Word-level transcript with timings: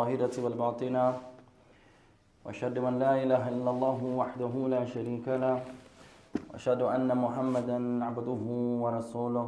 الظاهرة 0.00 0.44
والباطنة 0.44 1.14
وأشهد 2.44 2.78
أن 2.78 2.98
لا 2.98 3.22
إله 3.22 3.48
إلا 3.48 3.70
الله 3.70 3.98
وحده 4.20 4.52
لا 4.68 4.84
شريك 4.84 5.28
له 5.28 5.60
وأشهد 6.50 6.80
أن 6.82 7.08
محمدا 7.24 8.04
عبده 8.04 8.42
ورسوله 8.82 9.46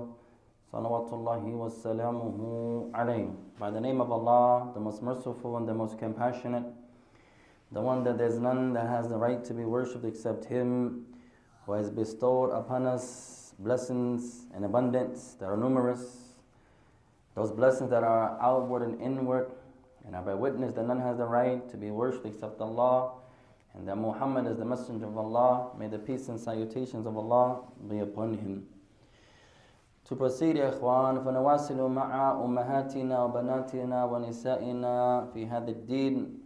صلوات 0.72 1.08
الله 1.12 1.44
وسلامه 1.56 2.38
عليه. 2.92 3.32
By 3.58 3.70
the 3.70 3.80
name 3.80 4.02
of 4.02 4.12
Allah, 4.12 4.68
the 4.74 4.80
most 4.80 5.02
merciful 5.02 5.56
and 5.56 5.66
the 5.66 5.72
most 5.72 5.98
compassionate, 5.98 6.68
the 7.72 7.80
one 7.80 8.04
that 8.04 8.18
there's 8.18 8.38
none 8.38 8.74
that 8.74 8.86
has 8.86 9.08
the 9.08 9.16
right 9.16 9.42
to 9.44 9.54
be 9.54 9.64
worshipped 9.64 10.04
except 10.04 10.44
Him, 10.44 11.06
who 11.64 11.72
has 11.72 11.88
bestowed 11.88 12.50
upon 12.50 12.84
us 12.84 13.54
blessings 13.58 14.44
and 14.54 14.66
abundance 14.66 15.34
that 15.40 15.46
are 15.46 15.56
numerous, 15.56 16.34
those 17.34 17.50
blessings 17.50 17.88
that 17.88 18.04
are 18.04 18.36
outward 18.42 18.82
and 18.82 19.00
inward, 19.00 19.50
and 20.05 20.15
I 20.15 20.21
bear 20.21 20.37
witness 20.37 20.73
that 20.73 20.87
none 20.87 20.99
has 20.99 21.17
the 21.17 21.25
right 21.25 21.67
to 21.69 21.77
be 21.77 21.91
worshipped 21.91 22.25
except 22.25 22.61
Allah, 22.61 23.11
and 23.73 23.87
that 23.87 23.97
Muhammad 23.97 24.47
is 24.47 24.57
the 24.57 24.65
messenger 24.65 25.05
of 25.05 25.17
Allah. 25.17 25.71
May 25.77 25.87
the 25.87 25.99
peace 25.99 26.29
and 26.29 26.39
salutations 26.39 27.05
of 27.05 27.17
Allah 27.17 27.61
be 27.89 27.99
upon 27.99 28.37
him. 28.37 28.67
To 30.05 30.15
proceed, 30.15 30.55
يا 30.55 30.69
إخوان 30.69 31.19
فنواصل 31.23 31.91
مع 31.91 32.31
أمهاتنا 32.45 33.23
وبناتنا 33.23 34.05
ونسائنا 34.05 35.25
في 35.33 35.47
هذا 35.47 35.71
الدين. 35.71 36.39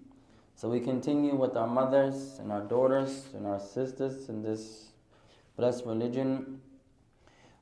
So 0.56 0.70
we 0.70 0.80
continue 0.80 1.36
with 1.36 1.56
our 1.56 1.68
mothers 1.68 2.40
and 2.40 2.52
our 2.52 2.62
daughters 2.62 3.30
and 3.36 3.46
our 3.46 3.60
sisters 3.60 4.30
in 4.30 4.42
this 4.42 4.92
blessed 5.56 5.86
religion. 5.86 6.60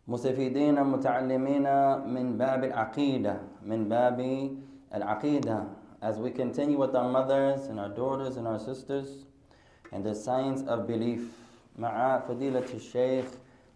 مستفيدين 0.08 0.84
متعلمين 0.84 1.68
من 2.08 2.38
باب 2.38 2.63
العقيدة 2.63 3.38
من 3.62 3.90
باب 3.90 4.20
العقيدة 4.95 5.63
as 6.04 6.18
we 6.18 6.31
continue 6.31 6.77
with 6.77 6.95
our 6.95 7.09
mothers 7.09 7.68
and 7.68 7.80
our 7.80 7.90
daughters 7.90 8.38
and 8.38 8.48
our 8.48 8.59
sisters 8.59 9.26
and 9.91 10.04
the 10.04 10.16
science 10.16 10.62
of 10.68 10.88
belief 10.88 11.35
مع 11.79 12.20
فضيلة 12.27 12.65
الشيخ 12.74 13.26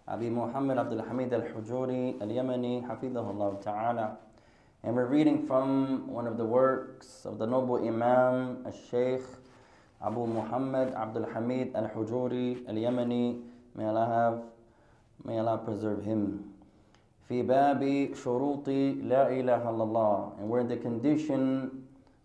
أبي 0.09 0.30
محمد 0.30 0.78
عبد 0.78 0.92
الحميد 0.94 1.34
الحجوري 1.34 2.16
اليمني 2.22 2.81
حفظه 2.88 3.31
الله 3.31 3.53
تعالى 3.64 4.16
and 4.84 4.95
we're 4.95 5.06
reading 5.06 5.48
from 5.48 6.08
one 6.12 6.28
of 6.28 6.38
the 6.38 6.44
works 6.44 7.26
of 7.26 7.38
the 7.39 7.45
noble 7.48 7.78
Imam 7.88 8.58
al-Sheikh 8.66 9.23
Abu 10.03 10.28
Muhammad 10.28 10.94
Abdul 10.94 11.26
Hamid 11.34 11.72
al-Hujuri 11.76 12.67
al-Yamani 12.67 13.39
may 13.76 13.86
Allah 13.86 14.06
have 14.08 14.44
may 15.23 15.39
Allah 15.39 15.58
preserve 15.64 16.03
him 16.03 16.52
في 17.30 17.42
باب 17.48 18.12
شروط 18.14 18.67
لا 19.08 19.31
إله 19.31 19.64
إلا 19.64 19.84
الله 19.84 20.31
and 20.39 20.50
we're 20.50 20.59
in 20.59 20.67
the 20.67 20.76
condition 20.76 21.77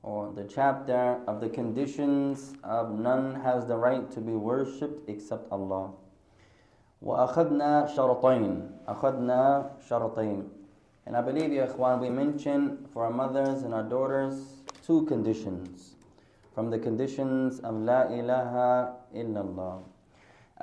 or 0.04 0.32
the 0.36 0.44
chapter 0.44 1.18
of 1.28 1.40
the 1.40 1.48
conditions 1.50 2.54
of 2.64 2.92
none 3.00 3.36
has 3.42 3.66
the 3.66 3.76
right 3.76 4.12
to 4.12 4.20
be 4.20 4.34
worshipped 4.34 5.10
except 5.10 5.52
Allah 5.52 5.92
وأخذنا 7.04 7.88
شرطين 7.96 8.70
أخذنا 8.88 9.70
شرطين 9.90 10.44
and 11.06 11.18
I 11.18 11.22
believe 11.22 11.52
يا 11.52 11.68
إخوان 11.72 12.00
we 12.00 12.10
mentioned 12.10 12.88
for 12.94 13.06
our 13.06 13.12
mothers 13.12 13.64
and 13.64 13.74
our 13.74 13.84
daughters 13.84 14.64
two 14.86 15.04
conditions 15.06 15.96
from 16.56 16.70
the 16.70 16.80
conditions 16.80 17.60
of 17.60 17.74
لا 17.76 18.08
إله 18.08 18.54
إلا 19.16 19.42
الله 19.42 19.82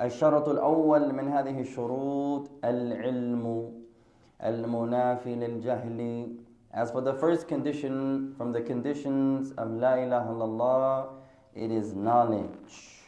الشرط 0.01 0.49
الأول 0.49 1.13
من 1.13 1.27
هذه 1.27 1.61
الشروط 1.61 2.49
العلم 2.65 3.45
المنافي 4.43 5.35
للجهل 5.35 5.99
As 6.72 6.90
for 6.90 7.00
the 7.00 7.14
first 7.14 7.48
condition 7.48 8.34
from 8.36 8.52
the 8.52 8.60
conditions 8.60 9.52
of 9.56 9.70
La 9.70 9.94
ilaha 9.94 10.28
illallah, 10.28 11.06
it 11.54 11.70
is 11.70 11.94
knowledge, 11.94 13.00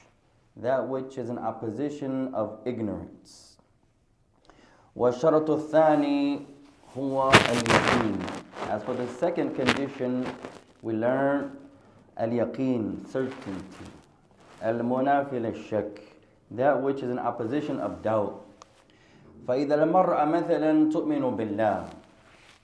that 0.56 0.88
which 0.88 1.18
is 1.18 1.28
in 1.28 1.38
opposition 1.38 2.34
of 2.34 2.58
ignorance. 2.64 3.56
والشرط 4.96 5.50
الثاني 5.50 6.46
هو 6.96 7.30
اليقين. 7.30 8.18
As 8.70 8.82
for 8.82 8.94
the 8.94 9.06
second 9.06 9.54
condition, 9.54 10.26
we 10.82 10.94
learn 10.94 11.56
اليقين, 12.18 13.06
certainty. 13.06 13.86
المنافي 14.62 15.38
للشك, 15.38 16.00
that 16.52 16.82
which 16.82 17.02
is 17.02 17.10
in 17.10 17.18
opposition 17.18 17.78
of 17.80 18.02
doubt. 18.02 18.44
فإذا 19.46 19.74
المرأة 19.84 20.24
مثلا 20.24 20.90
تؤمن 20.92 21.36
بالله 21.36 22.01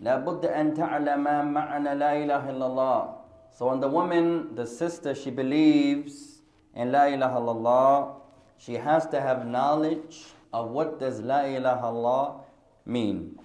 لابد 0.00 0.44
أن 0.46 0.74
تعلم 0.74 1.52
معنى 1.52 1.94
لا 1.94 2.12
إله 2.16 2.50
إلا 2.50 2.66
الله 2.66 3.14
So 3.56 3.66
when 3.66 3.78
the 3.78 3.88
woman, 3.88 4.56
the 4.56 4.66
sister, 4.66 5.14
she 5.14 5.30
believes 5.30 6.42
in 6.74 6.90
لا 6.90 7.06
إله 7.08 7.30
إلا 7.38 7.52
الله 7.52 8.14
she 8.58 8.74
has 8.74 9.06
to 9.06 9.20
have 9.20 9.46
knowledge 9.46 10.34
of 10.52 10.70
what 10.70 10.98
does 10.98 11.20
لا 11.20 11.46
إله 11.46 11.78
إلا 11.80 11.90
الله 11.90 12.40
mean 12.86 13.38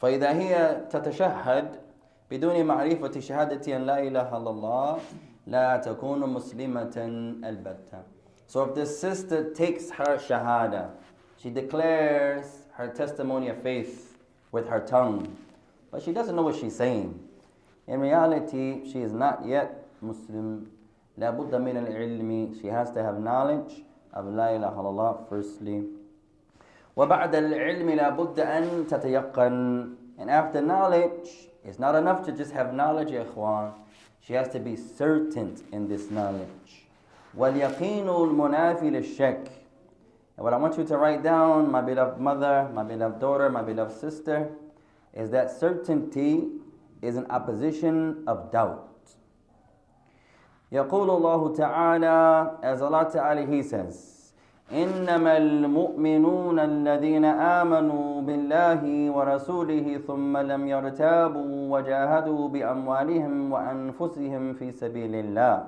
فإذا 0.00 0.32
هي 0.32 0.82
تتشهد 0.90 1.80
بدون 2.30 2.64
معرفة 2.64 3.20
شهادة 3.20 3.76
أن 3.76 3.82
لا 3.86 3.98
إله 3.98 4.28
إلا 4.36 4.50
الله 4.50 4.98
لا 5.46 5.76
تكون 5.76 6.20
مسلمة 6.20 6.94
البتة 7.44 8.02
So 8.46 8.62
if 8.64 8.74
the 8.74 8.86
sister 8.86 9.52
takes 9.52 9.90
her 9.90 10.16
shahada 10.18 10.90
she 11.36 11.50
declares 11.50 12.66
her 12.74 12.88
testimony 12.88 13.48
of 13.48 13.62
faith 13.62 14.11
with 14.52 14.68
her 14.68 14.80
tongue, 14.80 15.36
but 15.90 16.02
she 16.02 16.12
doesn't 16.12 16.36
know 16.36 16.42
what 16.42 16.56
she's 16.56 16.76
saying. 16.76 17.18
In 17.86 18.00
reality, 18.00 18.90
she 18.90 19.00
is 19.00 19.12
not 19.12 19.46
yet 19.46 19.86
Muslim. 20.00 20.70
لا 21.18 21.30
بد 21.30 21.54
من 21.54 21.76
العلم. 21.86 22.60
She 22.60 22.68
has 22.68 22.90
to 22.92 23.02
have 23.02 23.18
knowledge 23.18 23.82
of 24.12 24.26
لا 24.26 24.56
إله 24.56 24.72
إلا 24.72 24.90
الله 24.92 25.28
firstly. 25.28 25.84
وبعد 26.96 27.34
العلم 27.34 27.90
لا 27.90 28.10
بد 28.10 28.38
أن 28.40 28.86
تتيقن. 28.86 29.94
And 30.18 30.30
after 30.30 30.60
knowledge, 30.60 31.48
it's 31.64 31.78
not 31.78 31.94
enough 31.94 32.24
to 32.26 32.32
just 32.32 32.52
have 32.52 32.74
knowledge, 32.74 33.10
يا 33.10 33.24
إخوان. 33.24 33.72
She 34.20 34.34
has 34.34 34.48
to 34.48 34.58
be 34.58 34.76
certain 34.76 35.56
in 35.72 35.88
this 35.88 36.10
knowledge. 36.10 36.86
واليقين 37.36 38.08
المنافي 38.08 38.90
للشك. 38.90 39.48
And 40.42 40.44
what 40.44 40.54
I 40.54 40.56
want 40.56 40.78
you 40.78 40.84
to 40.84 40.96
write 40.96 41.22
down, 41.22 41.70
my 41.70 41.80
beloved 41.80 42.20
mother, 42.20 42.70
my 42.72 42.84
beloved 42.84 43.18
daughter, 43.20 43.50
my 43.50 43.62
beloved 43.62 43.92
sister, 43.92 44.50
is 45.12 45.30
that 45.30 45.50
certainty 45.50 46.44
is 47.02 47.16
an 47.16 47.26
opposition 47.30 48.22
of 48.26 48.52
doubt. 48.52 48.84
يقول 50.72 51.10
الله 51.10 51.56
تعالى 51.56 52.58
as 52.62 52.82
Allah 52.82 53.08
Ta'ala 53.10 53.46
He 53.46 53.62
says 53.62 54.18
إنما 54.72 55.36
المؤمنون 55.36 56.58
الذين 56.58 57.24
آمنوا 57.24 58.22
بالله 58.22 59.10
ورسوله 59.10 59.98
ثم 60.06 60.36
لم 60.36 60.68
يرتابوا 60.68 61.76
وجاهدوا 61.78 62.48
بأموالهم 62.48 63.52
وأنفسهم 63.52 64.52
في 64.52 64.70
سبيل 64.72 65.14
الله 65.14 65.66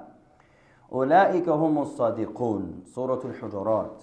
أولئك 0.93 1.49
هم 1.49 1.79
الصادقون 1.79 2.83
سورة 2.87 3.21
الحجرات 3.25 4.03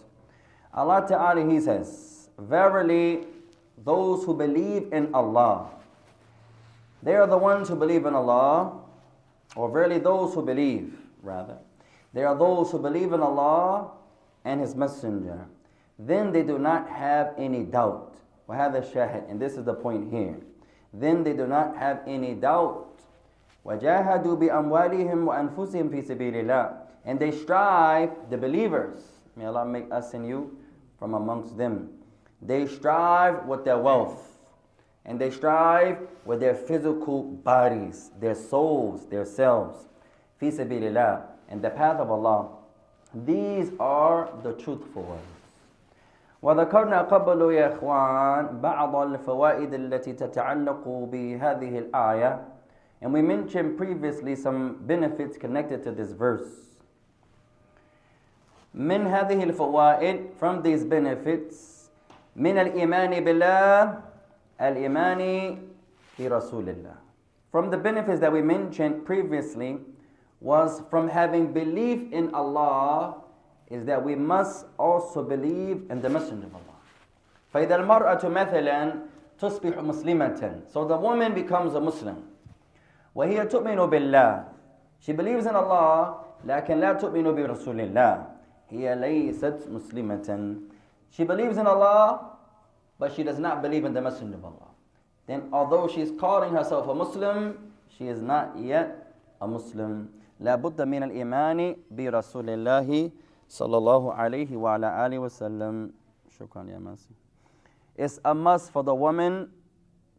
Allah 0.74 1.06
Ta'ala, 1.08 1.50
He 1.50 1.60
says, 1.60 2.30
Verily, 2.38 3.26
those 3.84 4.24
who 4.26 4.34
believe 4.34 4.92
in 4.92 5.14
Allah, 5.14 5.70
they 7.04 7.16
are 7.16 7.28
the 7.28 7.38
ones 7.38 7.70
who 7.70 7.76
believe 7.76 8.06
in 8.06 8.14
Allah, 8.14 8.80
or 9.56 9.70
verily 9.70 10.00
those 10.00 10.34
who 10.34 10.42
believe, 10.42 10.98
rather. 11.22 11.58
They 12.14 12.24
are 12.24 12.36
those 12.36 12.72
who 12.72 12.80
believe 12.80 13.14
in 13.14 13.22
Allah 13.22 13.92
and 14.46 14.62
His 14.62 14.76
Messenger. 14.76 15.46
Then 16.00 16.32
they 16.32 16.44
do 16.44 16.58
not 16.60 16.90
have 16.90 17.34
any 17.38 17.64
doubt. 17.64 18.16
وهذا 18.50 18.92
الشاهد, 18.92 19.30
and 19.30 19.40
this 19.40 19.58
is 19.58 19.66
the 19.66 19.74
point 19.74 20.12
here. 20.12 20.36
Then 20.94 21.24
they 21.24 21.34
do 21.34 21.48
not 21.48 21.76
have 21.78 22.02
any 22.08 22.34
doubt. 22.34 22.86
وجاهدوا 23.66 24.36
بأموالهم 24.36 25.28
وأنفسهم 25.28 25.90
في 25.90 26.02
سبيل 26.02 26.46
الله. 26.46 26.78
And 27.06 27.20
they 27.20 27.32
strive, 27.32 28.12
the 28.30 28.38
believers, 28.38 29.02
may 29.36 29.46
Allah 29.46 29.66
make 29.66 29.92
us 29.92 30.14
and 30.14 30.28
you 30.28 30.58
from 31.02 31.14
amongst 31.14 31.58
them. 31.58 31.90
They 32.42 32.68
strive 32.68 33.46
with 33.46 33.66
their 33.66 33.78
wealth, 33.78 34.40
and 35.06 35.20
they 35.20 35.32
strive 35.32 35.98
with 36.26 36.40
their 36.40 36.56
physical 36.56 37.24
bodies, 37.24 38.12
their 38.20 38.36
souls, 38.36 39.08
their 39.08 39.26
selves. 39.26 39.88
Fi 40.40 40.48
sabilillah, 40.48 41.24
in 41.50 41.62
the 41.62 41.70
path 41.70 42.00
of 42.00 42.12
Allah. 42.12 42.50
These 43.14 43.72
are 43.80 44.30
the 44.44 44.54
truthful 44.54 45.04
ones. 45.04 45.34
وذكرنا 46.44 47.10
قبل 47.10 47.52
يا 47.54 47.74
إخوان 47.74 48.62
بعض 48.62 48.96
الفوائد 48.96 49.74
التي 49.74 50.14
تتعلق 50.14 50.88
بهذه 50.88 51.80
الآية 51.80 52.40
and 53.02 53.14
we 53.14 53.22
mentioned 53.22 53.78
previously 53.78 54.36
some 54.36 54.78
benefits 54.88 55.38
connected 55.38 55.84
to 55.84 55.92
this 55.92 56.12
verse. 56.12 56.71
من 58.75 59.07
هذه 59.07 59.43
الفوائد 59.43 60.39
from 60.41 60.63
these 60.63 60.85
benefits 60.85 61.91
من 62.37 62.59
الإيمان 62.59 63.25
بالله 63.25 64.01
الإيمان 64.61 65.21
في 66.17 66.29
رسول 66.29 66.69
الله 66.69 66.97
from 67.53 67.71
the 67.71 67.77
benefits 67.77 68.21
that 68.21 68.33
we 68.33 68.41
mentioned 68.41 69.05
previously 69.05 69.79
was 70.41 70.83
from 70.91 71.09
having 71.09 71.53
belief 71.53 72.11
in 72.13 72.35
Allah 72.35 73.17
is 73.71 73.85
that 73.85 74.03
we 74.03 74.15
must 74.15 74.67
also 74.79 75.23
believe 75.23 75.85
in 75.91 76.01
the 76.03 76.09
Messenger 76.09 76.47
of 76.47 76.55
Allah. 76.55 76.79
فإذا 77.55 77.77
المرأة 77.77 78.29
مثلا 78.29 78.95
تصبح 79.39 79.79
مسلمة 79.79 80.63
So 80.73 80.85
the 80.85 80.97
woman 80.97 81.35
becomes 81.35 81.75
a 81.75 81.81
Muslim. 81.81 82.17
وهي 83.15 83.45
تؤمن 83.47 83.77
بالله 83.91 84.45
She 85.01 85.13
believes 85.13 85.47
in 85.47 85.55
Allah 85.55 86.25
لكن 86.45 86.81
لا 86.81 86.93
تؤمن 86.93 87.25
برسول 87.37 87.81
الله 87.81 88.32
هي 88.72 88.96
ليست 88.96 89.68
مسلمة 89.72 90.56
She 91.10 91.24
believes 91.24 91.58
in 91.58 91.68
Allah 91.68 92.38
but 93.00 93.14
she 93.14 93.24
does 93.24 93.40
not 93.40 93.62
believe 93.62 93.86
in 93.86 93.94
the 93.94 94.02
Messenger 94.02 94.36
of 94.36 94.46
Allah. 94.46 94.70
Then 95.28 95.50
although 95.54 95.88
she 95.88 96.02
is 96.02 96.12
calling 96.20 96.54
herself 96.54 96.88
a 96.88 96.96
Muslim, 96.96 97.72
she 97.98 98.08
is 98.08 98.22
not 98.22 98.58
yet 98.58 99.14
a 99.42 99.48
Muslim. 99.48 100.10
لا 100.40 100.56
بد 100.56 100.82
من 100.82 101.04
الإيمان 101.04 101.76
برسول 101.92 102.50
الله 102.50 103.12
صلى 103.50 103.78
الله 103.78 104.14
عليه 104.14 104.58
وعلى 104.58 105.06
آله 105.06 105.20
وسلم 105.20 105.92
شكرا 106.30 106.64
يا 106.70 106.78
ماسي 106.80 107.14
It's 107.98 108.20
a 108.24 108.34
must 108.36 108.72
for 108.72 108.84
the 108.84 108.94
woman 108.94 109.50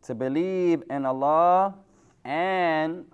to 0.03 0.15
believe 0.15 0.83
in 0.91 1.07
Allah 1.07 1.75
and 2.25 3.07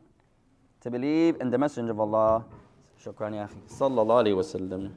to 0.80 0.90
believe 0.90 1.36
in 1.40 1.50
the 1.50 1.58
Messenger 1.58 1.92
of 1.92 2.00
Allah 2.00 2.44
شكرا 2.98 3.28
يا 3.36 3.44
أخي 3.44 3.60
صلى 3.68 4.00
الله 4.02 4.16
عليه 4.16 4.34
وسلم 4.34 4.92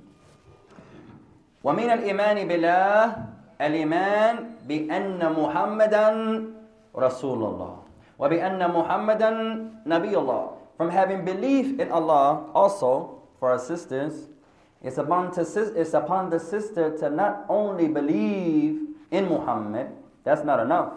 ومن 1.64 1.90
الإيمان 1.90 2.48
بالله 2.48 3.02
الإيمان 3.62 4.36
بأن 4.68 5.20
محمدا 5.20 6.08
رسول 6.96 7.40
الله 7.44 7.76
وبأن 8.20 8.62
محمدا 8.72 9.32
نبي 9.86 10.14
الله 10.18 10.46
From 10.78 10.90
having 10.94 11.26
belief 11.26 11.80
in 11.80 11.90
Allah 11.92 12.46
also 12.54 13.18
for 13.40 13.50
our 13.52 13.60
sisters 13.60 14.30
it's 14.84 14.98
upon, 14.98 15.32
to, 15.34 15.42
it's 15.76 15.94
upon 15.94 16.30
the 16.30 16.40
sister 16.40 16.96
to 17.00 17.10
not 17.10 17.46
only 17.50 17.88
believe 17.88 18.80
in 19.12 19.26
Muhammad, 19.28 19.88
that's 20.24 20.44
not 20.44 20.60
enough. 20.60 20.94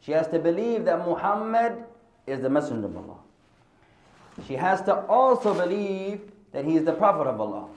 She 0.00 0.12
has 0.12 0.26
to 0.28 0.38
believe 0.38 0.84
that 0.86 0.98
Muhammad 1.06 1.84
is 2.26 2.40
the 2.40 2.50
messenger 2.50 2.86
of 2.86 2.96
Allah. 2.96 3.18
She 4.46 4.54
has 4.54 4.82
to 4.82 4.94
also 5.06 5.54
believe 5.54 6.20
that 6.52 6.64
he 6.64 6.76
is 6.76 6.84
the 6.84 6.92
prophet 6.92 7.28
of 7.28 7.40
Allah. 7.40 7.68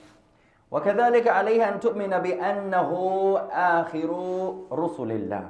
وكذلك 0.72 1.28
عليها 1.28 1.76
أن 1.76 1.80
تؤمن 1.80 2.10
بأنه 2.10 2.92
آخر 3.52 4.10
رسل 4.72 5.12
الله 5.12 5.50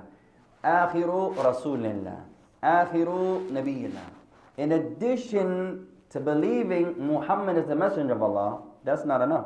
آخر 0.66 1.32
رسول 1.46 1.86
الله 1.86 2.20
آخر 2.64 3.08
نبي 3.52 3.86
الله 3.86 4.08
In 4.58 4.72
addition 4.74 5.88
to 6.10 6.20
believing 6.20 6.96
Muhammad 7.00 7.58
is 7.58 7.66
the 7.68 7.76
messenger 7.76 8.14
of 8.14 8.22
Allah, 8.24 8.62
that's 8.84 9.06
not 9.06 9.22
enough. 9.22 9.46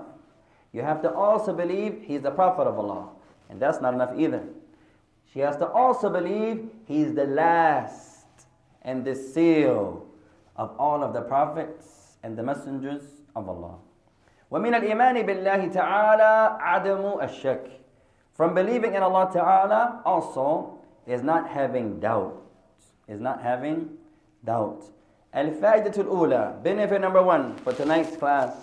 You 0.72 0.82
have 0.82 1.02
to 1.04 1.14
also 1.14 1.54
believe 1.54 2.02
he's 2.04 2.22
the 2.22 2.32
prophet 2.32 2.64
of 2.64 2.80
Allah. 2.80 3.10
And 3.50 3.62
that's 3.62 3.80
not 3.80 3.94
enough 3.94 4.18
either. 4.18 4.42
She 5.32 5.40
has 5.40 5.56
to 5.58 5.68
also 5.68 6.10
believe 6.10 6.68
he's 6.88 7.14
the 7.14 7.26
last 7.26 8.26
and 8.82 9.06
the 9.06 9.14
seal 9.16 10.06
of 10.56 10.76
all 10.80 11.04
of 11.04 11.14
the 11.14 11.22
prophets 11.22 12.18
and 12.24 12.36
the 12.36 12.44
messengers 12.44 13.04
of 13.36 13.48
Allah. 13.50 13.76
ومن 14.52 14.76
الإيمان 14.76 15.22
بالله 15.26 15.68
تعالى 15.68 16.58
عدم 16.60 17.20
الشك. 17.22 17.66
From 18.34 18.54
believing 18.54 18.94
in 18.96 19.04
Allah 19.04 19.30
Ta'ala 19.34 20.02
also 20.06 20.80
is 21.06 21.22
not 21.22 21.50
having 21.50 22.00
doubt. 22.00 22.42
Is 23.08 23.20
not 23.20 23.42
having 23.42 23.90
doubt. 24.46 24.84
الفائدة 25.36 26.02
الأولى 26.02 26.62
benefit 26.64 27.02
number 27.02 27.22
one 27.24 27.56
for 27.58 27.74
tonight's 27.74 28.16
class 28.18 28.54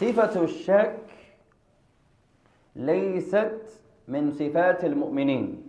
صفة 0.00 0.44
الشك 0.44 0.96
ليست 2.76 3.60
من 4.08 4.32
صفات 4.32 4.84
المؤمنين 4.84 5.62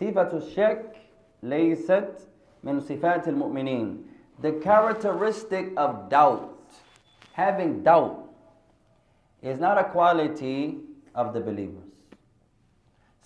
صفة 0.00 0.36
الشك 0.36 0.96
ليست 1.42 2.28
من 2.64 2.80
صفات 2.80 3.28
المؤمنين 3.28 4.04
The 4.42 4.52
characteristic 4.60 5.72
of 5.76 6.08
doubt, 6.10 6.55
having 7.37 7.83
doubt 7.83 8.27
is 9.43 9.59
not 9.59 9.77
a 9.77 9.83
quality 9.83 10.77
of 11.13 11.33
the 11.35 11.39
believers. 11.39 11.85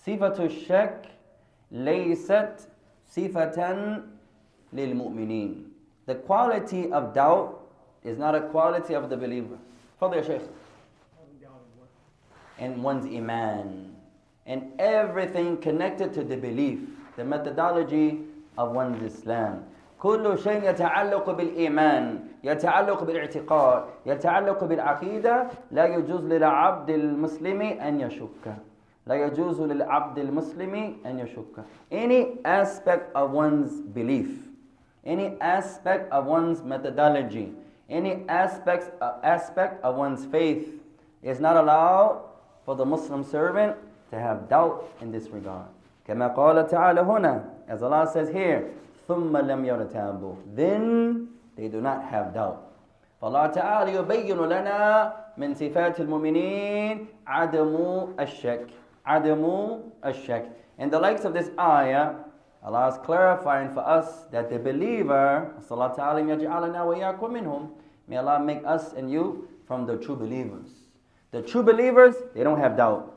Sifatul 0.06 0.52
shak 0.66 1.06
laysat 1.72 2.66
sifatan 3.10 4.02
lil 4.70 4.90
mu'mineen. 4.90 5.64
The 6.04 6.16
quality 6.16 6.92
of 6.92 7.14
doubt 7.14 7.58
is 8.04 8.18
not 8.18 8.34
a 8.34 8.42
quality 8.42 8.92
of 8.94 9.08
the 9.08 9.16
believer. 9.16 9.56
Father 9.98 10.22
Shaykh. 10.22 10.42
And 12.58 12.82
one's 12.82 13.06
iman. 13.06 13.96
And 14.44 14.72
everything 14.78 15.56
connected 15.56 16.12
to 16.14 16.22
the 16.22 16.36
belief, 16.36 16.80
the 17.16 17.24
methodology 17.24 18.20
of 18.58 18.72
one's 18.72 19.02
Islam. 19.02 19.64
كل 20.02 20.38
شيء 20.38 20.70
يتعلق 20.70 21.30
بالإيمان 21.30 22.20
يتعلق 22.44 23.04
بالاعتقاد 23.04 23.84
يتعلق 24.06 24.64
بالعقيدة 24.64 25.46
لا 25.70 25.86
يجوز 25.86 26.24
للعبد 26.24 26.90
المسلم 26.90 27.62
أن 27.62 28.00
يشك 28.00 28.46
لا 29.06 29.14
يجوز 29.14 29.60
للعبد 29.62 30.18
المسلم 30.18 30.96
أن 31.06 31.18
يشك 31.18 31.64
any 31.92 32.26
aspect 32.44 33.14
of 33.14 33.30
one's 33.30 33.80
belief 33.94 34.30
any 35.06 35.36
aspect 35.40 36.12
of 36.12 36.26
one's 36.26 36.62
methodology 36.62 37.52
any 37.88 38.24
aspects, 38.28 38.90
uh, 39.00 39.12
aspect 39.22 39.84
of 39.84 39.96
one's 39.96 40.24
faith 40.26 40.80
is 41.22 41.38
not 41.38 41.56
allowed 41.56 42.24
for 42.64 42.74
the 42.74 42.84
Muslim 42.84 43.22
servant 43.22 43.76
to 44.10 44.18
have 44.18 44.48
doubt 44.48 44.88
in 45.00 45.12
this 45.12 45.28
regard. 45.28 45.66
كما 46.08 46.34
قال 46.34 46.66
تعالى 46.66 47.00
هنا, 47.00 47.44
as 47.68 47.82
Allah 47.82 48.08
says 48.10 48.28
here, 48.28 48.70
ثم 49.11 49.37
لم 49.37 49.65
يرتابوا. 49.65 50.35
Then 50.55 51.27
they 51.55 51.67
do 51.67 51.81
not 51.81 52.03
have 52.03 52.33
doubt. 52.33 52.67
فالله 53.21 53.47
تعالى 53.47 53.95
يبين 53.95 54.37
لنا 54.37 55.13
من 55.37 55.53
صفات 55.53 55.99
المؤمنين 55.99 57.07
عدم 57.27 57.73
الشك 58.19 58.67
عدم 59.05 59.43
الشك 60.05 60.45
In 60.79 60.89
the 60.91 60.99
likes 60.99 61.25
of 61.25 61.33
this 61.33 61.49
ayah, 61.59 62.13
Allah 62.63 62.89
is 62.89 62.97
clarifying 62.99 63.73
for 63.73 63.79
us 63.79 64.25
that 64.31 64.49
the 64.49 64.59
believer, 64.59 65.49
صلى 65.67 65.71
الله 65.71 65.95
عليه 65.97 66.33
يجعلنا 66.33 66.83
وإياكم 66.83 67.33
منهم 67.33 67.69
May 68.07 68.17
Allah 68.17 68.39
make 68.39 68.61
us 68.65 68.93
and 68.93 69.11
you 69.11 69.49
from 69.65 69.85
the 69.85 69.97
true 69.97 70.15
believers. 70.15 70.69
The 71.31 71.41
true 71.41 71.63
believers, 71.63 72.15
they 72.33 72.43
don't 72.43 72.59
have 72.59 72.77
doubt. 72.77 73.13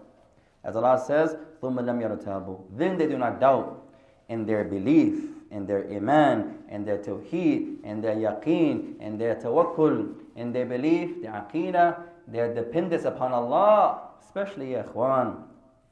As 0.64 0.75
Allah 0.76 0.99
says, 0.99 1.37
Then 1.62 2.99
they 2.99 3.07
do 3.07 3.19
not 3.19 3.38
doubt 3.38 3.87
in 4.28 4.47
their 4.47 4.64
belief, 4.64 5.30
in 5.54 5.66
their 5.66 5.87
iman, 5.90 6.59
in 6.69 6.85
their 6.85 6.99
tawheed, 6.99 7.83
in 7.85 8.00
their 8.00 8.16
yaqeen, 8.16 9.00
in 9.00 9.19
their 9.19 9.35
tawakkul, 9.37 10.14
in 10.37 10.52
their 10.52 10.66
belief, 10.66 11.23
their 11.23 11.33
aqidah, 11.33 11.97
their 12.28 12.54
dependence 12.54 13.04
upon 13.04 13.33
Allah, 13.33 14.11
especially 14.23 14.73
ya 14.73 14.83
ikhwan. 14.83 15.47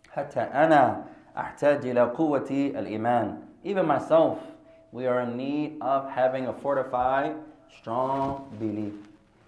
حتى 0.09 0.41
أنا 0.41 1.05
أحتاج 1.37 1.87
إلى 1.87 2.01
قوة 2.17 2.49
الإيمان. 2.51 3.37
Even 3.63 3.87
myself, 3.87 4.39
we 4.91 5.07
are 5.07 5.21
in 5.21 5.37
need 5.37 5.77
of 5.81 6.09
having 6.11 6.47
a 6.47 6.53
fortified 6.53 7.37
strong 7.69 8.49
belief 8.59 8.95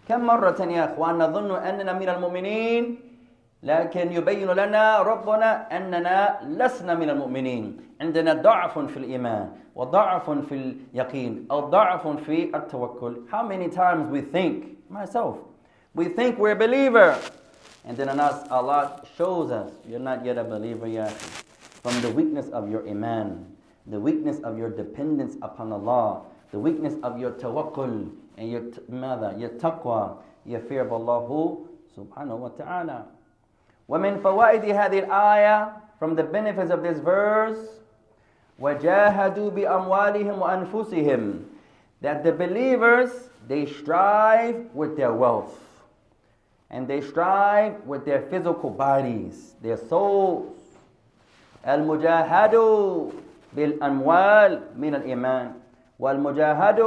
كم 0.09 0.27
مرة 0.27 0.61
يا 0.61 0.85
أخوان 0.85 1.19
نظن 1.19 1.51
أننا 1.55 1.93
من 1.93 2.09
المؤمنين 2.09 2.99
لكن 3.65 4.13
يبين 4.13 4.51
لنا 4.51 5.03
ربنا 5.03 5.77
أننا 5.77 6.41
لسنا 6.43 6.95
من 6.95 7.11
المؤمنين 7.11 7.77
عندنا 8.01 8.35
ضعف 8.35 8.79
في 8.79 8.97
الإيمان 8.97 9.53
وضعف 9.75 10.31
في 10.31 10.55
اليقين 10.95 11.47
أو 11.51 11.61
ضعف 11.61 12.09
في 12.09 12.57
التوكل 12.57 13.29
How 13.31 13.43
many 13.43 13.69
times 13.69 14.09
we 14.11 14.21
think 14.23 14.79
myself 14.89 15.37
we 15.95 16.07
think 16.07 16.39
we're 16.39 16.53
a 16.53 16.57
believer 16.57 17.19
and 17.85 17.97
then 17.97 18.09
Allah 18.09 19.03
shows 19.17 19.51
us 19.51 19.71
you're 19.87 19.99
not 20.01 20.25
yet 20.25 20.39
a 20.39 20.45
believer 20.45 20.87
yet 20.87 21.13
from 21.83 22.01
the 22.01 22.11
weakness 22.11 22.49
of 22.49 22.71
your 22.71 22.89
iman 22.89 23.45
the 23.87 24.01
weakness 24.01 24.39
of 24.41 24.57
your 24.57 24.71
dependence 24.71 25.37
upon 25.43 25.71
Allah 25.73 26.23
the 26.51 26.59
weakness 26.59 26.95
of 27.03 27.19
your 27.19 27.33
tawakkul 27.33 28.11
and 28.39 28.51
your 28.51 28.63
ماذا 28.89 29.39
your 29.39 29.51
taqwa 29.51 30.17
your 30.47 30.61
fear 30.61 30.81
of 30.81 30.93
Allah 30.93 31.57
subhanahu 31.97 32.39
wa 32.39 32.49
ta'ala 32.49 33.07
ومن 33.89 34.19
فوائد 34.19 34.65
هذه 34.65 34.99
الآية 34.99 35.73
from 35.99 36.15
the 36.15 36.23
benefits 36.23 36.71
of 36.71 36.83
this 36.83 36.99
verse 36.99 37.81
وجاهدوا 38.61 39.51
بأموالهم 39.51 40.39
وأنفسهم 40.39 41.45
that 42.01 42.25
the 42.25 42.33
believers 42.33 43.11
they 43.49 43.67
strive 43.67 44.67
with 44.75 44.97
their 44.97 45.13
wealth 45.13 45.59
and 46.71 46.87
they 46.87 47.01
strive 47.01 47.75
with 47.85 48.05
their 48.05 48.23
physical 48.31 48.71
bodies 48.71 49.55
their 49.63 49.77
souls 49.77 50.57
المجاهد 51.67 52.55
بالأموال 53.53 54.63
من 54.77 54.95
الإيمان 54.95 55.53
والمجاهد 55.99 56.81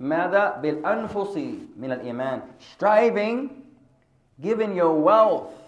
ماذا 0.00 0.56
بالأنفس 0.62 1.36
من 1.76 1.92
الإيمان 1.92 2.40
striving 2.60 3.48
giving 4.40 4.74
your 4.76 4.92
wealth 4.92 5.61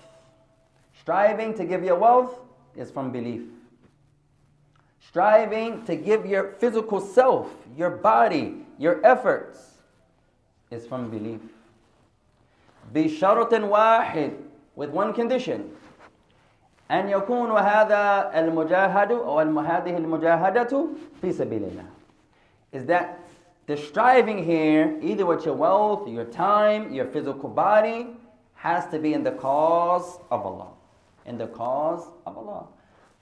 striving 1.05 1.55
to 1.55 1.65
give 1.65 1.83
your 1.83 1.97
wealth 1.97 2.41
is 2.77 2.91
from 2.91 3.11
belief 3.11 3.43
striving 5.11 5.85
to 5.85 5.97
give 5.97 6.27
your 6.27 6.53
physical 6.59 7.00
self 7.00 7.49
your 7.77 7.91
body 7.91 8.55
your 8.79 9.05
efforts 9.05 9.79
is 10.71 10.87
from 10.87 11.11
belief 11.11 11.41
بشرط 12.95 13.53
واحد 13.53 14.33
with 14.77 14.91
one 14.91 15.12
condition 15.12 15.61
أن 16.91 17.09
يكون 17.09 17.50
هذا 17.59 18.31
المجاهد 18.41 19.12
أو 19.12 19.39
هذه 19.61 19.97
المجاهدة 19.97 20.87
في 21.21 21.33
سبيل 21.33 21.65
الله 21.65 21.85
is 22.73 22.87
that 22.87 23.19
the 23.67 23.77
striving 23.77 24.43
here 24.45 24.99
either 25.00 25.27
with 25.27 25.45
your 25.45 25.55
wealth 25.55 26.09
your 26.09 26.25
time 26.25 26.93
your 26.93 27.05
physical 27.07 27.49
body 27.49 28.09
has 28.55 28.87
to 28.89 28.99
be 28.99 29.15
in 29.15 29.23
the 29.23 29.33
cause 29.33 30.19
of 30.31 30.45
Allah 30.47 30.69
in 31.27 31.39
the 31.39 31.47
cause 31.47 32.05
of 32.27 32.37
Allah 32.37 32.67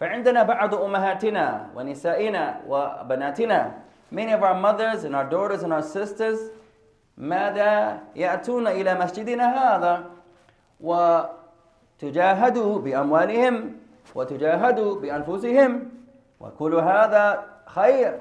فعندنا 0.00 0.42
بعض 0.42 0.74
أمهاتنا 0.74 1.66
ونسائنا 1.76 2.60
وبناتنا 2.68 3.72
many 4.10 4.32
of 4.32 4.42
our 4.42 4.54
mothers 4.54 5.04
and 5.04 5.14
our 5.14 5.28
daughters 5.28 5.62
and 5.62 5.72
our 5.72 5.82
sisters 5.82 6.38
ماذا 7.18 7.98
يأتون 8.16 8.66
إلى 8.68 8.94
مسجدنا 8.94 9.46
هذا 9.58 10.04
وتجاهدوا 10.80 12.78
بأموالهم 12.78 13.72
وتجاهدوا 14.14 15.00
بأنفسهم 15.00 15.90
وكل 16.40 16.74
هذا 16.74 17.44
خير 17.66 18.18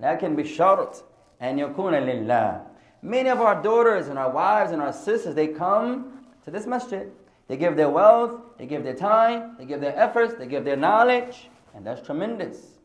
لكن 0.00 0.36
بالشرط 0.36 1.04
أن 1.42 1.58
يكون 1.58 1.94
لله 1.94 2.60
Many 3.02 3.28
of 3.28 3.40
our 3.40 3.62
daughters 3.62 4.08
and 4.08 4.18
our 4.18 4.30
wives 4.30 4.72
and 4.72 4.80
our 4.80 4.92
sisters, 4.92 5.34
they 5.34 5.48
come 5.48 6.24
to 6.42 6.50
this 6.50 6.66
masjid. 6.66 7.12
They 7.48 7.56
give 7.56 7.76
their 7.76 7.90
wealth, 7.90 8.40
they 8.58 8.66
give 8.66 8.84
their 8.84 8.94
time, 8.94 9.56
they 9.58 9.66
give 9.66 9.80
their 9.80 9.96
efforts, 9.98 10.34
they 10.34 10.46
give 10.46 10.64
their 10.64 10.76
knowledge, 10.76 11.48
and 11.74 11.86
that's 11.86 12.04
tremendous. 12.04 12.78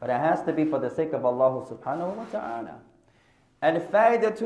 But 0.00 0.10
it 0.10 0.18
has 0.18 0.42
to 0.44 0.52
be 0.52 0.64
for 0.64 0.80
the 0.80 0.90
sake 0.90 1.12
of 1.12 1.24
Allah 1.24 1.64
subhanahu 1.66 2.16
wa 2.16 2.24
ta'ala. 2.32 2.80
الفائدة 3.62 4.42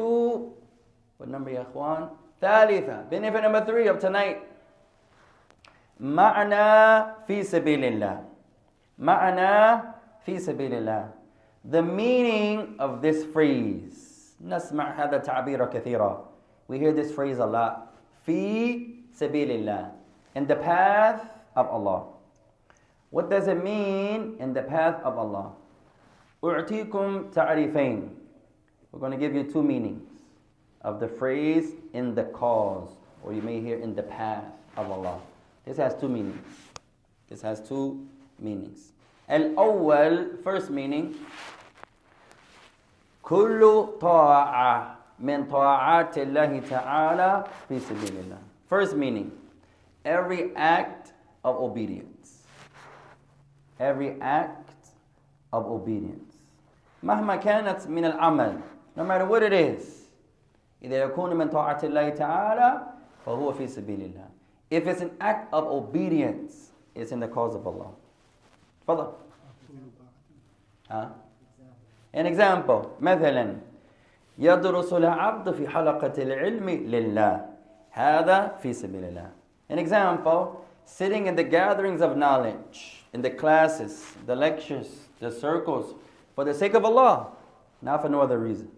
what 1.16 1.28
number 1.28 1.50
يا 1.50 1.62
إخوان 1.62 2.08
ثالثة 2.40 3.08
benefit 3.08 3.42
number 3.42 3.64
three 3.64 3.88
of 3.88 3.98
tonight 3.98 4.38
معنى 6.00 7.04
في 7.26 7.42
سبيل 7.42 7.84
الله 7.84 8.24
معنى 8.98 9.82
في 10.26 10.38
سبيل 10.38 10.74
الله 10.74 11.10
the 11.64 11.82
meaning 11.82 12.76
of 12.78 13.00
this 13.00 13.24
phrase 13.24 14.36
نسمع 14.44 14.92
هذا 14.92 15.16
التعبير 15.16 15.64
كثيرا 15.64 16.28
we 16.68 16.78
hear 16.78 16.92
this 16.92 17.10
phrase 17.10 17.38
a 17.38 17.46
lot 17.46 17.88
في 18.26 18.89
سبيل 19.14 19.50
الله 19.50 19.90
in 20.34 20.46
the 20.46 20.56
path 20.56 21.28
of 21.54 21.66
Allah 21.68 22.04
what 23.10 23.30
does 23.30 23.48
it 23.48 23.62
mean 23.62 24.36
in 24.38 24.52
the 24.52 24.62
path 24.62 25.00
of 25.02 25.18
Allah 25.18 25.52
أعطيكم 26.44 27.30
تعريفين 27.32 28.08
we're 28.92 29.00
going 29.00 29.12
to 29.12 29.18
give 29.18 29.34
you 29.34 29.44
two 29.44 29.62
meanings 29.62 30.16
of 30.86 31.00
the 31.00 31.08
phrase 31.08 31.72
in 31.92 32.14
the 32.14 32.24
cause, 32.24 32.88
or 33.22 33.32
you 33.34 33.42
may 33.42 33.60
hear 33.60 33.76
in 33.76 33.94
the 33.94 34.02
path 34.02 34.44
of 34.76 34.90
Allah. 34.90 35.18
This 35.66 35.76
has 35.78 35.94
two 36.00 36.08
meanings. 36.08 36.38
This 37.28 37.42
has 37.42 37.60
two 37.60 38.06
meanings. 38.38 38.92
الأول, 39.28 40.42
first 40.42 40.70
meaning, 40.70 41.14
كل 43.22 43.60
طاعة 44.00 44.96
من 45.18 45.44
طاعات 45.50 46.18
الله 46.18 46.60
تعالى 46.70 47.44
في 47.68 47.78
سبيل 47.80 48.14
الله. 48.22 48.38
First 48.70 48.96
meaning, 48.96 49.32
every 50.04 50.54
act 50.56 51.12
of 51.44 51.56
obedience. 51.56 52.42
Every 53.78 54.20
act 54.20 54.90
of 55.52 55.66
obedience. 55.66 56.36
مهما 57.02 57.36
كانت 57.36 57.86
من 57.86 58.04
العمل 58.04 58.60
no 58.96 59.04
matter 59.04 59.26
what 59.26 59.42
it 59.42 59.52
is 59.52 60.06
إذا 60.82 60.96
يكون 60.96 61.36
من 61.36 61.48
طاعة 61.48 61.78
الله 61.84 62.08
تعالى 62.08 62.82
فهو 63.26 63.52
في 63.52 63.66
سبيل 63.66 64.00
الله 64.02 64.26
if 64.70 64.86
it's 64.86 65.00
an 65.00 65.10
act 65.20 65.52
of 65.54 65.64
obedience 65.66 66.72
it's 66.94 67.12
in 67.12 67.20
the 67.20 67.28
cause 67.28 67.54
of 67.54 67.66
Allah 67.66 67.92
تفضل 68.86 69.12
ها 70.90 71.10
an 72.14 72.26
example 72.26 72.86
مثلا 73.00 73.56
يدرس 74.38 74.92
العبد 74.92 75.50
في 75.50 75.68
حلقة 75.68 76.22
العلم 76.22 76.70
لله 76.70 77.49
هذا 77.90 78.56
في 78.62 78.72
سبيل 78.72 79.04
الله 79.04 79.30
an 79.70 79.78
example 79.78 80.64
sitting 80.84 81.26
in 81.26 81.34
the 81.36 81.44
gatherings 81.44 82.00
of 82.00 82.16
knowledge 82.16 83.04
in 83.12 83.22
the 83.22 83.30
classes 83.30 84.16
the 84.26 84.36
lectures 84.36 85.08
the 85.20 85.30
circles 85.30 85.94
for 86.34 86.44
the 86.44 86.54
sake 86.54 86.74
of 86.74 86.84
Allah 86.84 87.28
not 87.82 88.02
for 88.02 88.08
no 88.08 88.20
other 88.20 88.38
reason 88.38 88.70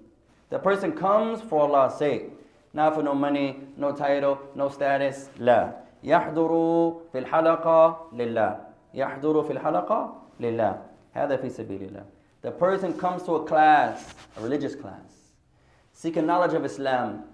the 0.50 0.58
person 0.58 0.92
comes 0.92 1.42
for 1.42 1.60
Allah's 1.60 1.98
sake, 1.98 2.30
not 2.72 2.94
for 2.94 3.02
no 3.02 3.14
money, 3.14 3.60
no 3.76 3.92
title, 3.92 4.38
no 4.54 4.68
status. 4.68 5.28
لا. 5.38 5.72
يحضر 6.04 6.50
في 7.12 7.18
الحلقة 7.18 8.08
لله. 8.12 8.60
يحضر 8.94 9.42
في 9.42 9.52
الحلقة 9.52 10.22
لله. 10.40 10.82
هذا 11.12 11.36
في 11.36 11.50
سبيل 11.50 11.82
الله. 11.82 12.04
The 12.40 12.50
person 12.50 12.94
comes 12.94 13.24
to 13.24 13.34
a 13.34 13.44
class, 13.44 14.14
a 14.38 14.40
religious 14.40 14.74
class, 14.74 15.34
seeking 15.92 16.24
knowledge 16.24 16.54
of 16.54 16.64
Islam 16.64 17.24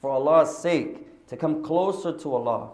for 0.00 0.10
Allah's 0.10 0.58
sake, 0.58 1.06
to 1.30 1.36
come 1.36 1.62
closer 1.62 2.16
to 2.16 2.34
Allah, 2.34 2.70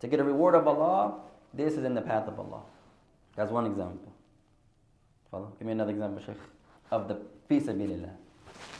to 0.00 0.08
get 0.08 0.20
a 0.20 0.24
reward 0.24 0.54
of 0.54 0.66
Allah. 0.66 1.20
This 1.52 1.74
is 1.74 1.84
in 1.84 1.94
the 1.94 2.02
path 2.02 2.26
of 2.26 2.38
Allah. 2.38 2.62
That's 3.36 3.50
one 3.50 3.66
example. 3.66 4.12
Follow. 5.30 5.52
Give 5.58 5.66
me 5.66 5.72
another 5.72 5.90
example, 5.90 6.22
Sheikh, 6.24 6.36
of 6.90 7.08
the 7.08 7.18
fi 7.48 7.60
sabilillah 7.60 8.10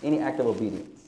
any 0.04 0.20
act 0.20 0.38
of 0.40 0.46
obedience. 0.46 1.00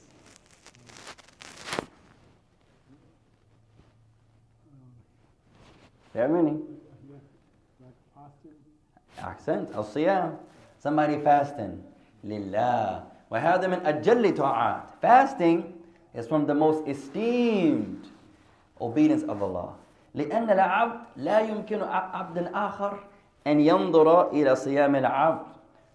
There 6.13 6.25
are 6.25 6.29
many. 6.29 6.57
Accent, 9.19 9.73
الصيام. 9.73 10.39
Somebody 10.81 11.21
fasting. 11.21 11.85
لله. 12.25 13.05
وهذا 13.31 13.67
من 13.69 13.81
أجل 13.85 14.35
طاعات. 14.35 14.97
Fasting 15.03 15.77
is 16.15 16.27
from 16.27 16.47
the 16.47 16.55
most 16.55 16.87
esteemed 16.87 18.07
obedience 18.81 19.23
of 19.25 19.43
Allah. 19.43 19.75
لأن 20.15 20.51
العبد 20.51 21.01
لا 21.17 21.41
يمكن 21.41 21.83
عبد 21.83 22.51
آخر 22.55 22.99
أن 23.47 23.61
ينظر 23.61 24.31
إلى 24.33 24.57
صيام 24.57 24.97
العبد 24.97 25.47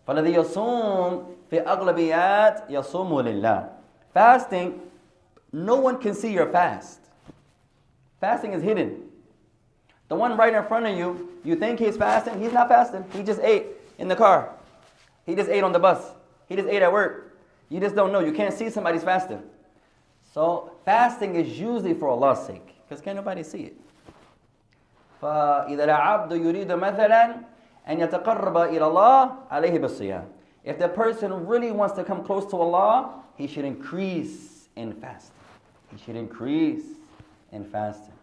فالذي 0.07 0.33
يصوم 0.33 1.35
في 1.49 1.61
أغلبيات 1.61 2.69
يصوم 2.69 3.21
لله. 3.21 3.69
Fasting, 4.13 4.79
no 5.51 5.75
one 5.75 5.97
can 5.97 6.13
see 6.13 6.31
your 6.31 6.47
fast. 6.47 6.99
Fasting 8.19 8.53
is 8.53 8.61
hidden. 8.61 9.09
The 10.09 10.15
one 10.15 10.37
right 10.37 10.53
in 10.53 10.63
front 10.65 10.85
of 10.85 10.97
you, 10.97 11.39
you 11.43 11.55
think 11.55 11.79
he's 11.79 11.97
fasting, 11.97 12.39
he's 12.39 12.53
not 12.53 12.67
fasting. 12.67 13.05
He 13.13 13.23
just 13.23 13.39
ate 13.41 13.65
in 13.97 14.07
the 14.07 14.15
car. 14.15 14.49
He 15.25 15.35
just 15.35 15.49
ate 15.49 15.63
on 15.63 15.71
the 15.71 15.79
bus. 15.79 16.11
He 16.47 16.55
just 16.55 16.67
ate 16.67 16.81
at 16.81 16.91
work. 16.91 17.37
You 17.69 17.79
just 17.79 17.95
don't 17.95 18.11
know. 18.11 18.19
You 18.19 18.33
can't 18.33 18.53
see 18.53 18.69
somebody's 18.69 19.03
fasting. 19.03 19.41
So 20.35 20.71
fasting 20.85 21.35
is 21.35 21.59
usually 21.59 21.93
for 21.93 22.07
Allah's 22.07 22.45
sake, 22.45 22.75
because 22.87 23.01
can't 23.01 23.17
nobody 23.17 23.43
see 23.43 23.63
it. 23.63 23.77
فإذا 25.21 25.83
العبد 25.83 26.31
يريد 26.31 26.71
مثلا 26.71 27.35
أن 27.89 27.99
يتقرب 27.99 28.57
إلى 28.57 28.85
الله 28.87 29.31
عليه 29.51 29.79
بالصيام 29.79 30.25
if 30.63 30.77
the 30.77 30.87
person 30.87 31.47
really 31.47 31.71
wants 31.71 31.95
to 31.95 32.03
come 32.03 32.23
close 32.23 32.45
to 32.51 32.57
Allah, 32.57 33.23
he 33.35 33.47
should 33.47 33.65
increase 33.65 34.69
in 34.75 34.93
fasting. 34.93 35.35
He 35.91 35.97
should 35.97 36.15
increase 36.15 36.85
in 37.51 37.65
fasting. 37.65 38.13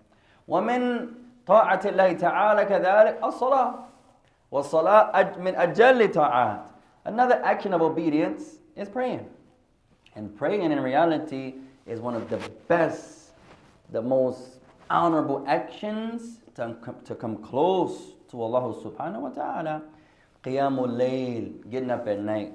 ومن 0.48 1.08
طاعة 1.46 1.80
الله 1.84 2.12
تعالى 2.12 2.64
كذلك 2.64 3.20
الصلاة 3.24 3.74
والصلاة 4.50 5.38
من 5.38 5.54
أجل 5.54 6.12
طاعات 6.12 6.64
Another 7.04 7.40
action 7.44 7.72
of 7.72 7.82
obedience 7.82 8.58
is 8.76 8.88
praying. 8.88 9.26
And 10.14 10.36
praying 10.36 10.62
in 10.62 10.80
reality 10.80 11.54
is 11.86 12.00
one 12.00 12.14
of 12.14 12.28
the 12.30 12.38
best, 12.68 13.30
the 13.90 14.02
most 14.02 14.60
honorable 14.90 15.44
actions 15.46 16.40
to, 16.54 16.76
to 17.04 17.14
come 17.14 17.36
close 17.38 18.12
to 18.30 18.40
Allah 18.42 18.74
subhanahu 18.74 19.20
wa 19.20 19.30
ta'ala. 19.30 19.82
قيام 20.44 20.78
الليل 20.78 21.68
getting 21.70 21.90
up 21.90 22.06
at 22.06 22.20
night 22.20 22.52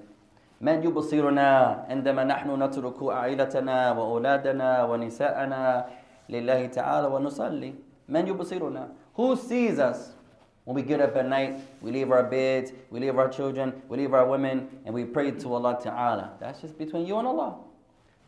من 0.62 0.84
يبصرنا 0.84 1.86
عندما 1.90 2.24
نحن 2.24 2.64
نترك 2.64 3.04
عائلتنا 3.04 3.92
وأولادنا 3.92 4.84
ونساءنا 4.84 5.86
لله 6.30 6.66
تعالى 6.66 7.08
ونصلي 7.08 7.74
من 8.10 8.28
يبصرنا 8.28 8.88
who 9.16 9.36
sees 9.36 9.80
us 9.80 10.14
When 10.66 10.76
we 10.76 10.82
get 10.82 11.02
up 11.02 11.16
at 11.18 11.28
night, 11.28 11.60
we 11.82 11.92
leave 11.92 12.10
our 12.10 12.24
beds, 12.24 12.72
we 12.90 13.02
leave 13.02 13.18
our 13.18 13.28
children, 13.28 13.82
we 13.90 13.98
leave 13.98 14.14
our 14.14 14.26
women, 14.26 14.70
and 14.86 14.96
we 14.96 15.04
pray 15.04 15.32
to 15.32 15.54
Allah 15.54 15.78
Ta'ala. 15.84 16.38
That's 16.40 16.62
just 16.62 16.78
between 16.78 17.06
you 17.06 17.18
and 17.18 17.28
Allah. 17.28 17.58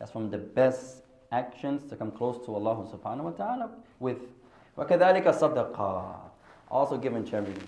That's 0.00 0.10
from 0.10 0.30
the 0.30 0.38
best 0.38 1.02
actions 1.32 1.84
to 1.90 1.96
come 1.96 2.10
close 2.10 2.44
to 2.46 2.54
Allah 2.54 2.84
subhanahu 2.86 3.22
wa 3.22 3.30
ta'ala 3.30 3.70
with. 4.00 4.18
وكذلك 4.76 5.26
الصدقة 5.26 6.14
also 6.70 6.96
giving 6.98 7.24
charity. 7.24 7.62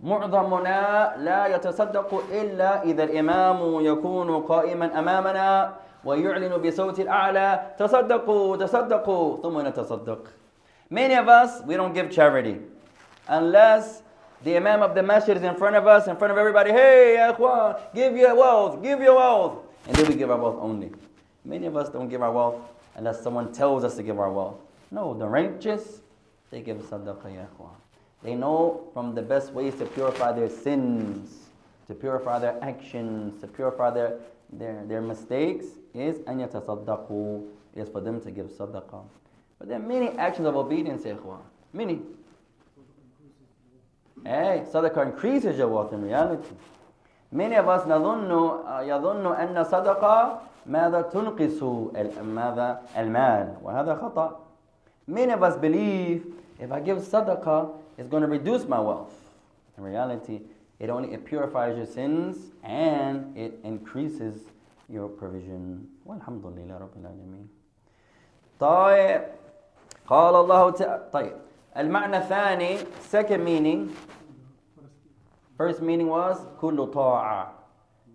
معظمنا 0.00 1.14
لا 1.18 1.46
يتصدق 1.46 2.22
إلا 2.32 2.82
إذا 2.82 3.04
الإمام 3.04 3.80
يكون 3.80 4.42
قائما 4.42 4.98
أمامنا 4.98 5.74
ويعلن 6.04 6.56
بصوت 6.56 7.00
الأعلى 7.00 7.60
تصدقوا 7.78 8.56
تصدقوا 8.56 9.36
ثم 9.42 9.60
نتصدق. 9.66 10.18
Many 10.90 11.14
of 11.14 11.28
us, 11.28 11.60
we 11.66 11.76
don't 11.76 11.92
give 11.92 12.10
charity 12.10 12.60
unless 13.28 14.02
the 14.42 14.56
Imam 14.56 14.82
of 14.82 14.94
the 14.94 15.02
masjid 15.02 15.36
is 15.36 15.42
in 15.42 15.54
front 15.56 15.76
of 15.76 15.86
us, 15.86 16.06
in 16.06 16.16
front 16.16 16.32
of 16.32 16.38
everybody. 16.38 16.70
Hey, 16.70 17.16
Akhwan, 17.18 17.76
give 17.94 18.16
your 18.16 18.34
wealth, 18.36 18.82
give 18.82 19.00
your 19.00 19.16
wealth. 19.16 19.58
And 19.86 19.96
then 19.96 20.08
we 20.08 20.14
give 20.14 20.30
our 20.30 20.38
wealth 20.38 20.58
only. 20.60 20.92
Many 21.44 21.66
of 21.66 21.76
us 21.76 21.88
don't 21.88 22.08
give 22.08 22.22
our 22.22 22.32
wealth 22.32 22.60
unless 22.96 23.22
someone 23.22 23.52
tells 23.52 23.84
us 23.84 23.96
to 23.96 24.02
give 24.02 24.18
our 24.18 24.30
wealth. 24.30 24.56
No, 24.90 25.14
the 25.14 25.26
righteous, 25.26 26.00
they 26.50 26.60
give 26.60 26.78
sadaqah, 26.78 27.34
ya 27.34 27.44
They 28.22 28.34
know 28.34 28.88
from 28.92 29.14
the 29.14 29.22
best 29.22 29.52
ways 29.52 29.74
to 29.76 29.86
purify 29.86 30.32
their 30.32 30.48
sins, 30.48 31.48
to 31.86 31.94
purify 31.94 32.38
their 32.38 32.62
actions, 32.62 33.40
to 33.40 33.46
purify 33.46 33.90
their, 33.90 34.18
their, 34.52 34.84
their 34.86 35.00
mistakes, 35.00 35.66
is 35.94 36.18
an 36.26 36.40
yatasaddaqu, 36.40 37.46
is 37.76 37.88
for 37.88 38.00
them 38.00 38.20
to 38.22 38.30
give 38.30 38.46
sadaqah. 38.46 39.04
But 39.58 39.68
there 39.68 39.78
are 39.78 39.82
many 39.82 40.08
actions 40.18 40.46
of 40.46 40.56
obedience, 40.56 41.04
ya 41.04 41.16
Many. 41.72 42.00
Hey, 44.24 44.64
sadaqah 44.72 45.12
increases 45.12 45.58
your 45.58 45.68
wealth 45.68 45.92
in 45.92 46.02
reality. 46.02 46.54
Many 47.30 47.56
of 47.56 47.68
us 47.68 47.86
نظن 47.86 48.30
يظن 48.88 49.26
أن 49.26 49.64
صدقة 49.64 50.38
ماذا 50.66 51.02
تنقص 51.02 51.62
ماذا 52.22 52.82
المال 52.96 53.54
وهذا 53.62 53.94
خطأ. 53.94 54.36
Many 55.06 55.32
of 55.32 55.42
us 55.42 55.56
believe 55.56 56.26
if 56.60 56.70
I 56.72 56.80
give 56.80 56.98
sadaqah, 56.98 57.70
it's 57.96 58.08
going 58.08 58.22
to 58.22 58.28
reduce 58.28 58.66
my 58.66 58.80
wealth. 58.80 59.14
In 59.76 59.84
reality, 59.84 60.40
it 60.78 60.90
only 60.90 61.14
it 61.14 61.24
purifies 61.24 61.76
your 61.76 61.86
sins 61.86 62.52
and 62.62 63.36
it 63.36 63.58
increases 63.64 64.42
your 64.88 65.08
provision. 65.08 65.88
والحمد 66.06 66.46
لله 66.46 66.78
رب 66.78 66.94
العالمين. 66.96 67.48
طيب 68.60 69.22
قال 70.06 70.34
الله 70.34 70.70
تعالى 70.70 71.08
طيب 71.12 71.36
المعنى 71.76 72.16
الثاني 72.16 72.78
second 73.10 73.44
meaning 73.44 73.88
first 75.56 75.80
meaning 75.80 76.08
was 76.08 76.38
كل 76.60 76.86
طاعة 76.86 77.52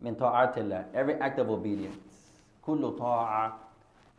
من 0.02 0.16
طاعات 0.16 0.58
الله 0.58 0.86
every 0.94 1.16
act 1.22 1.40
of 1.40 1.50
obedience 1.50 2.07
كل 2.68 2.96
طاعة 2.98 3.58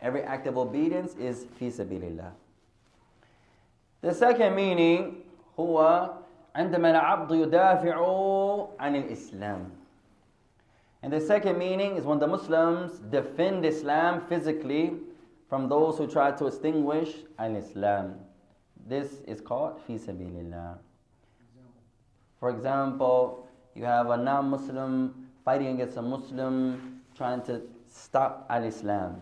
every 0.02 0.22
act 0.22 0.46
of 0.46 0.56
obedience 0.56 1.14
is 1.16 1.46
في 1.58 1.70
سبيل 1.70 2.04
الله 2.04 2.32
the 4.02 4.12
second 4.14 4.54
meaning 4.54 5.14
هو 5.60 6.10
عندما 6.56 6.90
العبد 6.90 7.30
يدافع 7.30 7.96
عن 8.80 8.96
الإسلام 8.96 9.70
and 11.04 11.12
the 11.12 11.20
second 11.20 11.58
meaning 11.58 11.96
is 11.98 12.04
when 12.04 12.18
the 12.18 12.26
Muslims 12.26 12.98
defend 13.10 13.66
Islam 13.66 14.22
physically 14.26 14.94
from 15.50 15.68
those 15.68 15.98
who 15.98 16.06
try 16.06 16.30
to 16.30 16.46
extinguish 16.46 17.10
al-Islam. 17.38 18.14
This 18.88 19.20
is 19.26 19.38
called 19.42 19.78
fi 19.86 19.94
sabilillah. 19.94 20.78
For 22.40 22.48
example, 22.48 23.46
you 23.74 23.84
have 23.84 24.08
a 24.08 24.16
non-Muslim 24.16 25.28
fighting 25.44 25.74
against 25.74 25.98
a 25.98 26.02
Muslim 26.02 27.02
trying 27.14 27.42
to 27.42 27.60
stop 27.89 28.45
al-Islam. 28.49 29.21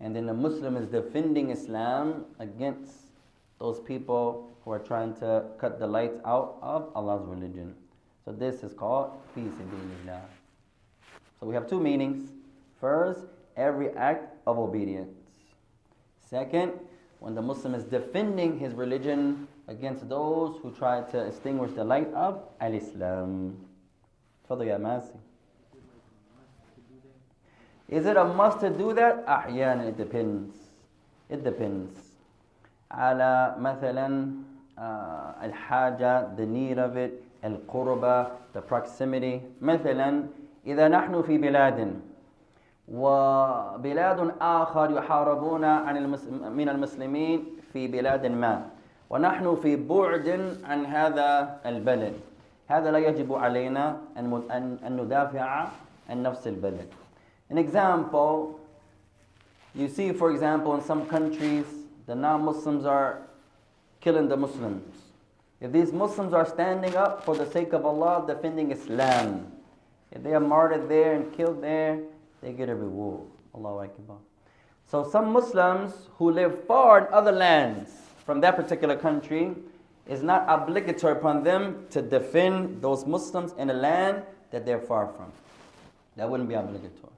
And 0.00 0.16
then 0.16 0.26
the 0.26 0.34
Muslim 0.34 0.76
is 0.76 0.86
defending 0.86 1.50
Islam 1.50 2.24
against 2.38 2.92
those 3.58 3.80
people 3.80 4.50
who 4.64 4.70
are 4.70 4.78
trying 4.78 5.14
to 5.16 5.44
cut 5.58 5.78
the 5.78 5.86
lights 5.86 6.18
out 6.24 6.58
of 6.62 6.90
Allah's 6.94 7.26
religion. 7.26 7.74
So 8.24 8.32
this 8.32 8.62
is 8.62 8.72
called 8.72 9.12
peace 9.34 9.50
fi 9.58 9.64
sabilillah. 9.64 10.22
So 11.38 11.46
we 11.46 11.54
have 11.54 11.68
two 11.68 11.80
meanings. 11.80 12.30
First, 12.80 13.20
every 13.56 13.90
act 13.90 14.34
of 14.46 14.58
obedience. 14.58 15.14
Second, 16.28 16.72
when 17.18 17.34
the 17.34 17.42
Muslim 17.42 17.74
is 17.74 17.84
defending 17.84 18.58
his 18.58 18.72
religion 18.72 19.46
against 19.68 20.08
those 20.08 20.58
who 20.62 20.72
try 20.72 21.02
to 21.02 21.26
extinguish 21.26 21.72
the 21.72 21.84
light 21.84 22.12
of 22.14 22.42
al-Islam. 22.60 23.56
Ya 24.50 24.78
Masi. 24.78 25.16
Is 27.90 28.06
it 28.06 28.16
a 28.16 28.24
must 28.24 28.60
to 28.60 28.70
do 28.70 28.94
that? 28.94 29.24
أحيانا 29.28 29.88
it 29.88 29.96
depends. 29.96 30.54
It 31.28 31.42
depends. 31.42 31.98
على 32.90 33.54
مثلا 33.58 34.30
uh, 34.78 35.44
الحاجة 35.44 36.36
the 36.36 36.46
need 36.46 36.78
of 36.78 36.96
it 36.96 37.22
القربة 37.44 38.26
the 38.54 38.60
proximity 38.60 39.40
مثلا 39.60 40.26
إذا 40.66 40.88
نحن 40.88 41.22
في 41.22 41.38
بلاد 41.38 42.00
وبلاد 42.88 44.34
آخر 44.40 44.90
يحاربون 44.90 45.64
عن 45.64 45.96
المسلم 45.96 46.52
من 46.52 46.68
المسلمين 46.68 47.44
في 47.72 47.88
بلاد 47.88 48.26
ما 48.26 48.66
ونحن 49.10 49.56
في 49.62 49.76
بعد 49.76 50.56
عن 50.64 50.86
هذا 50.86 51.60
البلد 51.66 52.14
هذا 52.68 52.90
لا 52.90 52.98
يجب 52.98 53.34
علينا 53.34 53.96
أن 54.16 54.96
ندافع 54.96 55.66
عن 56.10 56.22
نفس 56.22 56.46
البلد 56.48 56.99
An 57.50 57.58
example, 57.58 58.60
you 59.74 59.88
see 59.88 60.12
for 60.12 60.30
example 60.30 60.74
in 60.74 60.82
some 60.82 61.06
countries 61.06 61.64
the 62.06 62.14
non-Muslims 62.14 62.84
are 62.86 63.22
killing 64.00 64.28
the 64.28 64.36
Muslims. 64.36 64.96
If 65.60 65.72
these 65.72 65.92
Muslims 65.92 66.32
are 66.32 66.46
standing 66.46 66.96
up 66.96 67.24
for 67.24 67.36
the 67.36 67.50
sake 67.50 67.72
of 67.72 67.84
Allah 67.84 68.24
defending 68.26 68.70
Islam, 68.70 69.52
if 70.10 70.22
they 70.22 70.32
are 70.32 70.40
martyred 70.40 70.88
there 70.88 71.14
and 71.14 71.32
killed 71.32 71.62
there, 71.62 72.00
they 72.40 72.52
get 72.52 72.68
a 72.68 72.74
reward. 72.74 73.26
Allahu 73.54 73.84
Akbar. 73.84 74.16
So 74.86 75.08
some 75.08 75.32
Muslims 75.32 75.92
who 76.16 76.30
live 76.30 76.64
far 76.64 77.06
in 77.06 77.12
other 77.12 77.32
lands 77.32 77.90
from 78.24 78.40
that 78.40 78.56
particular 78.56 78.96
country, 78.96 79.54
it's 80.06 80.22
not 80.22 80.44
obligatory 80.48 81.12
upon 81.12 81.44
them 81.44 81.86
to 81.90 82.00
defend 82.00 82.80
those 82.80 83.06
Muslims 83.06 83.52
in 83.58 83.70
a 83.70 83.74
land 83.74 84.22
that 84.50 84.64
they're 84.64 84.80
far 84.80 85.08
from. 85.08 85.32
That 86.16 86.28
wouldn't 86.28 86.48
be 86.48 86.54
obligatory. 86.54 87.12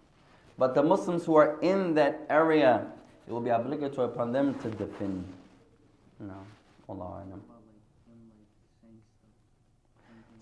But 0.61 0.73
the 0.73 0.83
Muslims 0.83 1.25
who 1.25 1.35
are 1.35 1.59
in 1.61 1.93
that 1.95 2.25
area, 2.29 2.87
it 3.27 3.31
will 3.31 3.41
be 3.41 3.49
obligatory 3.49 4.07
upon 4.07 4.31
them 4.31 4.55
to 4.59 4.69
defend. 4.69 5.25
No. 6.19 6.33
Allah 6.89 7.23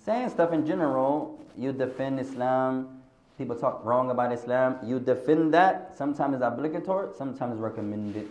Saying 0.05 0.29
stuff 0.29 0.53
in 0.53 0.65
general, 0.65 1.39
you 1.57 1.73
defend 1.73 2.19
Islam, 2.19 3.01
people 3.38 3.55
talk 3.55 3.83
wrong 3.83 4.11
about 4.11 4.31
Islam, 4.31 4.77
you 4.83 4.99
defend 4.99 5.53
that. 5.53 5.97
Sometimes 5.97 6.35
it's 6.35 6.43
obligatory, 6.43 7.09
sometimes 7.17 7.53
it's 7.53 7.61
recommended, 7.61 8.29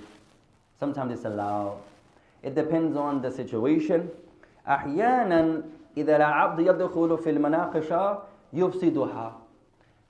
sometimes 0.79 1.13
it's 1.13 1.25
allowed. 1.25 1.79
It 2.43 2.55
depends 2.55 2.97
on 2.97 3.23
the 3.23 3.31
situation. 3.31 4.11
أحيانا 4.69 5.63
إذا 5.97 6.17
العبد 6.17 6.59
يدخل 6.61 7.19
في 7.19 7.31
المناقشة 7.31 8.19
يفسدها 8.53 9.33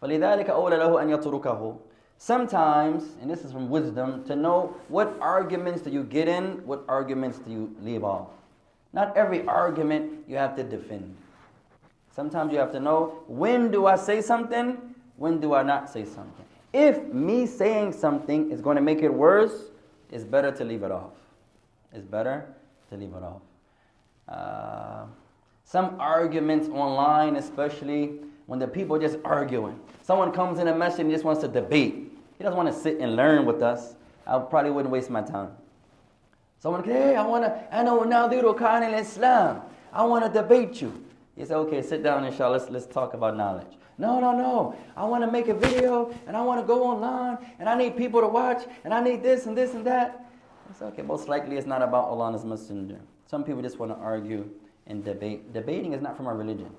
فلذلك 0.03 0.51
أولى 0.51 0.77
له 0.77 1.03
أن 1.03 1.11
يتركه 1.11 1.77
Sometimes, 2.17 3.17
and 3.21 3.29
this 3.29 3.45
is 3.45 3.53
from 3.53 3.69
wisdom, 3.69 4.25
to 4.25 4.37
know 4.37 4.75
what 4.89 5.17
arguments 5.21 5.83
do 5.83 5.91
you 5.91 6.05
get 6.05 6.29
in, 6.29 6.65
what 6.65 6.85
arguments 6.89 7.39
do 7.39 7.51
you 7.51 7.77
leave 7.83 8.05
off. 8.05 8.29
Not 8.93 9.17
every 9.17 9.45
argument 9.47 10.25
you 10.29 10.37
have 10.37 10.55
to 10.57 10.63
defend. 10.63 11.17
Sometimes 12.15 12.53
you 12.53 12.59
have 12.59 12.71
to 12.73 12.81
know 12.81 13.23
when 13.27 13.71
do 13.71 13.87
I 13.87 13.97
say 13.97 14.21
something, 14.21 14.79
when 15.17 15.41
do 15.41 15.55
I 15.55 15.63
not 15.63 15.91
say 15.91 16.05
something. 16.05 16.47
If 16.73 17.13
me 17.13 17.47
saying 17.47 17.93
something 17.93 18.51
is 18.51 18.61
going 18.61 18.77
to 18.77 18.83
make 18.83 19.03
it 19.03 19.13
worse, 19.13 19.65
it's 20.11 20.25
better 20.25 20.53
to 20.53 20.65
leave 20.65 20.83
it 20.83 20.93
off. 20.93 21.13
It's 21.93 22.05
better 22.05 22.47
to 22.91 22.97
leave 22.97 23.13
it 23.15 23.23
off. 23.23 23.43
Uh, 24.29 25.07
some 25.65 25.97
arguments 25.99 26.69
online, 26.69 27.37
especially 27.37 28.21
when 28.47 28.59
the 28.59 28.69
people 28.69 28.97
are 28.97 29.01
just 29.01 29.19
arguing. 29.25 29.79
Someone 30.10 30.32
comes 30.32 30.58
in 30.58 30.68
a 30.68 30.76
message 30.76 31.02
and 31.02 31.12
just 31.12 31.24
wants 31.24 31.42
to 31.42 31.48
debate. 31.48 32.12
He 32.40 32.44
doesn't 32.44 32.58
want 32.58 32.68
to 32.68 32.74
sit 32.74 32.98
and 32.98 33.16
learn 33.16 33.46
with 33.46 33.62
us. 33.62 33.94
I 34.26 34.40
probably 34.40 34.72
wouldn't 34.72 34.92
waste 34.92 35.12
my 35.12 35.22
time. 35.22 35.52
Someone, 36.58 36.84
hey, 36.84 37.16
I 37.16 37.24
want 37.24 37.44
to, 37.44 37.64
I 37.72 37.84
know 37.84 38.02
now 38.02 38.28
Khan 38.54 38.82
in 38.82 38.96
Islam. 38.96 39.62
I 39.94 40.04
want 40.04 40.26
to 40.26 40.32
debate 40.42 40.82
you. 40.82 41.06
He 41.36 41.46
said, 41.46 41.58
okay, 41.58 41.84
sit 41.84 42.02
down, 42.02 42.24
inshallah, 42.24 42.54
let's, 42.54 42.72
let's 42.72 42.88
talk 42.88 43.14
about 43.14 43.38
knowledge. 43.38 43.68
No, 44.00 44.20
no, 44.20 44.36
no. 44.36 44.76
I 44.98 45.06
want 45.06 45.24
to 45.26 45.32
make 45.32 45.48
a 45.48 45.54
video 45.54 46.12
and 46.26 46.36
I 46.36 46.42
want 46.42 46.60
to 46.60 46.66
go 46.66 46.86
online 46.86 47.38
and 47.60 47.70
I 47.70 47.78
need 47.78 47.96
people 47.96 48.20
to 48.20 48.28
watch 48.28 48.64
and 48.84 48.92
I 48.96 49.04
need 49.04 49.22
this 49.22 49.46
and 49.46 49.56
this 49.56 49.76
and 49.76 49.86
that. 49.86 50.26
I 50.68 50.74
said, 50.74 50.86
okay, 50.94 51.04
most 51.04 51.28
likely 51.28 51.56
it's 51.56 51.68
not 51.68 51.84
about 51.84 52.06
Allah 52.06 52.30
and 52.30 52.34
His 52.34 52.46
Messenger. 52.46 52.98
Some 53.28 53.44
people 53.44 53.62
just 53.62 53.78
want 53.78 53.92
to 53.92 53.98
argue 54.00 54.50
and 54.88 55.06
debate. 55.06 55.54
Debating 55.54 55.94
is 55.94 56.02
not 56.02 56.18
from 56.18 56.26
our 56.26 56.36
religion. 56.36 56.72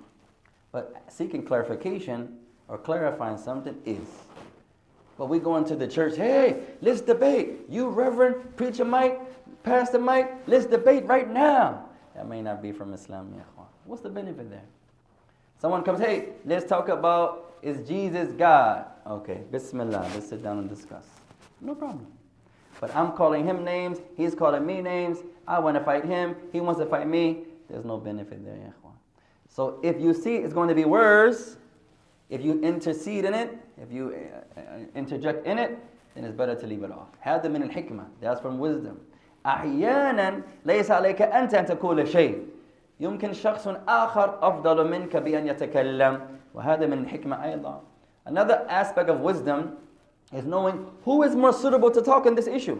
But 0.73 1.05
seeking 1.07 1.45
clarification 1.45 2.40
or 2.71 2.79
clarifying 2.79 3.37
something 3.37 3.77
is. 3.85 4.09
But 5.19 5.27
we 5.27 5.39
go 5.39 5.57
into 5.57 5.77
the 5.77 5.87
church, 5.87 6.17
hey, 6.17 6.63
let's 6.81 7.03
debate. 7.03 7.67
You, 7.69 7.89
Reverend, 7.89 8.57
Preacher 8.57 8.87
Mike, 8.87 9.21
Pastor 9.63 9.99
Mike, 9.99 10.33
let's 10.47 10.65
debate 10.65 11.05
right 11.05 11.31
now. 11.31 11.85
That 12.15 12.27
may 12.27 12.41
not 12.41 12.63
be 12.63 12.73
from 12.73 12.95
Islam, 12.95 13.35
What's 13.85 14.03
the 14.03 14.09
benefit 14.09 14.49
there? 14.49 14.63
Someone 15.61 15.83
comes, 15.83 16.01
hey, 16.01 16.31
let's 16.47 16.65
talk 16.65 16.89
about 16.89 17.57
is 17.61 17.87
Jesus 17.87 18.33
God? 18.33 18.87
Okay, 19.07 19.43
Bismillah, 19.51 20.09
let's 20.15 20.29
sit 20.29 20.43
down 20.43 20.59
and 20.59 20.69
discuss. 20.69 21.05
No 21.61 21.75
problem. 21.75 22.07
But 22.81 22.95
I'm 22.97 23.13
calling 23.13 23.45
him 23.45 23.63
names, 23.65 23.99
he's 24.17 24.35
calling 24.35 24.65
me 24.65 24.81
names. 24.81 25.19
I 25.47 25.59
want 25.59 25.77
to 25.77 25.85
fight 25.85 26.05
him, 26.07 26.37
he 26.53 26.61
wants 26.61 26.81
to 26.81 26.87
fight 26.87 27.07
me. 27.07 27.45
There's 27.69 27.85
no 27.85 27.99
benefit 27.99 28.43
there, 28.45 28.57
ya 28.57 28.91
So 29.49 29.81
if 29.83 30.01
you 30.01 30.15
see 30.15 30.37
it's 30.37 30.55
going 30.55 30.71
to 30.71 30.75
be 30.75 30.87
worse, 30.87 31.57
if 32.30 32.44
you 32.44 32.62
intercede 32.62 33.26
in 33.26 33.34
it, 33.34 33.58
if 33.82 33.92
you 33.92 34.16
uh, 34.58 34.60
uh, 34.60 34.64
interject 34.96 35.46
in 35.46 35.60
it, 35.60 35.78
then 36.16 36.24
it's 36.24 36.36
better 36.36 36.56
to 36.56 36.68
leave 36.68 36.84
it 36.84 36.92
off. 36.92 37.08
هذا 37.24 37.48
من 37.48 37.70
الحكمة. 37.70 38.06
That's 38.22 38.40
from 38.40 38.60
wisdom. 38.60 39.00
أحيانا 39.46 40.42
ليس 40.66 40.92
عليك 40.92 41.22
أنت 41.22 41.54
أن 41.54 41.66
تقول 41.66 42.08
شيء. 42.08 42.48
يمكن 43.00 43.34
شخص 43.34 43.68
آخر 43.88 44.40
أفضل 44.42 44.90
منك 44.90 45.18
بأن 45.18 45.48
يتكلم 45.48 46.22
وهذا 46.54 46.86
من 46.88 47.06
الحكمة 47.06 47.44
أيضا. 47.44 47.82
Another 48.26 48.66
aspect 48.70 49.10
of 49.10 49.20
wisdom 49.20 49.78
is 50.34 50.46
knowing 50.46 50.88
who 51.04 51.22
is 51.24 51.36
more 51.36 51.54
suitable 51.54 51.92
to 51.92 52.02
talk 52.02 52.26
on 52.26 52.34
this 52.34 52.48
issue. 52.48 52.80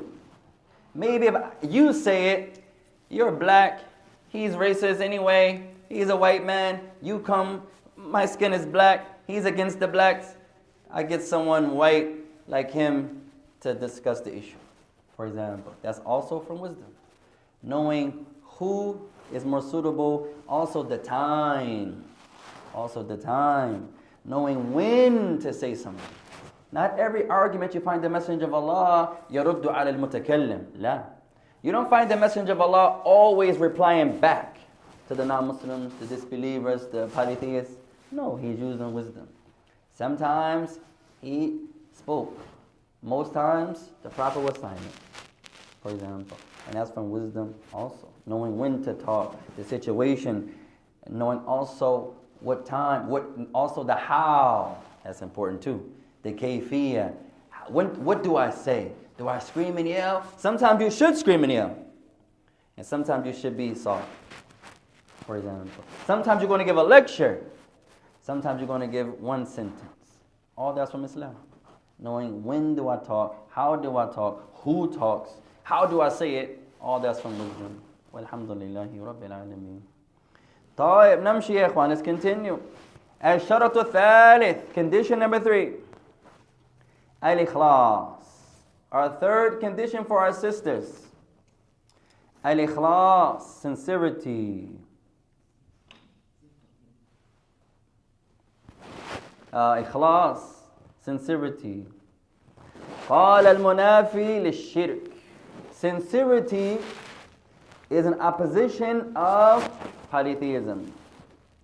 Maybe 0.96 1.28
if 1.28 1.36
you 1.62 1.94
say 1.94 2.30
it, 2.30 2.64
you're 3.10 3.32
black, 3.32 3.82
he's 4.30 4.54
racist 4.54 5.02
anyway, 5.02 5.68
he's 5.90 6.10
a 6.10 6.16
white 6.16 6.46
man, 6.46 6.80
you 7.02 7.20
come, 7.20 7.62
my 7.96 8.26
skin 8.26 8.54
is 8.54 8.66
black, 8.66 9.06
he's 9.30 9.46
against 9.46 9.80
the 9.80 9.88
blacks. 9.88 10.36
I 10.92 11.04
get 11.04 11.24
someone 11.24 11.76
white 11.76 12.16
like 12.48 12.72
him 12.72 13.22
to 13.62 13.74
discuss 13.74 14.22
the 14.22 14.36
issue, 14.36 14.58
for 15.16 15.26
example. 15.26 15.74
That's 15.82 16.00
also 16.00 16.40
from 16.40 16.60
wisdom. 16.60 16.86
Knowing 17.64 18.26
who 18.44 19.02
is 19.34 19.44
more 19.44 19.62
suitable, 19.62 20.28
also 20.48 20.84
the 20.84 20.98
time. 20.98 22.04
Also 22.74 23.04
the 23.04 23.18
time. 23.18 23.90
Knowing 24.24 24.74
when 24.74 25.40
to 25.40 25.54
say 25.54 25.76
something. 25.76 26.04
Not 26.72 27.00
every 27.00 27.28
argument 27.28 27.74
you 27.74 27.82
find 27.82 28.04
the 28.04 28.10
Messenger 28.10 28.46
of 28.46 28.54
Allah 28.54 29.18
يرد 29.32 29.66
على 29.66 29.98
المتكلم. 29.98 30.66
لا. 30.80 31.04
You 31.62 31.72
don't 31.72 31.90
find 31.90 32.10
the 32.10 32.18
Messenger 32.18 32.52
of 32.52 32.62
Allah 32.62 33.02
always 33.04 33.58
replying 33.58 34.20
back 34.20 34.58
to 35.08 35.16
the 35.16 35.26
non-Muslims, 35.26 35.94
the 36.00 36.06
disbelievers, 36.06 36.88
the 36.88 37.08
polytheists. 37.08 37.76
No, 38.13 38.37
he's 38.37 38.59
using 38.59 38.93
wisdom. 38.93 39.29
Sometimes 39.95 40.79
he 41.21 41.61
spoke. 41.93 42.39
Most 43.03 43.33
times 43.33 43.91
the 44.03 44.11
Prophet 44.11 44.41
was 44.41 44.57
silent, 44.59 44.81
for 45.83 45.93
example. 45.93 46.37
And 46.67 46.75
that's 46.77 46.91
from 46.91 47.11
wisdom 47.11 47.55
also. 47.73 48.09
Knowing 48.27 48.59
when 48.59 48.83
to 48.85 48.95
talk, 48.95 49.39
the 49.57 49.65
situation, 49.65 50.55
knowing 51.09 51.39
also 51.41 52.15
what 52.41 52.67
time, 52.67 53.09
what 53.09 53.27
also 53.55 53.83
the 53.85 53.95
how. 53.95 54.79
That's 55.05 55.23
important 55.23 55.63
too. 55.63 55.91
The 56.23 56.33
kayfiyah. 56.33 57.15
When, 57.69 57.87
what 58.05 58.23
do 58.23 58.37
I 58.37 58.51
say? 58.51 58.93
Do 59.17 59.29
I 59.29 59.39
scream 59.39 59.77
and 59.77 59.89
yell? 59.89 60.25
Sometimes 60.39 60.81
you 60.81 60.91
should 60.91 61.17
scream 61.17 61.45
and 61.45 61.53
yell. 61.53 61.77
And 62.77 62.87
sometimes 62.87 63.27
you 63.27 63.33
should 63.33 63.57
be 63.57 63.75
soft, 63.75 64.09
for 65.27 65.37
example. 65.37 65.85
Sometimes 66.07 66.41
you're 66.41 66.49
going 66.49 66.61
to 66.61 66.65
give 66.65 66.79
a 66.79 66.83
lecture. 66.83 67.45
Sometimes 68.30 68.60
you're 68.60 68.68
going 68.68 68.82
to 68.82 68.88
give 68.88 69.22
one 69.22 69.46
sentence. 69.46 70.20
All 70.58 70.74
that's 70.74 70.92
from 70.92 71.04
Islam. 71.04 71.36
Knowing 72.00 72.44
when 72.44 72.76
do 72.76 72.90
I 72.90 72.98
talk, 72.98 73.48
how 73.52 73.76
do 73.76 73.98
I 73.98 74.06
talk, 74.08 74.52
who 74.64 74.94
talks, 74.94 75.32
how 75.64 75.86
do 75.86 76.02
I 76.02 76.10
say 76.10 76.36
it, 76.36 76.60
all 76.82 77.00
that's 77.00 77.20
from 77.20 77.38
wisdom. 77.40 77.82
والحمد 78.14 78.52
لله 78.52 79.06
رب 79.06 79.24
العالمين. 79.24 79.82
طيب 80.78 81.20
نمشي 81.20 81.54
يا 81.54 81.66
اخوان 81.68 81.96
let's 81.96 82.02
continue. 82.02 82.58
الشرط 83.24 83.78
الثالث 83.78 84.74
condition 84.74 85.20
number 85.20 85.40
three 85.40 85.74
الإخلاص 87.24 88.26
our 88.92 89.10
third 89.20 89.60
condition 89.60 90.04
for 90.06 90.20
our 90.20 90.34
sisters 90.34 91.08
الإخلاص 92.46 93.42
sincerity 93.62 94.70
uh, 99.54 99.56
إخلاص 99.56 100.56
sincerity 101.06 101.84
قال 103.10 103.48
المنافي 103.48 104.40
للشرك 104.40 105.12
sincerity 105.72 106.78
is 107.90 108.06
an 108.06 108.20
opposition 108.20 109.12
of 109.16 109.70
polytheism 110.12 110.92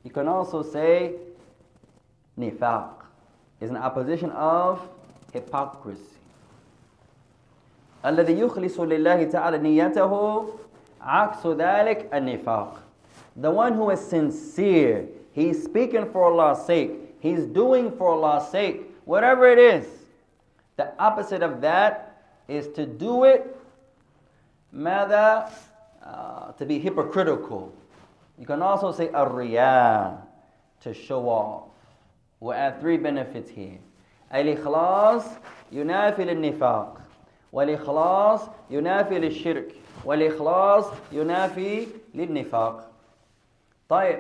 you 0.04 0.12
can 0.12 0.28
also 0.28 0.62
say 0.62 1.14
nifaq 2.40 2.90
is 3.60 3.70
an 3.70 3.78
opposition 3.78 4.30
of 4.32 4.80
hypocrisy 5.34 6.18
الذي 8.06 8.40
يخلص 8.40 8.80
لله 8.80 9.24
تعالى 9.24 9.58
نيته 9.58 10.46
عكس 11.02 11.48
ذلك 11.48 12.10
النفاق 12.14 12.74
the 13.36 13.50
one 13.52 13.74
who 13.74 13.90
is 13.90 14.00
sincere 14.00 15.06
he's 15.34 15.64
speaking 15.64 16.06
for 16.12 16.24
Allah's 16.26 16.66
sake 16.66 17.05
he's 17.20 17.46
doing 17.46 17.92
for 17.92 18.10
Allah's 18.10 18.50
sake, 18.50 18.82
whatever 19.06 19.48
it 19.48 19.60
is. 19.60 19.86
The 20.78 20.92
opposite 21.00 21.44
of 21.44 21.62
that 21.62 22.24
is 22.48 22.68
to 22.76 22.86
do 22.86 23.24
it, 23.26 23.56
mother, 24.72 25.50
uh, 26.04 26.52
to 26.54 26.66
be 26.66 26.80
hypocritical. 26.80 27.74
You 28.40 28.46
can 28.46 28.62
also 28.62 28.92
say 28.92 29.10
a 29.14 30.18
to 30.82 30.94
show 30.94 31.30
off. 31.30 31.64
We'll 32.40 32.54
add 32.54 32.82
three 32.82 32.98
benefits 32.98 33.50
here. 33.50 33.78
الإخلاص 34.34 35.24
ينافي 35.72 36.26
للنفاق 36.26 37.02
والإخلاص 37.54 38.42
ينافي 38.70 39.20
للشرك 39.20 39.76
والإخلاص 40.06 40.86
ينافي 41.12 41.88
للنفاق 42.14 42.92
طيب 43.90 44.20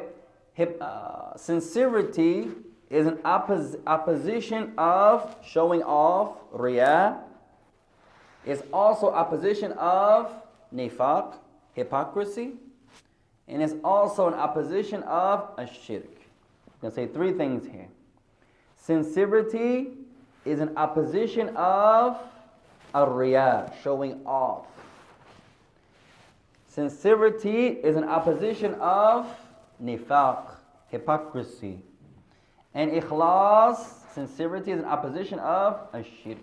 uh, 0.59 1.37
sincerity 1.37 2.49
is 2.90 3.06
an 3.06 3.16
oppos- 3.18 3.80
opposition 3.86 4.72
of 4.78 5.34
showing 5.44 5.82
off, 5.82 6.38
riyah, 6.52 7.18
is 8.44 8.62
also 8.72 9.12
opposition 9.12 9.72
of 9.72 10.32
nifaq, 10.74 11.34
hypocrisy, 11.74 12.52
and 13.48 13.62
is 13.62 13.74
also 13.82 14.28
an 14.28 14.34
opposition 14.34 15.02
of 15.04 15.56
ashirk. 15.56 16.04
I'm 16.04 16.80
going 16.80 16.90
to 16.90 16.94
say 16.94 17.06
three 17.06 17.32
things 17.32 17.66
here. 17.66 17.88
Sincerity 18.76 19.88
is 20.44 20.60
an 20.60 20.76
opposition 20.76 21.48
of 21.56 22.18
a 22.94 23.04
riyah, 23.04 23.72
showing 23.82 24.24
off. 24.24 24.66
Sincerity 26.68 27.68
is 27.68 27.96
an 27.96 28.04
opposition 28.04 28.74
of 28.74 29.26
nifaq, 29.82 30.54
hypocrisy. 30.88 31.80
And 32.76 32.92
ikhlas, 32.92 33.78
sincerity, 34.12 34.70
is 34.70 34.80
an 34.80 34.84
opposition 34.84 35.38
of 35.38 35.88
a 35.94 36.04
shirk. 36.04 36.36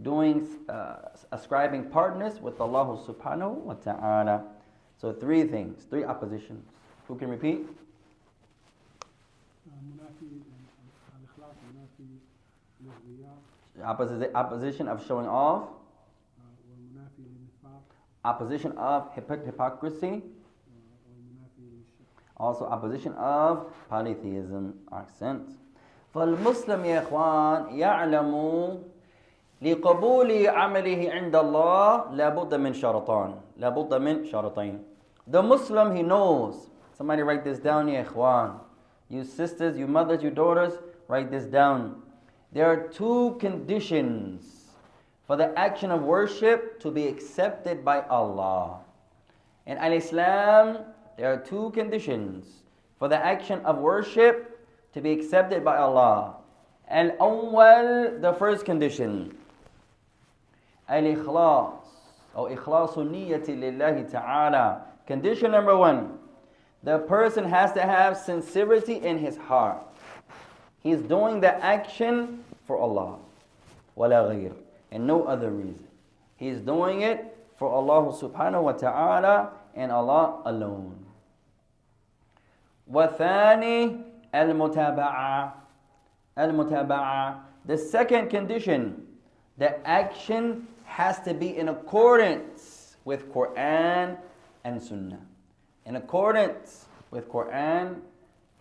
Doing, 0.00 0.46
uh, 0.68 1.10
ascribing 1.32 1.90
partners 1.90 2.40
with 2.40 2.60
Allah 2.60 2.96
subhanahu 3.04 3.54
wa 3.66 3.74
ta'ala. 3.74 4.44
So 4.96 5.12
three 5.12 5.42
things, 5.42 5.86
three 5.90 6.04
oppositions. 6.04 6.64
Who 7.08 7.16
can 7.16 7.30
repeat? 7.30 7.66
opposition 13.82 14.86
of 14.86 15.04
showing 15.04 15.26
off. 15.26 15.68
Opposition 18.24 18.70
of 18.78 19.12
hypocrisy 19.12 20.22
also 22.37 22.65
opposition 22.65 23.13
of 23.13 23.65
polytheism 23.89 24.73
accent 24.91 25.49
فالمسلم 26.15 26.85
يا 26.85 26.99
إخوان 27.05 27.77
يعلم 27.77 28.31
لقبول 29.61 30.47
عمله 30.47 31.11
عند 31.11 31.35
الله 31.35 32.11
لابد 32.11 32.55
من 32.55 32.73
شرطان 32.73 33.35
لابد 33.57 33.93
من 33.93 34.25
شرطين 34.25 34.83
The 35.27 35.41
Muslim 35.43 35.95
he 35.95 36.01
knows 36.01 36.69
somebody 36.97 37.21
write 37.21 37.43
this 37.43 37.59
down 37.59 37.87
يا 37.89 38.01
إخوان 38.01 38.57
you 39.09 39.23
sisters 39.23 39.77
you 39.77 39.87
mothers 39.87 40.23
you 40.23 40.31
daughters 40.31 40.73
write 41.07 41.29
this 41.29 41.45
down 41.45 42.01
there 42.51 42.65
are 42.65 42.87
two 42.87 43.37
conditions 43.39 44.59
for 45.27 45.35
the 45.35 45.53
action 45.59 45.91
of 45.91 46.01
worship 46.01 46.79
to 46.79 46.89
be 46.89 47.07
accepted 47.07 47.85
by 47.85 48.01
Allah. 48.09 48.79
And 49.67 49.77
Al 49.77 49.93
Islam 49.93 50.79
there 51.17 51.33
are 51.33 51.37
two 51.37 51.71
conditions 51.71 52.45
for 52.97 53.07
the 53.07 53.17
action 53.17 53.61
of 53.65 53.77
worship 53.77 54.67
to 54.93 55.01
be 55.01 55.11
accepted 55.11 55.63
by 55.63 55.77
Allah. 55.77 56.35
Al-awwal, 56.89 58.21
the 58.21 58.33
first 58.33 58.65
condition. 58.65 59.35
Al-ikhlas, 60.87 61.73
or 62.33 62.49
ikhlasu 62.49 63.07
niyyati 63.07 63.57
lillahi 63.57 64.09
ta'ala. 64.09 64.81
Condition 65.05 65.51
number 65.51 65.75
one, 65.75 66.17
the 66.83 66.99
person 66.99 67.43
has 67.43 67.73
to 67.73 67.81
have 67.81 68.17
sincerity 68.17 68.95
in 68.95 69.17
his 69.17 69.37
heart. 69.37 69.83
He's 70.81 71.01
doing 71.01 71.41
the 71.41 71.53
action 71.63 72.43
for 72.65 72.77
Allah. 72.77 73.17
ولا 73.97 74.29
غير. 74.29 74.53
And 74.91 75.05
no 75.05 75.23
other 75.25 75.51
reason. 75.51 75.87
He's 76.37 76.59
doing 76.59 77.01
it 77.01 77.37
for 77.57 77.69
Allah 77.69 78.13
subhanahu 78.13 78.63
wa 78.63 78.71
ta'ala 78.71 79.51
and 79.75 79.91
Allah 79.91 80.41
alone. 80.45 80.95
وثاني 82.87 83.97
المتابعة 84.35 85.53
المتابعة 86.37 87.41
The 87.65 87.77
second 87.77 88.29
condition, 88.29 89.05
the 89.57 89.85
action 89.87 90.67
has 90.85 91.19
to 91.21 91.33
be 91.33 91.57
in 91.57 91.69
accordance 91.69 92.95
with 93.05 93.31
Quran 93.31 94.17
and 94.63 94.81
Sunnah. 94.81 95.19
In 95.85 95.95
accordance 95.95 96.85
with 97.11 97.29
Quran 97.29 98.01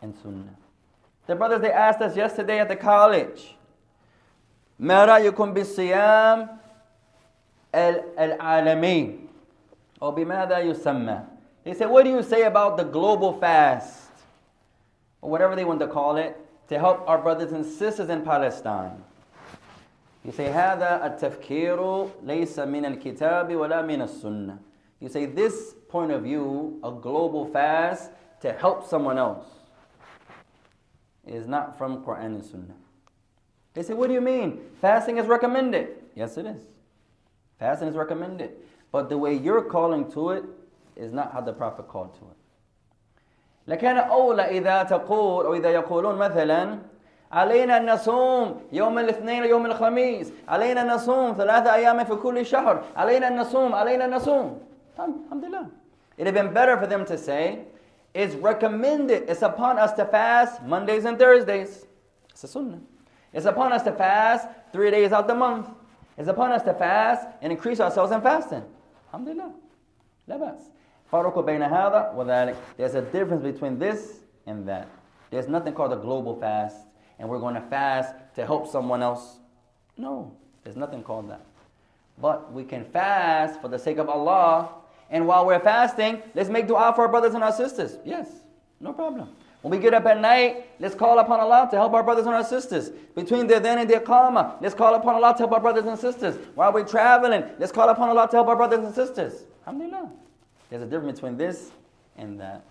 and 0.02 0.14
Sunnah. 0.22 0.56
The 1.26 1.36
brothers, 1.36 1.60
they 1.60 1.72
asked 1.72 2.00
us 2.00 2.16
yesterday 2.16 2.58
at 2.58 2.68
the 2.68 2.76
college, 2.76 3.54
ما 4.80 5.04
رأيكم 5.04 5.54
بالصيام 5.54 6.48
العالمي 7.74 9.18
أو 10.02 10.10
بماذا 10.10 10.58
يسمى 10.58 11.24
They 11.64 11.74
said, 11.74 11.90
what 11.90 12.04
do 12.04 12.10
you 12.10 12.22
say 12.22 12.44
about 12.44 12.76
the 12.76 12.84
global 12.84 13.32
fast? 13.38 14.08
Or 15.22 15.30
whatever 15.30 15.56
they 15.56 15.64
want 15.64 15.80
to 15.80 15.88
call 15.88 16.16
it, 16.16 16.36
to 16.68 16.78
help 16.78 17.08
our 17.08 17.18
brothers 17.18 17.52
and 17.52 17.64
sisters 17.64 18.08
in 18.08 18.22
Palestine. 18.22 19.02
You 20.24 20.32
say, 20.32 20.52
هذا 20.52 21.06
التفكير 21.06 22.08
ليس 22.24 22.58
من 22.58 22.84
الكتاب 22.84 23.48
ولا 23.56 23.82
من 23.82 24.02
السنة. 24.02 24.58
You 25.00 25.08
say, 25.08 25.26
this 25.26 25.74
point 25.88 26.10
of 26.12 26.22
view, 26.22 26.78
a 26.82 26.90
global 26.90 27.46
fast 27.46 28.10
to 28.42 28.52
help 28.52 28.86
someone 28.86 29.16
else, 29.16 29.46
is 31.26 31.46
not 31.46 31.78
from 31.78 32.04
Quran 32.04 32.26
and 32.26 32.44
Sunnah. 32.44 32.74
They 33.74 33.82
say, 33.82 33.94
what 33.94 34.08
do 34.08 34.14
you 34.14 34.20
mean? 34.20 34.60
Fasting 34.80 35.18
is 35.18 35.26
recommended. 35.26 35.88
Yes, 36.14 36.36
it 36.36 36.46
is. 36.46 36.62
Fasting 37.58 37.88
is 37.88 37.94
recommended. 37.94 38.50
But 38.90 39.08
the 39.08 39.18
way 39.18 39.34
you're 39.34 39.62
calling 39.62 40.10
to 40.12 40.30
it 40.30 40.44
is 40.96 41.12
not 41.12 41.32
how 41.32 41.40
the 41.40 41.52
Prophet 41.52 41.86
called 41.88 42.14
to 42.14 42.20
it. 42.20 42.36
لكان 43.67 43.97
أولى 43.97 44.57
إذا 44.57 44.83
تقول 44.83 45.45
أو 45.45 45.53
إذا 45.53 45.69
يقولون 45.69 46.15
مثلا 46.15 46.79
علينا 47.31 47.77
أن 47.77 47.93
نصوم 47.93 48.61
يوم 48.71 48.99
الاثنين 48.99 49.41
ويوم 49.41 49.65
الخميس 49.65 50.33
علينا 50.47 50.81
أن 50.81 50.87
نصوم 50.87 51.33
ثلاثة 51.37 51.73
أيام 51.73 52.03
في 52.03 52.15
كل 52.15 52.45
شهر 52.45 52.83
علينا 52.95 53.27
أن 53.27 53.37
نصوم 53.39 53.75
علينا 53.75 54.05
أن 54.05 54.15
نصوم 54.15 54.59
Alhamdulillah. 54.99 55.71
It 56.17 56.25
would 56.25 56.27
have 56.27 56.35
been 56.35 56.53
better 56.53 56.77
for 56.77 56.85
them 56.85 57.03
to 57.05 57.17
say, 57.17 57.65
it's 58.13 58.35
recommended, 58.35 59.23
it's 59.27 59.41
upon 59.41 59.79
us 59.79 59.91
to 59.93 60.05
fast 60.05 60.61
Mondays 60.61 61.05
and 61.05 61.17
Thursdays. 61.17 61.87
It's 62.29 62.43
a 62.43 62.47
sunnah. 62.47 62.79
It's 63.33 63.47
upon 63.47 63.73
us 63.73 63.81
to 63.83 63.91
fast 63.91 64.47
three 64.71 64.91
days 64.91 65.11
out 65.11 65.27
the 65.27 65.33
month. 65.33 65.67
It's 66.15 66.27
upon 66.27 66.51
us 66.51 66.61
to 66.63 66.73
fast 66.75 67.27
and 67.41 67.51
increase 67.51 67.79
ourselves 67.79 68.11
in 68.11 68.21
fasting. 68.21 68.63
Alhamdulillah. 69.11 69.51
لا 70.27 70.37
بأس. 70.37 70.69
Farqu 71.13 71.45
bayna 71.45 71.69
hada. 71.69 72.55
There's 72.75 72.95
a 72.95 73.01
difference 73.03 73.43
between 73.43 73.77
this 73.77 74.21
and 74.47 74.67
that. 74.67 74.89
There's 75.29 75.47
nothing 75.47 75.73
called 75.73 75.93
a 75.93 75.97
global 75.97 76.35
fast, 76.39 76.77
and 77.19 77.29
we're 77.29 77.39
going 77.39 77.53
to 77.53 77.61
fast 77.61 78.15
to 78.35 78.45
help 78.45 78.67
someone 78.67 79.03
else. 79.03 79.37
No, 79.95 80.35
there's 80.63 80.75
nothing 80.75 81.03
called 81.03 81.29
that. 81.29 81.45
But 82.19 82.51
we 82.51 82.63
can 82.63 82.83
fast 82.83 83.61
for 83.61 83.67
the 83.67 83.77
sake 83.77 83.99
of 83.99 84.09
Allah, 84.09 84.69
and 85.11 85.27
while 85.27 85.45
we're 85.45 85.59
fasting, 85.59 86.21
let's 86.33 86.49
make 86.49 86.67
dua 86.67 86.93
for 86.95 87.03
our 87.03 87.07
brothers 87.07 87.35
and 87.35 87.43
our 87.43 87.51
sisters. 87.51 87.97
Yes, 88.03 88.27
no 88.79 88.91
problem. 88.91 89.29
When 89.61 89.71
we 89.71 89.77
get 89.77 89.93
up 89.93 90.05
at 90.07 90.19
night, 90.19 90.65
let's 90.79 90.95
call 90.95 91.19
upon 91.19 91.39
Allah 91.39 91.67
to 91.71 91.77
help 91.77 91.93
our 91.93 92.03
brothers 92.03 92.25
and 92.25 92.35
our 92.35 92.43
sisters. 92.43 92.89
Between 93.15 93.47
their 93.47 93.61
adhan 93.61 93.77
and 93.77 93.89
their 93.89 94.01
iqamah, 94.01 94.61
let's 94.61 94.75
call 94.75 94.95
upon 94.95 95.15
Allah 95.15 95.33
to 95.33 95.37
help 95.37 95.51
our 95.53 95.61
brothers 95.61 95.85
and 95.85 95.97
sisters. 95.97 96.37
While 96.55 96.73
we're 96.73 96.87
traveling, 96.87 97.43
let's 97.59 97.71
call 97.71 97.87
upon 97.89 98.09
Allah 98.09 98.27
to 98.29 98.37
help 98.37 98.47
our 98.47 98.55
brothers 98.55 98.83
and 98.83 98.93
sisters. 98.93 99.45
Alhamdulillah. 99.65 100.11
There's 100.72 100.82
a 100.82 100.86
difference 100.86 101.20
between 101.20 101.36
this 101.36 101.70
and 102.16 102.40
that. 102.40 102.62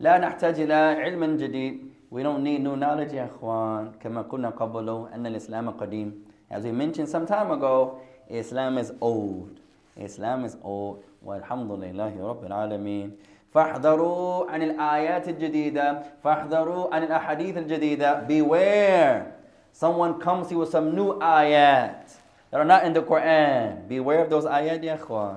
لا 0.00 0.18
نحتاج 0.18 0.60
إلى 0.60 1.04
علم 1.04 1.38
جديد. 1.38 1.80
We 2.10 2.22
don't 2.22 2.42
need 2.42 2.60
new 2.62 2.76
knowledge 2.76 3.12
يا 3.12 3.28
إخوان. 3.28 3.92
كما 4.00 4.22
قلنا 4.22 4.50
قبله 4.50 5.08
أن 5.14 5.26
الإسلام 5.26 5.70
قديم. 5.70 6.12
As 6.50 6.64
we 6.64 6.72
mentioned 6.72 7.08
some 7.08 7.26
time 7.26 7.50
ago, 7.50 8.00
Islam 8.28 8.78
is 8.78 8.92
old. 9.00 9.60
Islam 9.96 10.44
is 10.44 10.56
old. 10.62 11.04
والحمد 11.24 11.70
لله 11.70 12.12
رب 12.20 12.44
العالمين. 12.44 13.12
فاحذروا 13.52 14.50
عن 14.50 14.62
الآيات 14.62 15.28
الجديدة 15.28 16.02
فاحذروا 16.24 16.94
عن 16.94 17.02
الأحاديث 17.04 17.56
الجديدة 17.56 18.26
beware 18.26 19.36
someone 19.72 20.18
comes 20.18 20.48
to 20.48 20.54
you 20.54 20.60
with 20.60 20.70
some 20.70 20.96
new 20.96 21.20
ayat 21.20 22.08
that 22.50 22.56
are 22.60 22.64
not 22.64 22.84
in 22.84 22.94
the 22.94 23.02
Quran 23.02 23.86
beware 23.88 24.24
of 24.24 24.30
those 24.30 24.46
ayat 24.48 24.80
يا 24.80 24.96
إخوان 24.96 25.36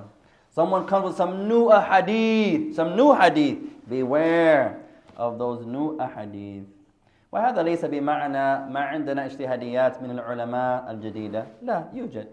someone 0.54 0.86
comes 0.86 1.06
with 1.06 1.16
some 1.16 1.48
new 1.48 1.68
ahadith 1.68 2.74
some 2.74 2.96
new 2.96 3.14
hadith 3.14 3.58
beware 3.88 4.80
of 5.16 5.38
those 5.38 5.64
new 5.66 5.96
ahadith 5.98 6.64
وهذا 7.32 7.62
ليس 7.62 7.84
بمعنى 7.84 8.70
ما 8.72 8.80
عندنا 8.80 9.26
اجتهاديات 9.26 10.02
من 10.02 10.10
العلماء 10.10 10.90
الجديدة 10.90 11.46
لا 11.62 11.84
يوجد 11.92 12.26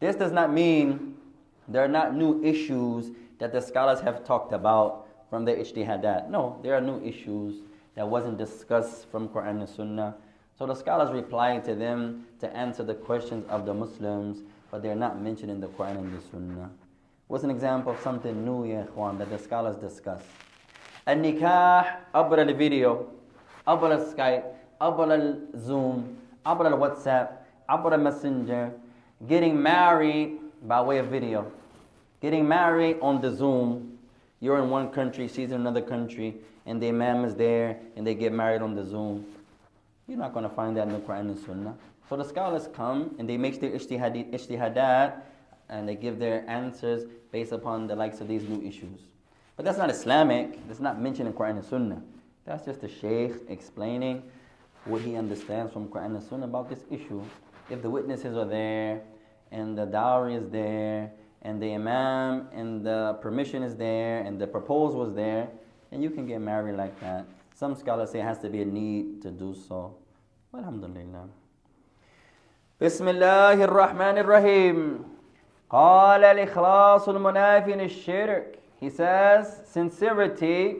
this 0.00 0.16
does 0.16 0.32
not 0.32 0.50
mean 0.50 1.14
there 1.68 1.84
are 1.84 1.88
not 1.88 2.16
new 2.16 2.42
issues 2.42 3.10
that 3.38 3.52
the 3.52 3.60
scholars 3.60 4.00
have 4.00 4.24
talked 4.24 4.52
about 4.52 5.06
from 5.28 5.44
the 5.44 5.52
ijtihadat. 5.52 6.28
No, 6.28 6.58
there 6.62 6.74
are 6.74 6.80
new 6.80 7.00
issues 7.04 7.62
that 7.94 8.06
wasn't 8.06 8.38
discussed 8.38 9.10
from 9.10 9.28
Quran 9.28 9.60
and 9.60 9.68
Sunnah. 9.68 10.16
So 10.58 10.66
the 10.66 10.74
scholars 10.74 11.10
replying 11.12 11.62
to 11.62 11.74
them 11.74 12.26
to 12.40 12.54
answer 12.54 12.82
the 12.82 12.94
questions 12.94 13.44
of 13.48 13.64
the 13.64 13.72
Muslims, 13.72 14.42
but 14.70 14.82
they're 14.82 14.94
not 14.94 15.20
mentioned 15.20 15.50
in 15.50 15.60
the 15.60 15.68
Quran 15.68 15.98
and 15.98 16.18
the 16.18 16.22
Sunnah. 16.30 16.70
What's 17.27 17.43
an 17.43 17.49
example 17.49 17.91
of 17.91 17.99
something 18.01 18.45
new, 18.45 18.65
ya 18.65 18.83
ikhwan, 18.83 19.17
that 19.17 19.31
the 19.31 19.39
scholars 19.39 19.77
discuss? 19.77 20.21
A 21.07 21.13
nikah, 21.13 21.97
abra 22.13 22.45
al 22.45 22.53
video, 22.53 23.07
abra 23.65 23.97
al 23.97 24.05
Skype, 24.13 24.45
abra 24.79 25.09
al 25.09 25.39
Zoom, 25.57 26.17
abra 26.45 26.69
al 26.69 26.77
WhatsApp, 26.77 27.31
abra 27.67 27.93
al 27.93 27.97
Messenger, 27.97 28.71
getting 29.27 29.59
married 29.59 30.37
by 30.67 30.79
way 30.81 30.99
of 30.99 31.07
video, 31.07 31.51
getting 32.21 32.47
married 32.47 32.97
on 33.01 33.19
the 33.21 33.33
Zoom. 33.33 33.97
You're 34.39 34.59
in 34.59 34.69
one 34.69 34.91
country, 34.91 35.27
she's 35.27 35.49
in 35.49 35.61
another 35.61 35.81
country, 35.81 36.35
and 36.67 36.79
the 36.79 36.89
imam 36.89 37.25
is 37.25 37.33
there, 37.33 37.79
and 37.95 38.05
they 38.05 38.13
get 38.13 38.33
married 38.33 38.61
on 38.61 38.75
the 38.75 38.85
Zoom. 38.85 39.25
You're 40.07 40.19
not 40.19 40.33
going 40.33 40.47
to 40.47 40.55
find 40.55 40.77
that 40.77 40.87
in 40.87 40.93
the 40.93 40.99
Quran 40.99 41.21
and 41.21 41.39
Sunnah. 41.39 41.75
So 42.07 42.17
the 42.17 42.23
scholars 42.23 42.69
come 42.71 43.15
and 43.17 43.27
they 43.27 43.37
make 43.37 43.59
their 43.59 43.71
ijtihadat 43.71 45.21
and 45.69 45.87
they 45.87 45.95
give 45.95 46.19
their 46.19 46.47
answers 46.49 47.05
based 47.31 47.51
upon 47.51 47.87
the 47.87 47.95
likes 47.95 48.21
of 48.21 48.27
these 48.27 48.43
new 48.43 48.61
issues. 48.67 49.01
But 49.55 49.65
that's 49.65 49.77
not 49.77 49.89
Islamic, 49.89 50.67
that's 50.67 50.79
not 50.79 50.99
mentioned 50.99 51.27
in 51.27 51.33
Quran 51.33 51.57
and 51.57 51.65
Sunnah. 51.65 52.01
That's 52.45 52.65
just 52.65 52.81
the 52.81 52.89
Shaykh 52.89 53.33
explaining 53.47 54.23
what 54.85 55.01
he 55.01 55.15
understands 55.15 55.73
from 55.73 55.87
Quran 55.87 56.15
and 56.15 56.23
Sunnah 56.23 56.45
about 56.45 56.69
this 56.69 56.83
issue. 56.91 57.21
If 57.69 57.81
the 57.81 57.89
witnesses 57.89 58.37
are 58.37 58.45
there, 58.45 59.01
and 59.51 59.77
the 59.77 59.85
dowry 59.85 60.35
is 60.35 60.49
there, 60.49 61.11
and 61.41 61.61
the 61.61 61.73
imam 61.73 62.47
and 62.53 62.85
the 62.85 63.17
permission 63.21 63.63
is 63.63 63.75
there, 63.75 64.21
and 64.21 64.39
the 64.39 64.47
proposal 64.47 64.99
was 64.99 65.13
there, 65.13 65.47
and 65.91 66.03
you 66.03 66.09
can 66.09 66.25
get 66.27 66.41
married 66.41 66.75
like 66.75 66.99
that. 66.99 67.25
Some 67.53 67.75
scholars 67.75 68.11
say 68.11 68.19
it 68.19 68.23
has 68.23 68.39
to 68.39 68.49
be 68.49 68.61
a 68.61 68.65
need 68.65 69.21
to 69.21 69.31
do 69.31 69.55
so. 69.55 69.95
Alhamdulillah. 70.53 71.29
Bismillahir 72.79 73.69
Rahmanir 73.69 74.27
Rahim. 74.27 75.14
قال 75.69 76.23
الإخلاص 76.23 77.09
المنافي 77.09 77.73
للشرك 77.73 78.59
He 78.81 78.89
says 78.89 79.61
sincerity 79.65 80.77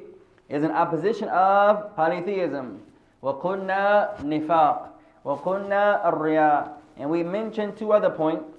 is 0.50 0.64
an 0.64 0.72
opposition 0.72 1.30
of 1.30 1.96
polytheism 1.96 2.80
وقلنا 3.22 4.10
نفاق 4.24 4.90
وقلنا 5.26 6.10
الرياء 6.10 6.78
and 6.98 7.10
we 7.10 7.24
mentioned 7.24 7.78
two 7.78 7.92
other 7.92 8.10
points 8.10 8.56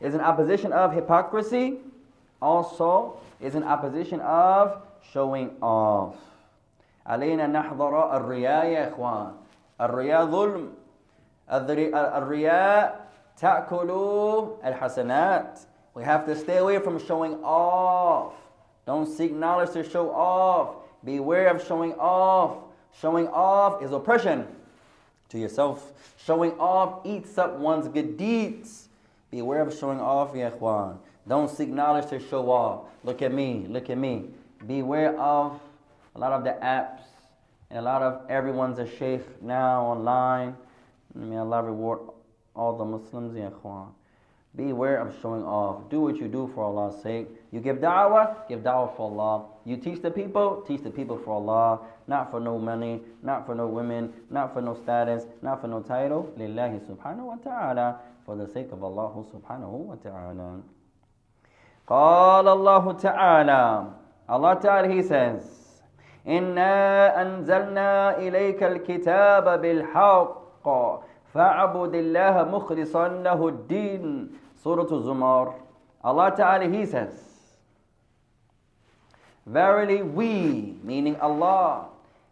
is 0.00 0.14
an 0.14 0.20
opposition 0.20 0.72
of 0.72 0.92
hypocrisy, 0.92 1.78
also 2.40 3.16
is 3.40 3.54
an 3.54 3.64
opposition 3.64 4.20
of 4.20 4.80
showing 5.12 5.50
off. 5.60 6.14
علينا 7.06 7.46
نحضر 7.46 8.16
الرياء 8.16 8.66
يا 8.66 8.88
إخوان 8.92 9.32
الرياء 9.80 10.26
ظلم 10.26 10.72
الرياء 11.50 13.07
Ta'kulu 13.38 14.58
al-hasanat. 14.62 15.66
We 15.94 16.04
have 16.04 16.26
to 16.26 16.36
stay 16.36 16.58
away 16.58 16.78
from 16.78 17.04
showing 17.04 17.34
off. 17.42 18.34
Don't 18.86 19.06
seek 19.06 19.32
knowledge 19.32 19.72
to 19.72 19.88
show 19.88 20.10
off. 20.10 20.76
Beware 21.04 21.48
of 21.48 21.64
showing 21.66 21.92
off. 21.94 22.58
Showing 23.00 23.28
off 23.28 23.82
is 23.82 23.92
oppression 23.92 24.46
to 25.28 25.38
yourself. 25.38 25.92
Showing 26.24 26.52
off 26.58 27.06
eats 27.06 27.38
up 27.38 27.58
one's 27.58 27.86
good 27.88 28.16
deeds. 28.16 28.88
Beware 29.30 29.62
of 29.62 29.76
showing 29.76 30.00
off, 30.00 30.34
ya. 30.34 30.50
Don't 31.26 31.50
seek 31.50 31.68
knowledge 31.68 32.08
to 32.10 32.18
show 32.18 32.50
off. 32.50 32.86
Look 33.04 33.22
at 33.22 33.32
me, 33.32 33.66
look 33.68 33.90
at 33.90 33.98
me. 33.98 34.30
Beware 34.66 35.18
of 35.20 35.60
a 36.16 36.18
lot 36.18 36.32
of 36.32 36.44
the 36.44 36.56
apps 36.62 37.02
and 37.70 37.78
a 37.78 37.82
lot 37.82 38.02
of 38.02 38.28
everyone's 38.30 38.78
a 38.78 38.88
sheikh 38.88 39.42
now 39.42 39.82
online. 39.84 40.56
May 41.14 41.36
Allah 41.36 41.62
reward 41.62 42.00
all 42.57 42.77
the 42.77 42.85
Muslims, 42.85 43.35
ya 43.35 43.49
ikhwan. 43.49 43.87
Beware 44.55 44.99
of 45.01 45.15
showing 45.19 45.43
off. 45.43 45.89
Do 45.89 46.01
what 46.01 46.17
you 46.17 46.27
do 46.27 46.51
for 46.53 46.63
Allah's 46.63 47.01
sake. 47.01 47.27
You 47.51 47.59
give 47.59 47.77
da'wah, 47.77 48.47
give 48.47 48.59
da'wah 48.59 48.95
for 48.95 49.09
Allah. 49.09 49.45
You 49.65 49.77
teach 49.77 50.01
the 50.01 50.11
people, 50.11 50.63
teach 50.67 50.81
the 50.83 50.91
people 50.91 51.17
for 51.17 51.33
Allah. 51.33 51.79
Not 52.05 52.29
for 52.29 52.39
no 52.39 52.59
money, 52.59 53.01
not 53.23 53.47
for 53.47 53.55
no 53.55 53.65
women, 53.65 54.13
not 54.29 54.53
for 54.53 54.61
no 54.61 54.75
status, 54.75 55.25
not 55.41 55.61
for 55.61 55.67
no 55.67 55.81
title. 55.81 56.31
Lillahi 56.37 56.79
subhanahu 56.85 57.25
wa 57.25 57.35
ta'ala. 57.35 57.99
For 58.25 58.35
the 58.35 58.47
sake 58.47 58.71
of 58.71 58.83
Allah 58.83 59.23
subhanahu 59.25 59.71
wa 59.71 59.95
ta'ala. 59.95 60.61
قال 61.87 62.47
الله 62.47 62.93
تعالى 62.93 63.93
Allah 64.29 64.59
Ta'ala 64.61 64.87
He 64.87 65.01
says 65.01 65.63
إنا 66.27 67.21
أنزلنا 67.21 68.17
إليك 68.17 68.63
الكتاب 68.63 69.61
بالحق 69.61 70.67
فاعبد 71.33 71.95
الله 71.95 72.43
مخلصا 72.43 73.07
له 73.25 73.39
الدين 73.47 74.29
Surah 74.63 74.85
Zumar 74.85 75.55
Allah 76.03 76.31
Ta'ala 76.35 76.69
He 76.69 76.85
says 76.85 77.33
Verily 79.45 80.03
we, 80.03 80.77
meaning 80.83 81.19
Allah, 81.19 81.87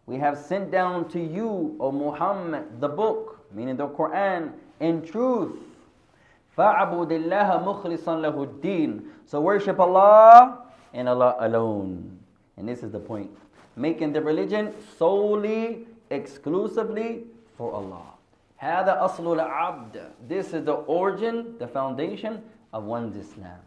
we 0.06 0.16
have 0.18 0.38
sent 0.38 0.72
down 0.72 1.10
to 1.10 1.20
you, 1.20 1.76
O 1.80 1.92
Muhammad, 1.92 2.80
the 2.80 2.88
book, 2.88 3.44
meaning 3.54 3.76
the 3.76 3.88
Quran, 3.88 4.54
in 4.80 5.04
truth. 5.04 5.52
فَعْبُدِ 6.58 7.12
اللَّهَ 7.12 7.50
مُخْلِصًا 7.64 8.16
لَهُ 8.24 8.36
الدِّينَ 8.36 9.04
So 9.26 9.42
worship 9.42 9.80
Allah 9.80 10.64
and 10.94 11.08
Allah 11.08 11.36
alone. 11.40 12.20
And 12.58 12.68
this 12.68 12.84
is 12.84 12.92
the 12.92 13.00
point. 13.00 13.32
Making 13.76 14.14
the 14.14 14.22
religion 14.22 14.74
solely, 14.98 15.88
exclusively 16.10 17.24
for 17.58 17.74
Allah. 17.74 18.15
هذا 18.58 19.06
أصل 19.06 19.26
العبد. 19.40 20.12
This 20.28 20.54
is 20.54 20.64
the 20.66 20.76
origin, 20.86 21.58
the 21.58 21.68
foundation 21.68 22.42
of 22.74 22.84
one's 22.84 23.16
Islam. 23.16 23.60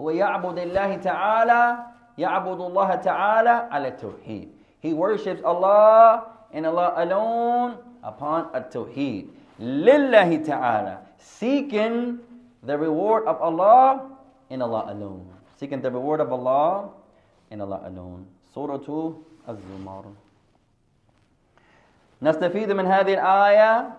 هو 0.00 0.10
يعبد 0.10 0.58
الله 0.58 0.96
تعالى 0.96 1.86
يعبد 2.18 2.60
الله 2.60 2.94
تعالى 2.94 3.68
على 3.70 3.88
التوحيد. 3.88 4.48
He 4.80 4.92
worships 4.92 5.42
Allah 5.44 6.26
and 6.52 6.66
Allah 6.66 6.94
alone 6.96 7.78
upon 8.02 8.50
a 8.52 8.60
tawheed. 8.60 9.28
لله 9.60 10.44
تعالى. 10.44 10.98
Seeking 11.18 12.18
the 12.62 12.78
reward 12.78 13.24
of 13.26 13.40
Allah 13.40 14.10
in 14.50 14.62
Allah 14.62 14.86
alone. 14.88 15.26
Seeking 15.56 15.80
the 15.80 15.90
reward 15.90 16.20
of 16.20 16.32
Allah 16.32 16.90
in 17.50 17.60
Allah 17.60 17.82
alone. 17.84 18.26
Surah 18.54 18.78
2 18.78 19.24
الزمر. 19.48 20.04
نستفيد 22.22 22.70
من 22.70 22.86
هذه 22.86 23.14
الآية 23.14 23.92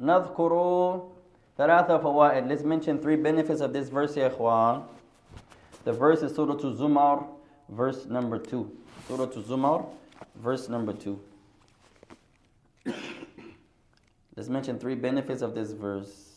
نذكر 0.00 1.08
ثلاثة 1.58 1.98
فوائد. 1.98 2.48
Let's 2.48 2.64
mention 2.64 2.98
three 2.98 3.16
benefits 3.16 3.60
of 3.60 3.72
this 3.72 3.88
verse 3.88 4.16
يا 4.16 4.28
إخوان. 4.30 4.84
The 5.84 5.92
verse 5.92 6.22
is 6.22 6.34
Surah 6.34 6.54
Zumar, 6.54 7.26
verse 7.68 8.06
number 8.06 8.38
2. 8.38 8.70
Surah 9.08 9.26
Zumar, 9.26 9.86
verse 10.36 10.68
number 10.68 10.92
2. 10.92 11.18
Let's 14.36 14.48
mention 14.48 14.78
three 14.78 14.94
benefits 14.94 15.42
of 15.42 15.54
this 15.54 15.72
verse. 15.72 16.28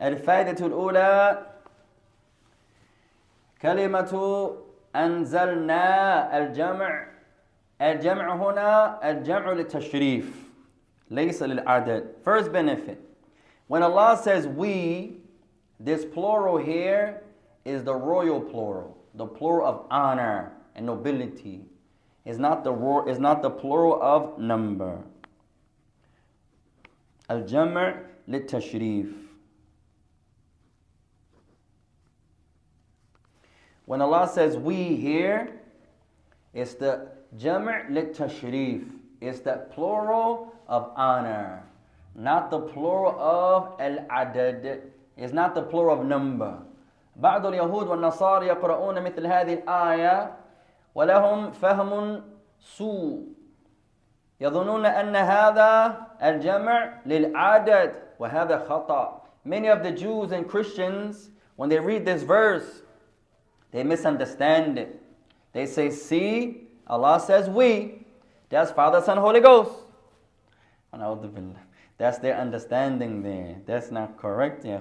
الفائدة 0.00 0.66
الأولى 0.66 1.46
كلمة 3.62 4.12
أنزلنا 4.96 6.38
الجمع 6.38 7.06
الجمع 7.81 8.35
هنا 8.35 8.99
الجمع 9.11 9.51
للتشريف 9.51 10.49
ليس 11.09 11.43
للعدد 11.43 12.15
First 12.23 12.51
benefit 12.51 12.97
When 13.67 13.83
Allah 13.83 14.19
says 14.21 14.47
we 14.47 15.17
this 15.79 16.05
plural 16.05 16.57
here 16.57 17.21
is 17.65 17.83
the 17.83 17.95
royal 17.95 18.41
plural 18.41 18.97
the 19.13 19.25
plural 19.25 19.67
of 19.67 19.85
honor 19.91 20.51
and 20.75 20.85
nobility 20.85 21.65
is 22.25 22.37
not 22.39 22.63
the 22.63 22.73
is 23.07 23.19
not 23.19 23.41
the 23.41 23.49
plural 23.49 24.01
of 24.01 24.39
number 24.39 25.03
الجمع 27.31 27.95
للتشريف 28.27 29.25
When 33.85 34.01
Allah 34.01 34.27
says 34.27 34.57
we 34.57 34.95
here, 34.95 35.61
it's 36.53 36.73
the 36.73 37.07
jam' 37.37 37.69
lit 37.89 38.13
tashrif. 38.13 38.89
It's 39.21 39.39
the 39.39 39.67
plural 39.71 40.53
of 40.67 40.91
honor, 40.95 41.63
not 42.15 42.51
the 42.51 42.59
plural 42.59 43.19
of 43.19 43.79
al-adad. 43.79 44.83
It's 45.17 45.33
not 45.33 45.55
the 45.55 45.61
plural 45.61 45.99
of 45.99 46.05
number. 46.05 46.59
بعض 47.15 47.45
اليهود 47.45 47.87
والنصارى 47.87 48.47
يقرؤون 48.47 49.01
مثل 49.01 49.27
هذه 49.27 49.53
الآية 49.53 50.31
ولهم 50.95 51.51
فهم 51.51 52.21
سوء 52.59 53.23
يظنون 54.39 54.85
أن 54.85 55.15
هذا 55.15 56.01
الجمع 56.23 56.93
للعدد 57.05 57.95
وهذا 58.19 58.57
خطأ 58.57 59.21
Many 59.45 59.67
of 59.69 59.83
the 59.83 59.91
Jews 59.91 60.31
and 60.31 60.49
Christians, 60.49 61.29
when 61.55 61.69
they 61.69 61.79
read 61.79 62.03
this 62.03 62.23
verse, 62.23 62.81
they 63.71 63.83
misunderstand 63.83 64.79
it. 64.79 64.99
They 65.53 65.67
say, 65.67 65.91
see, 65.91 66.63
Allah 66.89 67.19
says 67.19 67.49
we. 67.49 68.05
That's 68.49 68.71
Father, 68.71 69.01
Son, 69.01 69.17
Holy 69.17 69.39
Ghost. 69.39 69.71
That's 71.97 72.19
their 72.19 72.37
understanding 72.37 73.23
there. 73.23 73.57
That's 73.65 73.91
not 73.91 74.17
correct, 74.17 74.65
ya 74.65 74.79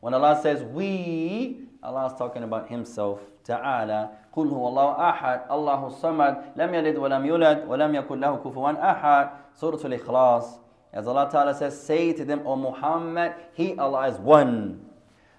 When 0.00 0.14
Allah 0.14 0.40
says 0.42 0.62
we, 0.62 1.68
Allah 1.82 2.06
is 2.06 2.18
talking 2.18 2.42
about 2.42 2.68
Himself. 2.68 3.20
Ta'ala. 3.44 4.10
قل 4.32 4.48
هو 4.48 4.68
الله 4.68 4.88
أحد 5.10 5.40
الله 5.50 5.86
الصمد 5.86 6.56
لم 6.56 6.74
يلد 6.74 6.96
ولم 6.96 7.26
يولد 7.26 7.64
ولم 7.68 7.94
يكن 7.94 8.20
له 8.20 8.36
كفوا 8.36 8.72
أحد 8.80 9.28
Surah 9.54 9.76
Al-Ikhlas 9.84 10.58
As 10.92 11.06
Allah 11.06 11.28
Ta'ala 11.30 11.54
says, 11.54 11.80
say 11.80 12.12
to 12.12 12.24
them, 12.24 12.42
O 12.46 12.54
Muhammad, 12.54 13.32
He, 13.54 13.76
Allah 13.78 14.08
is 14.08 14.18
one. 14.18 14.80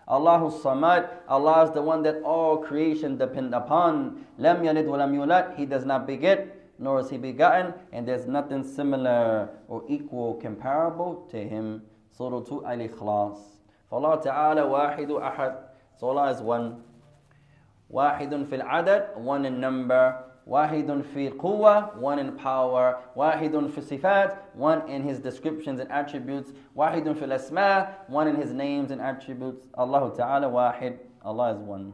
Allahu 0.08 0.50
Samad, 0.62 1.10
Allah 1.28 1.64
is 1.64 1.70
the 1.72 1.82
one 1.82 2.02
that 2.04 2.22
all 2.22 2.56
creation 2.56 3.18
depend 3.18 3.54
upon. 3.54 4.24
Lam 4.38 4.62
yalid 4.62 4.86
wa 4.86 4.96
yulad, 4.96 5.54
He 5.56 5.66
does 5.66 5.84
not 5.84 6.06
beget, 6.06 6.48
nor 6.78 7.00
is 7.00 7.10
He 7.10 7.18
begotten, 7.18 7.74
and 7.92 8.08
there's 8.08 8.26
nothing 8.26 8.64
similar 8.64 9.50
or 9.68 9.84
equal, 9.88 10.34
comparable 10.34 11.28
to 11.30 11.36
Him. 11.36 11.82
Surah 12.16 12.40
2 12.40 12.64
Al-Ikhlas. 12.64 13.38
Allah 13.92 14.20
Ta'ala 14.22 14.62
wahidu 14.62 15.20
ahad. 15.20 15.56
So 16.00 16.08
Allah 16.08 16.30
is 16.30 16.40
one. 16.40 16.82
Wahidun 17.92 18.48
fil 18.48 18.62
adad, 18.62 19.16
one 19.16 19.44
in 19.44 19.60
number 19.60 20.24
واحد 20.47 21.01
في 21.13 21.27
القوة 21.27 22.01
one 22.01 22.19
in 22.19 22.37
power 22.37 22.95
واحد 23.15 23.67
في 23.67 23.77
الصفات 23.77 24.35
one 24.57 24.81
in 24.87 25.01
his 25.03 25.19
descriptions 25.19 25.79
and 25.79 25.89
attributes 25.91 26.51
واحد 26.75 27.11
في 27.11 27.25
الأسماء 27.25 28.05
one 28.09 28.27
in 28.27 28.35
his 28.35 28.51
names 28.51 28.91
and 28.91 29.01
attributes 29.01 29.67
Allah 29.77 30.11
تعالى 30.17 30.45
واحد 30.45 30.97
Allah 31.25 31.53
is 31.53 31.59
one 31.59 31.93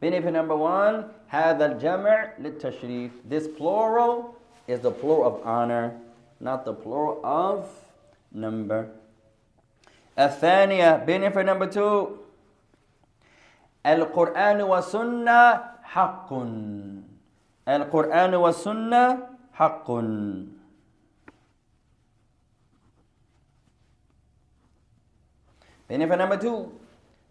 benefit 0.00 0.32
number 0.32 0.56
one 0.56 1.10
هذا 1.28 1.66
الجمع 1.66 2.28
للتشريف 2.38 3.10
this 3.28 3.46
plural 3.46 4.34
is 4.66 4.80
the 4.80 4.90
plural 4.90 5.24
of 5.24 5.46
honor 5.46 5.92
not 6.40 6.64
the 6.64 6.72
plural 6.72 7.20
of 7.24 7.66
number 8.32 8.86
الثانية 10.18 11.04
benefit 11.06 11.44
number 11.44 11.66
two 11.66 12.18
القرآن 13.86 14.62
والسنة 14.62 15.60
حق 15.82 16.32
Al-Quran 17.65 18.39
wa 18.39 18.51
sunnah 18.51 19.29
haqqun. 19.57 20.49
Benefit 25.87 26.17
number 26.17 26.37
two, 26.37 26.71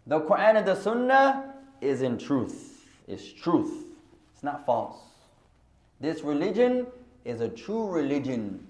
the 0.07 0.21
Quran 0.21 0.57
and 0.57 0.67
the 0.67 0.75
Sunnah 0.75 1.53
is 1.81 2.01
in 2.01 2.17
truth. 2.17 2.85
It's 3.07 3.33
truth. 3.33 3.85
It's 4.33 4.43
not 4.43 4.65
false. 4.65 4.99
This 5.99 6.21
religion 6.21 6.87
is 7.25 7.41
a 7.41 7.49
true 7.49 7.89
religion. 7.89 8.65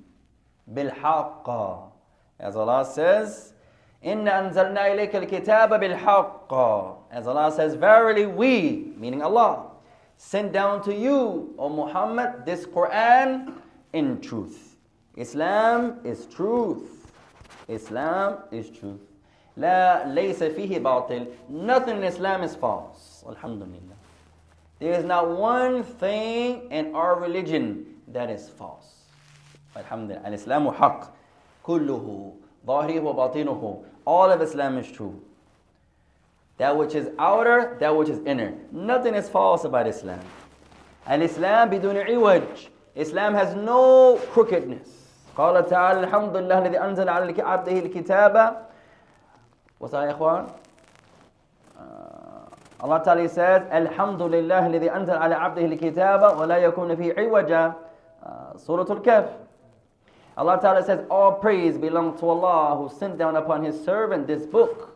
Bilhaqqa. 0.74 1.92
As 2.40 2.56
Allah 2.56 2.86
says, 2.86 3.54
Inna 4.02 4.32
anzalna 4.32 4.90
ilayka 4.90 5.16
al-kitaba 5.16 5.80
bilhaqqa. 5.80 6.96
As 7.12 7.28
Allah 7.28 7.52
says, 7.52 7.76
verily 7.76 8.26
we, 8.26 8.94
meaning 8.98 9.22
Allah, 9.22 9.73
sent 10.17 10.53
down 10.53 10.83
to 10.83 10.95
you, 10.95 11.55
O 11.59 11.69
Muhammad, 11.69 12.45
this 12.45 12.67
Quran 12.67 13.55
in 13.93 14.21
truth. 14.21 14.77
Islam 15.17 16.01
is 16.05 16.27
truth. 16.27 17.13
Islam 17.69 18.39
is 18.51 18.71
truth. 18.71 19.01
لا 19.57 20.07
ليس 20.15 20.43
فيه 20.43 20.79
باطل. 20.79 21.27
Nothing 21.49 21.99
in 21.99 22.05
Islam 22.05 22.43
is 22.43 22.55
false. 22.55 23.25
Alhamdulillah. 23.29 23.97
There 24.79 24.93
is 24.93 25.05
not 25.05 25.29
one 25.29 25.83
thing 25.83 26.71
in 26.71 26.95
our 26.95 27.19
religion 27.19 27.87
that 28.09 28.31
is 28.31 28.49
false. 28.49 29.07
Alhamdulillah. 29.77 30.23
Al-Islamu 30.25 30.75
haq. 30.75 31.13
Kulluhu. 31.65 32.35
ظاهره 32.67 33.01
وباطنه. 33.01 33.85
All 34.05 34.31
of 34.31 34.41
Islam 34.41 34.79
is 34.79 34.91
true. 34.91 35.21
That 36.59 36.77
which 36.77 36.95
is 36.95 37.09
outer, 37.19 37.77
that 37.81 37.97
which 37.97 38.09
is 38.09 38.19
inner. 38.27 38.53
Nothing 38.73 39.15
is 39.15 39.29
false 39.29 39.65
about 39.65 39.87
Islam. 39.87 40.21
And 41.07 41.23
Islam 41.23 41.71
بدون 41.71 42.07
عوج. 42.07 42.69
Islam 42.97 43.35
has 43.35 43.55
no 43.55 44.17
crookedness. 44.33 44.89
قال 45.37 45.67
تعالى 45.67 46.01
الحمد 46.01 46.37
لله 46.37 46.59
الذي 46.59 46.81
أنزل 46.81 47.09
على 47.09 47.43
عبده 47.43 47.79
الكتاب 47.79 48.67
وصار 49.81 50.07
يا 50.07 50.11
إخوان 50.11 50.47
Allah 52.81 53.03
Ta'ala 53.03 53.29
says 53.29 53.63
الحمد 53.73 54.23
لله 54.23 54.67
الذي 54.67 54.91
أنزل 54.91 55.17
على 55.17 55.35
عبده 55.35 55.65
الكتاب 55.65 56.39
ولا 56.41 56.57
يكون 56.57 56.97
فيه 56.97 57.15
عوجا 57.19 57.73
Surah 58.57 58.91
Al-Kahf 58.91 59.27
Allah 60.37 60.59
Ta'ala 60.61 60.85
says 60.85 61.07
all 61.11 61.33
praise 61.33 61.79
belongs 61.79 62.21
to 62.21 62.29
Allah 62.29 62.77
who 62.77 62.89
sent 62.89 63.19
down 63.19 63.37
upon 63.37 63.65
his 63.65 63.83
servant 63.85 64.27
this 64.27 64.47
book 64.47 64.92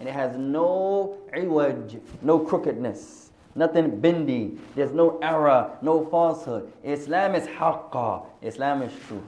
and 0.00 0.08
it 0.08 0.12
has 0.12 0.36
no 0.36 1.16
iwaj, 1.34 2.00
no 2.22 2.38
crookedness, 2.38 3.30
nothing 3.54 4.00
bendy, 4.00 4.58
there's 4.74 4.92
no 4.92 5.18
error, 5.22 5.70
no 5.82 6.04
falsehood. 6.06 6.72
Islam 6.84 7.34
is 7.34 7.46
haqqa, 7.46 8.24
Islam 8.42 8.82
is 8.82 8.92
truth. 9.06 9.22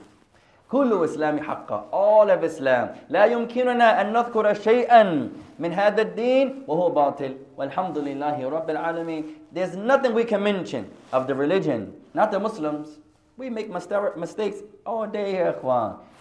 كل 0.71 1.05
إسلام 1.05 1.41
حقا 1.41 1.89
all 1.93 2.31
of 2.31 2.45
Islam 2.45 2.89
لا 3.09 3.25
يمكننا 3.25 4.01
أن 4.01 4.13
نذكر 4.13 4.55
شيئا 4.55 5.31
من 5.59 5.73
هذا 5.73 6.03
الدين 6.03 6.65
وهو 6.67 6.91
باطل 6.91 7.37
والحمد 7.57 7.99
لله 7.99 8.49
رب 8.49 8.71
العالمين 8.71 9.25
there's 9.53 9.77
nothing 9.77 10.13
we 10.13 10.25
can 10.25 10.43
mention 10.43 10.85
of 11.13 11.27
the 11.27 11.35
religion 11.35 11.93
not 12.13 12.31
the 12.31 12.39
Muslims 12.39 12.99
we 13.39 13.49
make 13.49 13.71
mistakes 13.71 14.59
all 14.85 15.07
day 15.07 15.31
here 15.33 15.55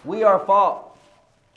we 0.04 0.24
are 0.24 0.38
fault 0.38 0.96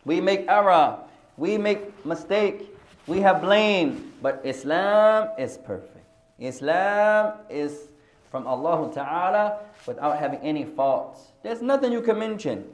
we 0.03 0.19
make 0.19 0.45
error 0.49 0.97
we 1.37 1.57
make 1.57 2.05
mistake 2.05 2.67
we 3.07 3.19
have 3.21 3.41
blame, 3.41 4.13
but 4.21 4.41
Islam 4.43 5.29
is 5.37 5.57
perfect. 5.57 6.05
Islam 6.39 7.39
is 7.49 7.89
from 8.29 8.47
Allah 8.47 8.91
Ta'ala 8.93 9.59
without 9.85 10.17
having 10.17 10.39
any 10.39 10.65
faults. 10.65 11.31
There's 11.43 11.61
nothing 11.61 11.91
you 11.91 12.01
can 12.01 12.17
mention. 12.17 12.65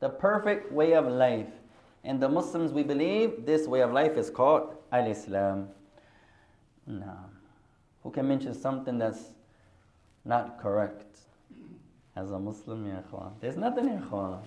The 0.00 0.08
perfect 0.08 0.72
way 0.72 0.92
of 0.94 1.06
life. 1.06 1.50
And 2.04 2.20
the 2.20 2.28
Muslims, 2.28 2.72
we 2.72 2.82
believe 2.82 3.44
this 3.44 3.66
way 3.66 3.80
of 3.80 3.92
life 3.92 4.16
is 4.16 4.30
called 4.30 4.76
Al 4.92 5.10
Islam. 5.10 5.68
No. 6.86 7.16
Who 8.02 8.10
can 8.10 8.28
mention 8.28 8.54
something 8.54 8.98
that's 8.98 9.34
not 10.24 10.60
correct? 10.60 11.18
As 12.14 12.30
a 12.30 12.38
Muslim, 12.38 12.86
ya 12.86 13.02
There's 13.40 13.56
nothing, 13.56 13.88
ya 13.88 13.98
ikhwan. 13.98 14.38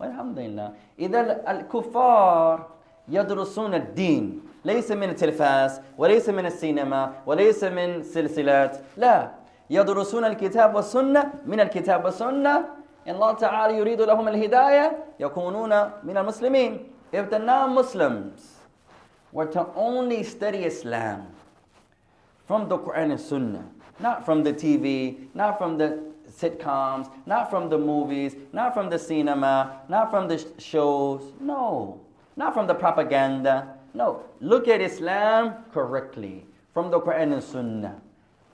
Alhamdulillah. 0.00 0.74
إذا 0.98 1.42
الكفار 1.50 2.66
يدرسون 3.07 3.73
الدين 3.73 4.41
ليس 4.65 4.91
من 4.91 5.09
التلفاز 5.09 5.81
وليس 5.97 6.29
من 6.29 6.45
السينما 6.45 7.13
وليس 7.25 7.63
من 7.63 8.03
سلسلات 8.03 8.77
لا 8.97 9.31
يدرسون 9.69 10.25
الكتاب 10.25 10.75
والسنة 10.75 11.33
من 11.45 11.59
الكتاب 11.59 12.05
والسنة 12.05 12.55
إن 13.07 13.15
الله 13.15 13.31
تعالى 13.31 13.77
يريد 13.77 14.01
لهم 14.01 14.27
الهداية 14.27 14.97
يكونون 15.19 15.69
من 16.03 16.17
المسلمين 16.17 16.87
If 17.11 17.29
the 17.29 17.37
non-Muslims 17.37 18.57
were 19.31 19.45
to 19.45 19.67
only 19.75 20.23
study 20.23 20.65
Islam 20.65 21.27
from 22.47 22.67
the 22.67 22.77
Quran 22.79 23.11
and 23.11 23.19
Sunnah, 23.19 23.65
not 23.99 24.25
from 24.25 24.43
the 24.43 24.51
TV, 24.51 25.27
not 25.35 25.59
from 25.59 25.77
the 25.77 25.99
sitcoms, 26.27 27.11
not 27.27 27.51
from 27.51 27.69
the 27.69 27.77
movies, 27.77 28.35
not 28.51 28.73
from 28.73 28.89
the 28.89 28.97
cinema, 28.97 29.81
not 29.89 30.09
from 30.09 30.27
the 30.27 30.43
shows, 30.57 31.21
no. 31.39 32.01
Not 32.35 32.53
from 32.53 32.67
the 32.67 32.73
propaganda. 32.73 33.75
No. 33.93 34.23
Look 34.41 34.67
at 34.67 34.81
Islam 34.81 35.55
correctly 35.71 36.45
from 36.73 36.89
the 36.89 36.99
Quran 36.99 37.33
and 37.33 37.43
Sunnah. 37.43 38.01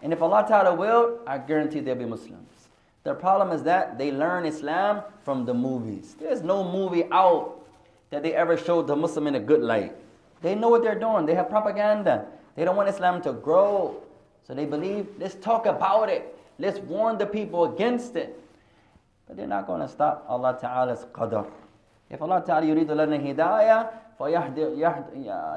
And 0.01 0.13
if 0.13 0.21
Allah 0.21 0.45
Ta'ala 0.47 0.75
will, 0.75 1.19
I 1.27 1.37
guarantee 1.37 1.79
they'll 1.79 1.95
be 1.95 2.05
Muslims. 2.05 2.69
The 3.03 3.13
problem 3.13 3.51
is 3.51 3.63
that 3.63 3.97
they 3.97 4.11
learn 4.11 4.45
Islam 4.45 5.03
from 5.23 5.45
the 5.45 5.53
movies. 5.53 6.15
There's 6.19 6.41
no 6.41 6.63
movie 6.63 7.05
out 7.11 7.65
that 8.09 8.23
they 8.23 8.33
ever 8.33 8.57
showed 8.57 8.87
the 8.87 8.95
Muslim 8.95 9.27
in 9.27 9.35
a 9.35 9.39
good 9.39 9.61
light. 9.61 9.95
They 10.41 10.55
know 10.55 10.69
what 10.69 10.83
they're 10.83 10.99
doing. 10.99 11.25
They 11.25 11.35
have 11.35 11.49
propaganda. 11.49 12.25
They 12.55 12.65
don't 12.65 12.75
want 12.75 12.89
Islam 12.89 13.21
to 13.23 13.33
grow. 13.33 14.01
So 14.45 14.53
they 14.53 14.65
believe, 14.65 15.07
let's 15.17 15.35
talk 15.35 15.65
about 15.65 16.09
it. 16.09 16.35
Let's 16.57 16.79
warn 16.79 17.17
the 17.17 17.25
people 17.25 17.73
against 17.73 18.15
it. 18.15 18.39
But 19.27 19.37
they're 19.37 19.47
not 19.47 19.67
going 19.67 19.81
to 19.81 19.87
stop 19.87 20.25
Allah 20.27 20.57
Ta'ala's 20.59 21.05
qadr. 21.13 21.47
If 22.10 22.22
Allah 22.22 22.42
Ta'ala 22.44 22.66
يريد 22.66 22.90
لنا 22.90 23.16
هداية 23.16 23.90
فيهدي 24.18 24.60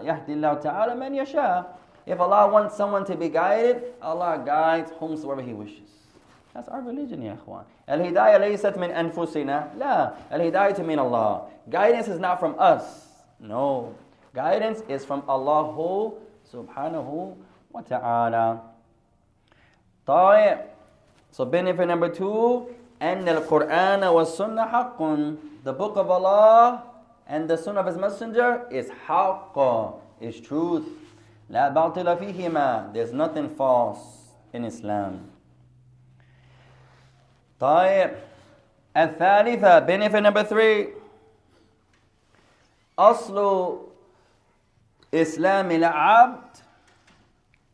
يهدي 0.04 0.34
الله 0.34 0.54
تعالى 0.54 0.96
من 0.96 1.16
يشاء. 1.16 1.66
If 2.08 2.20
Allah 2.20 2.48
wants 2.48 2.76
someone 2.76 3.04
to 3.06 3.16
be 3.16 3.30
guided, 3.30 3.94
Allah 4.02 4.42
guides 4.46 4.92
whomsoever 5.00 5.42
He 5.42 5.54
wishes. 5.54 5.92
That's 6.54 6.70
our 6.70 6.82
religion, 6.82 7.22
يا 7.22 7.38
إخوان. 7.38 7.64
الهداية 7.90 8.38
ليست 8.38 8.78
من 8.78 8.90
أنفسنا. 8.92 9.78
لا. 9.78 10.12
الهداية 10.32 10.82
من 10.82 11.00
الله. 11.00 11.42
Guidance 11.70 12.08
is 12.08 12.18
not 12.20 12.40
from 12.40 12.56
us. 12.58 13.08
No. 13.40 13.94
Guidance 14.34 14.82
is 14.88 15.06
from 15.06 15.22
Allah 15.28 15.70
subhanahu 16.52 17.36
wa 17.72 17.82
ta'ala. 17.82 18.62
طيب. 20.08 20.60
So 21.32 21.46
benefit 21.46 21.86
number 21.88 22.10
two, 22.10 22.74
أن 23.02 23.30
القرآن 23.30 24.04
والسنة 24.04 24.66
حق 24.66 25.02
the 25.64 25.74
book 25.74 25.98
of 25.98 26.10
Allah 26.10 26.84
and 27.28 27.50
the 27.50 27.58
sunnah 27.58 27.82
of 27.82 27.88
His 27.88 27.98
Messenger 27.98 28.68
is 28.72 28.90
haqq, 29.08 30.00
is 30.22 30.40
truth. 30.40 30.88
لا 31.52 31.74
باطل 31.74 32.18
فيهما. 32.18 32.94
There's 32.94 33.12
nothing 33.12 33.50
false 33.50 34.32
in 34.54 34.64
Islam. 34.64 35.30
طيب 37.60 38.12
الثالثة 38.96 39.86
benefit 39.86 40.22
number 40.22 40.44
three 40.44 40.94
أصل 42.98 43.78
إسلام 45.14 45.72
العبد 45.72 46.58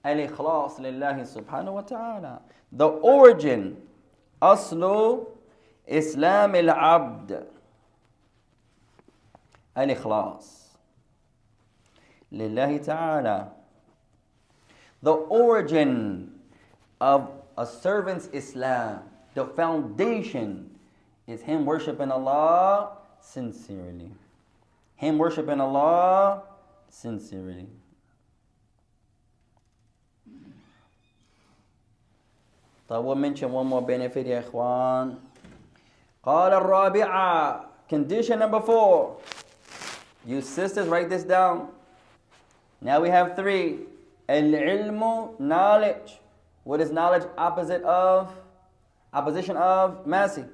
الإخلاص 0.05 0.79
لله 0.79 1.23
سبحانه 1.23 1.71
وتعالى 1.71 2.39
The 2.71 2.87
origin 2.87 3.77
أصل 4.43 5.23
إسلام 5.89 6.55
العبد 6.55 7.47
الإخلاص 9.77 10.77
لله 12.31 12.77
تعالى 12.77 13.51
the 15.03 15.11
origin 15.11 16.31
of 17.01 17.29
a 17.57 17.65
servant's 17.65 18.27
Islam, 18.31 19.01
the 19.33 19.45
foundation 19.45 20.69
is 21.27 21.41
him 21.41 21.65
worshiping 21.65 22.09
Allah 22.09 22.97
sincerely. 23.19 24.11
Him 24.95 25.17
worshiping 25.17 25.59
Allah 25.59 26.43
sincerely. 26.89 27.67
طيب 32.89 33.03
we'll 33.03 33.15
mention 33.15 33.51
one 33.51 33.67
more 33.67 33.81
benefit 33.81 34.25
يا 34.25 34.39
إخوان 34.39 35.15
قال 36.23 36.53
الرابعة 36.53 37.65
condition 37.89 38.39
number 38.39 38.59
four 38.59 39.17
you 40.25 40.41
sisters, 40.41 40.87
write 40.87 41.09
this 41.09 41.23
down. 41.23 41.69
Now 42.81 43.01
we 43.01 43.09
have 43.09 43.35
three. 43.35 43.79
Al-ilmu, 44.29 45.39
knowledge. 45.39 46.19
What 46.63 46.79
is 46.79 46.91
knowledge 46.91 47.23
opposite 47.37 47.83
of? 47.83 48.33
Opposition 49.13 49.57
of 49.57 50.07
mercy. 50.07 50.45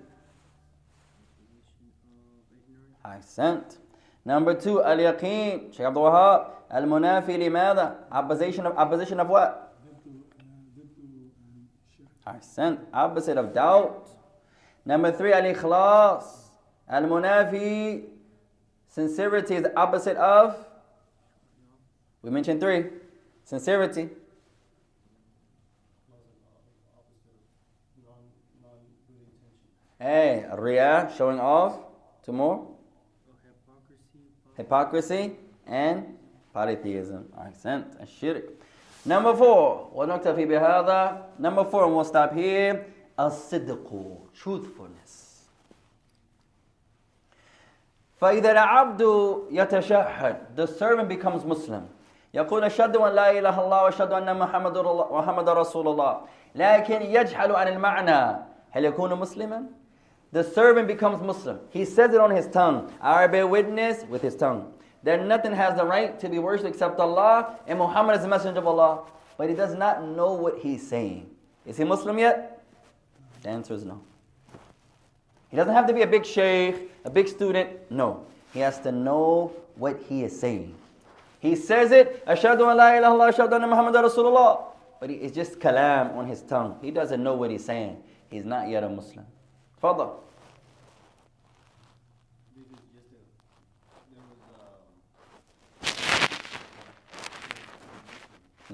I 3.05 3.19
sent. 3.21 3.77
Number 4.25 4.55
two, 4.55 4.83
al-yaqeen. 4.83 5.73
Shaykh 5.75 5.85
Abdul 5.85 6.03
Wahab. 6.03 6.47
Al-munafi 6.71 7.37
limada. 7.37 7.95
Opposition 8.11 8.65
of, 8.65 8.75
opposition 8.75 9.19
of 9.19 9.27
what? 9.27 9.62
Ahsan. 12.26 12.78
Opposite 12.92 13.36
of 13.36 13.52
doubt. 13.52 14.08
Number 14.84 15.12
three, 15.12 15.32
al-ikhlas. 15.32 16.24
Al-munafi. 16.88 18.04
Sincerity 18.88 19.56
is 19.56 19.62
the 19.62 19.76
opposite 19.76 20.16
of. 20.16 20.56
We 22.22 22.30
mentioned 22.30 22.60
three. 22.60 22.86
Sincerity. 23.44 24.08
Hey, 29.98 30.44
Ria, 30.58 31.10
showing 31.16 31.40
off. 31.40 31.78
Two 32.24 32.32
more. 32.32 32.66
Hypocrisy 34.56 35.32
and 35.66 36.16
polytheism. 36.52 37.26
Accent, 37.40 37.86
shirk. 38.06 38.44
Number 39.05 39.33
four. 39.35 39.89
ونكتفي 39.95 40.45
بهذا. 40.45 41.39
Number 41.39 41.63
four, 41.63 41.85
and 41.85 41.95
we'll 41.95 42.03
stop 42.03 42.33
here. 42.33 42.85
الصدق. 43.19 43.89
Truthfulness. 44.33 45.29
فإذا 48.21 48.51
العبد 48.51 49.01
يتشهد 49.51 50.55
the 50.55 50.67
servant 50.67 51.07
becomes 51.07 51.45
Muslim 51.45 51.87
يقول 52.33 52.63
أشهد 52.63 52.95
أن 52.95 53.11
لا 53.15 53.31
إله 53.31 53.39
إلا 53.39 53.65
الله 53.65 53.83
وأشهد 53.83 54.11
أن 54.11 54.39
محمد 54.39 54.77
محمد 55.11 55.49
رسول 55.49 55.87
الله 55.87 56.21
لكن 56.55 57.01
يجهل 57.01 57.55
عن 57.55 57.67
المعنى 57.67 58.37
هل 58.71 58.85
يكون 58.85 59.15
مسلما 59.15 59.65
the 60.31 60.43
servant 60.43 60.87
becomes 60.87 61.21
Muslim. 61.23 61.59
He 61.71 61.85
says 61.85 62.13
it 62.13 62.21
on 62.21 62.29
his 62.29 62.45
tongue. 62.47 62.93
I 63.01 63.25
bear 63.25 63.47
witness 63.47 64.03
with 64.07 64.21
his 64.21 64.35
tongue. 64.35 64.71
That 65.04 65.24
nothing 65.24 65.52
has 65.52 65.76
the 65.76 65.84
right 65.84 66.18
to 66.18 66.28
be 66.28 66.38
worshipped 66.38 66.68
except 66.68 66.98
Allah, 66.98 67.58
and 67.66 67.78
Muhammad 67.78 68.16
is 68.16 68.22
the 68.22 68.28
messenger 68.28 68.58
of 68.58 68.66
Allah. 68.66 69.04
But 69.36 69.50
he 69.50 69.54
does 69.54 69.74
not 69.74 70.02
know 70.02 70.32
what 70.32 70.58
he's 70.58 70.86
saying. 70.86 71.28
Is 71.66 71.76
he 71.76 71.84
Muslim 71.84 72.18
yet? 72.18 72.64
The 73.42 73.50
answer 73.50 73.74
is 73.74 73.84
no. 73.84 74.00
He 75.50 75.56
doesn't 75.56 75.74
have 75.74 75.86
to 75.86 75.92
be 75.92 76.02
a 76.02 76.06
big 76.06 76.24
sheikh, 76.24 76.90
a 77.04 77.10
big 77.10 77.28
student. 77.28 77.70
No. 77.90 78.24
He 78.54 78.60
has 78.60 78.80
to 78.80 78.92
know 78.92 79.52
what 79.76 80.00
he 80.08 80.24
is 80.24 80.38
saying. 80.38 80.74
He 81.40 81.54
says 81.54 81.92
it, 81.92 82.24
Ashadu 82.26 82.70
an 82.70 82.78
la 82.78 82.94
ilaha 82.94 83.30
ashadu 83.30 83.52
anna 83.52 83.66
Muhammad 83.66 83.94
Rasulullah. 83.94 84.64
But 85.00 85.10
it's 85.10 85.34
just 85.34 85.58
kalam 85.58 86.16
on 86.16 86.26
his 86.26 86.40
tongue. 86.40 86.78
He 86.80 86.90
doesn't 86.90 87.22
know 87.22 87.34
what 87.34 87.50
he's 87.50 87.64
saying. 87.64 88.02
He's 88.30 88.44
not 88.44 88.68
yet 88.68 88.82
a 88.82 88.88
Muslim. 88.88 89.26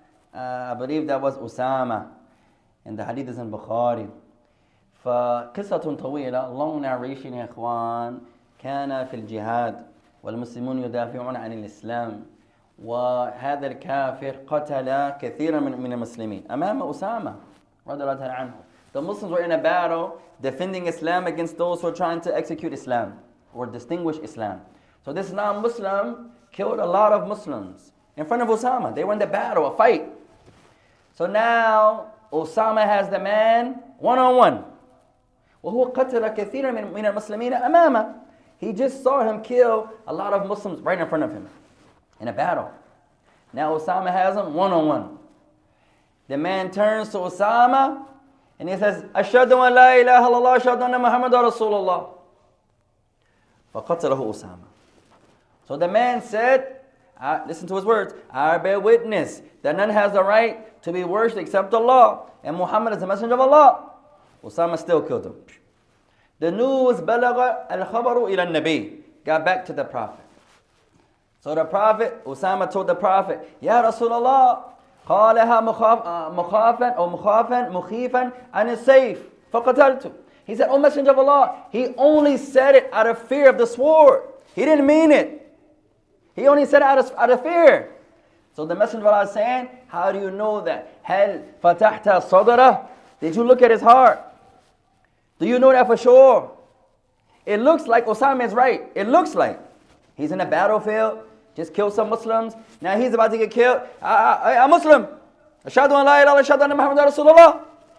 uh, 0.34 0.72
I 0.72 0.74
believe 0.74 1.06
that 1.06 1.20
was 1.20 1.36
Usama 1.38 2.08
and 2.84 2.98
the 2.98 3.04
hadith 3.04 3.28
is 3.28 3.38
in 3.38 3.50
Bukhari 3.50 4.08
فقصة 5.04 5.96
طويلة 5.96 6.52
long 6.56 6.82
narration 6.82 7.34
يا 7.34 7.44
إخوان 7.44 8.18
كان 8.58 9.04
في 9.06 9.14
الجهاد 9.16 9.86
والمسلمون 10.22 10.78
يدافعون 10.78 11.36
عن 11.36 11.52
الإسلام 11.52 12.26
وهذا 12.84 13.66
الكافر 13.66 14.36
قتل 14.46 15.10
كثيرا 15.10 15.60
من 15.60 15.80
من 15.80 15.92
المسلمين 15.92 16.50
أمام 16.50 16.82
أسامة 16.82 17.34
رضي 17.86 18.02
الله 18.02 18.14
تعالى 18.14 18.32
عنه 18.32 18.54
The 18.92 19.02
Muslims 19.02 19.30
were 19.30 19.42
in 19.42 19.52
a 19.52 19.58
battle 19.58 20.20
defending 20.40 20.86
Islam 20.86 21.26
against 21.26 21.58
those 21.58 21.80
who 21.82 21.88
are 21.88 21.92
trying 21.92 22.20
to 22.22 22.34
execute 22.34 22.72
Islam 22.72 23.18
or 23.54 23.66
distinguish 23.66 24.16
Islam. 24.22 24.62
So 25.04 25.12
this 25.12 25.32
non-Muslim 25.32 26.30
killed 26.50 26.78
a 26.78 26.86
lot 26.86 27.12
of 27.12 27.28
Muslims 27.28 27.92
in 28.16 28.24
front 28.24 28.42
of 28.42 28.48
Osama. 28.48 28.94
They 28.94 29.04
were 29.04 29.12
in 29.12 29.18
the 29.18 29.26
battle, 29.26 29.66
a 29.66 29.76
fight. 29.76 30.08
So 31.20 31.26
now 31.26 32.12
Osama 32.32 32.84
has 32.84 33.08
the 33.08 33.18
man 33.18 33.80
one-on-one. 33.98 34.64
وهو 35.62 35.92
قتل 35.92 36.28
كثيرا 36.28 36.70
من 36.70 36.92
من 36.92 37.06
المسلمين 37.06 37.52
أمامه. 37.52 38.14
He 38.58 38.72
just 38.72 39.02
saw 39.02 39.22
him 39.22 39.42
kill 39.42 39.90
a 40.06 40.12
lot 40.12 40.32
of 40.32 40.46
Muslims 40.46 40.80
right 40.80 40.98
in 40.98 41.06
front 41.08 41.24
of 41.24 41.32
him 41.32 41.48
in 42.20 42.28
a 42.28 42.32
battle. 42.32 42.70
Now 43.52 43.76
Osama 43.76 44.12
has 44.12 44.36
him 44.36 44.54
one-on-one. 44.54 45.18
The 46.28 46.36
man 46.36 46.70
turns 46.70 47.10
to 47.10 47.18
Osama 47.18 48.04
and 48.58 48.68
he 48.68 48.76
says, 48.76 49.04
أشهد 49.14 49.52
أن 49.52 49.74
لا 49.74 50.00
إله 50.00 50.28
إلا 50.28 50.38
الله 50.38 50.56
أشهد 50.56 50.82
أن 50.82 51.00
محمد 51.00 51.34
رسول 51.34 51.74
الله. 51.74 52.08
فقتله 53.74 54.30
أسامة. 54.30 54.66
So 55.68 55.76
the 55.76 55.88
man 55.88 56.22
said, 56.22 56.79
I, 57.20 57.46
listen 57.46 57.66
to 57.68 57.76
his 57.76 57.84
words, 57.84 58.14
I 58.30 58.58
bear 58.58 58.78
witness 58.78 59.42
that 59.62 59.76
none 59.76 59.90
has 59.90 60.12
the 60.12 60.22
right 60.22 60.82
to 60.82 60.92
be 60.92 61.04
worshipped 61.04 61.40
except 61.40 61.72
Allah, 61.72 62.30
and 62.44 62.56
Muhammad 62.56 62.92
is 62.92 63.00
the 63.00 63.06
messenger 63.06 63.34
of 63.34 63.40
Allah. 63.40 63.90
Osama 64.44 64.78
still 64.78 65.00
killed 65.02 65.26
him. 65.26 65.34
The 66.38 66.50
news 66.50 67.00
بلغ 67.00 67.68
الخبر 67.70 68.26
إلى 68.26 68.52
النبي 68.52 69.02
got 69.24 69.44
back 69.44 69.64
to 69.66 69.72
the 69.72 69.84
Prophet. 69.84 70.24
So 71.40 71.54
the 71.54 71.64
Prophet, 71.64 72.24
Osama 72.24 72.70
told 72.70 72.86
the 72.86 72.94
Prophet, 72.94 73.56
Ya 73.60 73.82
Rasulullah, 73.82 74.62
قالها 75.08 75.60
مخافا 75.60 76.88
أو 76.88 77.08
مخافا 77.10 77.68
مخيفا 77.68 78.30
عن 78.54 78.68
السيف 78.68 79.18
فقتلته. 79.52 80.12
He 80.44 80.54
said, 80.54 80.68
O 80.68 80.78
Messenger 80.78 81.12
of 81.12 81.18
Allah, 81.18 81.64
he 81.70 81.94
only 81.96 82.36
said 82.36 82.74
it 82.74 82.90
out 82.92 83.06
of 83.06 83.18
fear 83.18 83.48
of 83.48 83.58
the 83.58 83.66
sword. 83.66 84.22
He 84.54 84.64
didn't 84.64 84.86
mean 84.86 85.10
it. 85.10 85.39
He 86.35 86.47
only 86.47 86.65
said 86.65 86.81
out 86.81 86.97
of, 86.97 87.11
out 87.17 87.29
of 87.29 87.43
fear. 87.43 87.89
So 88.55 88.65
the 88.65 88.75
Messenger 88.75 89.07
of 89.07 89.13
Allah 89.13 89.23
is 89.23 89.31
saying, 89.31 89.69
How 89.87 90.11
do 90.11 90.19
you 90.19 90.31
know 90.31 90.61
that? 90.61 90.99
Hell 91.03 91.41
fatahta 91.63 92.21
sadara? 92.21 92.87
Did 93.19 93.35
you 93.35 93.43
look 93.43 93.61
at 93.61 93.71
his 93.71 93.81
heart? 93.81 94.19
Do 95.39 95.47
you 95.47 95.59
know 95.59 95.71
that 95.71 95.87
for 95.87 95.97
sure? 95.97 96.51
It 97.45 97.57
looks 97.57 97.87
like 97.87 98.05
Osama 98.05 98.45
is 98.45 98.53
right. 98.53 98.83
It 98.95 99.07
looks 99.07 99.35
like 99.35 99.59
he's 100.15 100.31
in 100.31 100.41
a 100.41 100.45
battlefield, 100.45 101.19
just 101.55 101.73
killed 101.73 101.93
some 101.93 102.09
Muslims. 102.09 102.53
Now 102.79 102.97
he's 102.99 103.13
about 103.13 103.31
to 103.31 103.37
get 103.37 103.51
killed. 103.51 103.81
I, 104.01 104.33
I, 104.43 104.63
am 104.63 104.69
Muslim. 104.69 105.07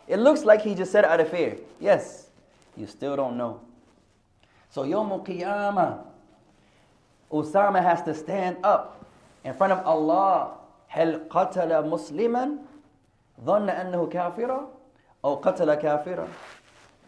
It 0.08 0.18
looks 0.18 0.44
like 0.44 0.62
he 0.62 0.74
just 0.74 0.92
said 0.92 1.04
out 1.04 1.20
of 1.20 1.28
fear. 1.28 1.56
Yes, 1.80 2.28
you 2.76 2.86
still 2.86 3.16
don't 3.16 3.36
know. 3.36 3.60
So 4.70 4.84
Yawmul 4.84 5.26
Qiyamah, 5.26 6.04
Osama 7.31 7.81
has 7.81 8.01
to 8.03 8.13
stand 8.13 8.57
up 8.63 9.05
in 9.43 9.53
front 9.53 9.73
of 9.73 9.85
Allah. 9.85 10.57
هل 10.89 11.27
قتل 11.29 11.89
مسلما 11.89 12.57
ظن 13.43 13.69
أنه 13.69 14.07
كافرا 14.07 14.67
أو 15.25 15.35
قتل 15.35 15.73
كافرا 15.75 16.27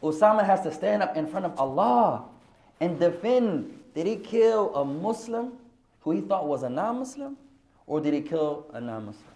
Osama 0.01 0.45
has 0.45 0.62
to 0.62 0.72
stand 0.72 1.03
up 1.03 1.18
in 1.18 1.28
front 1.28 1.45
of 1.45 1.60
Allah 1.60 2.24
and 2.80 2.99
defend 2.99 3.80
did 3.93 4.07
he 4.07 4.16
kill 4.16 4.74
a 4.76 4.86
Muslim 4.86 5.53
who 6.01 6.12
he 6.12 6.22
thought 6.22 6.47
was 6.47 6.64
a 6.64 6.70
non-Muslim 6.70 7.36
or 7.86 7.99
did 7.99 8.14
he 8.14 8.22
kill 8.22 8.66
a 8.72 8.80
non-Muslim? 8.80 9.34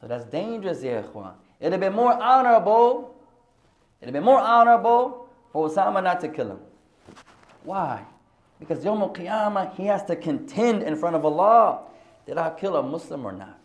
So 0.00 0.08
that's 0.08 0.24
dangerous, 0.24 0.82
ya 0.82 1.02
ikhwan. 1.02 1.34
It'd 1.60 1.72
have 1.72 1.80
been 1.80 1.92
more 1.92 2.14
honorable, 2.14 3.14
it'd 4.00 4.12
have 4.12 4.14
been 4.14 4.24
more 4.24 4.40
honorable 4.40 5.28
for 5.52 5.68
Osama 5.68 6.02
not 6.02 6.20
to 6.22 6.28
kill 6.28 6.50
him. 6.52 6.60
Why? 7.62 8.02
Because 8.59 8.83
Yom 8.83 9.01
Qiyamah, 9.01 9.75
he 9.75 9.85
has 9.85 10.03
to 10.05 10.15
contend 10.15 10.83
in 10.83 10.95
front 10.95 11.15
of 11.15 11.25
Allah. 11.25 11.81
Did 12.25 12.37
I 12.37 12.49
kill 12.51 12.75
a 12.77 12.83
Muslim 12.83 13.25
or 13.25 13.31
not? 13.31 13.59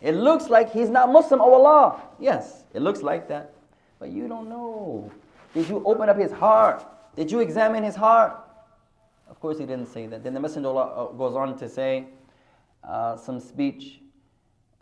It 0.00 0.12
looks 0.12 0.48
like 0.50 0.72
he's 0.72 0.90
not 0.90 1.10
Muslim, 1.10 1.40
oh 1.40 1.54
Allah. 1.54 2.02
Yes, 2.20 2.64
it 2.74 2.82
looks 2.82 3.02
like 3.02 3.28
that. 3.28 3.52
But 3.98 4.10
you 4.10 4.28
don't 4.28 4.48
know. 4.48 5.10
Did 5.54 5.68
you 5.68 5.82
open 5.86 6.08
up 6.08 6.18
his 6.18 6.30
heart? 6.30 6.84
Did 7.16 7.30
you 7.30 7.40
examine 7.40 7.82
his 7.82 7.96
heart? 7.96 8.38
Of 9.28 9.40
course, 9.40 9.58
he 9.58 9.64
didn't 9.64 9.86
say 9.86 10.06
that. 10.06 10.22
Then 10.22 10.34
the 10.34 10.40
Messenger 10.40 10.68
of 10.68 10.76
Allah 10.76 11.08
uh, 11.08 11.12
goes 11.12 11.34
on 11.34 11.58
to 11.58 11.68
say 11.68 12.04
uh, 12.84 13.16
some 13.16 13.40
speech. 13.40 14.00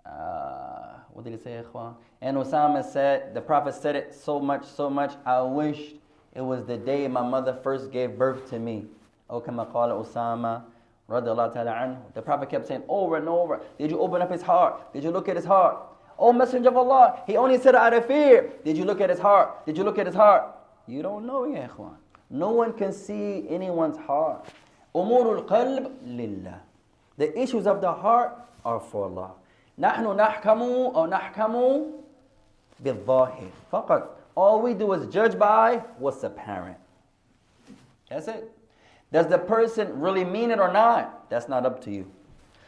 Uh, 0.04 0.98
what 1.12 1.24
did 1.24 1.32
he 1.32 1.38
say, 1.38 1.62
Ikhwan? 1.62 1.94
And 2.20 2.36
Osama 2.36 2.84
said, 2.84 3.34
the 3.34 3.40
Prophet 3.40 3.74
said 3.74 3.94
it 3.94 4.14
so 4.14 4.40
much, 4.40 4.66
so 4.66 4.90
much, 4.90 5.14
I 5.24 5.40
wished 5.42 5.94
it 6.34 6.40
was 6.40 6.64
the 6.64 6.76
day 6.76 7.06
my 7.06 7.22
mother 7.22 7.56
first 7.62 7.92
gave 7.92 8.18
birth 8.18 8.50
to 8.50 8.58
me. 8.58 8.86
Oh, 9.29 9.39
kama 9.39 9.65
qala 9.65 9.93
Osama, 10.03 10.63
radiallahu 11.09 11.53
ta'ala 11.53 11.71
anhu. 11.71 12.13
The 12.13 12.21
Prophet 12.21 12.49
kept 12.49 12.67
saying 12.67 12.83
over 12.87 13.17
and 13.17 13.27
over, 13.29 13.61
Did 13.77 13.91
you 13.91 13.99
open 13.99 14.21
up 14.21 14.31
his 14.31 14.41
heart? 14.41 14.93
Did 14.93 15.03
you 15.03 15.11
look 15.11 15.29
at 15.29 15.35
his 15.35 15.45
heart? 15.45 15.77
Oh, 16.17 16.33
Messenger 16.33 16.69
of 16.69 16.77
Allah, 16.77 17.21
he 17.27 17.37
only 17.37 17.57
said 17.57 17.75
it 17.75 17.81
out 17.81 17.93
of 17.93 18.05
fear. 18.05 18.51
Did 18.65 18.77
you 18.77 18.83
look 18.85 18.99
at 18.99 19.09
his 19.09 19.19
heart? 19.19 19.65
Did 19.65 19.77
you 19.77 19.83
look 19.83 19.97
at 19.97 20.05
his 20.05 20.15
heart? 20.15 20.43
You 20.87 21.01
don't 21.01 21.25
know, 21.25 21.45
ya 21.45 21.67
ikhwan. 21.67 21.95
No 22.29 22.51
one 22.51 22.73
can 22.73 22.91
see 22.91 23.47
anyone's 23.49 23.97
heart. 23.97 24.45
أمور 24.95 25.45
القلب 25.47 25.91
لله. 26.05 26.59
The 27.17 27.39
issues 27.39 27.67
of 27.67 27.79
the 27.81 27.91
heart 27.91 28.35
are 28.65 28.79
for 28.79 29.05
Allah. 29.05 29.31
نحن 29.79 30.03
نحكم 30.03 30.61
أو 30.95 31.05
نحكم 31.05 31.83
بالظاهر 32.79 33.49
فقط. 33.71 34.15
All 34.35 34.61
we 34.61 34.73
do 34.73 34.91
is 34.93 35.05
judge 35.07 35.37
by 35.37 35.77
what's 35.97 36.23
apparent. 36.23 36.77
That's 38.09 38.27
it. 38.27 38.51
Does 39.14 39.28
the 39.28 39.38
person 39.38 40.00
really 40.00 40.24
mean 40.24 40.50
it 40.50 40.58
or 40.58 40.72
not? 40.72 41.30
That's 41.30 41.48
not 41.48 41.64
up 41.64 41.80
to 41.84 41.90
you. 41.92 42.10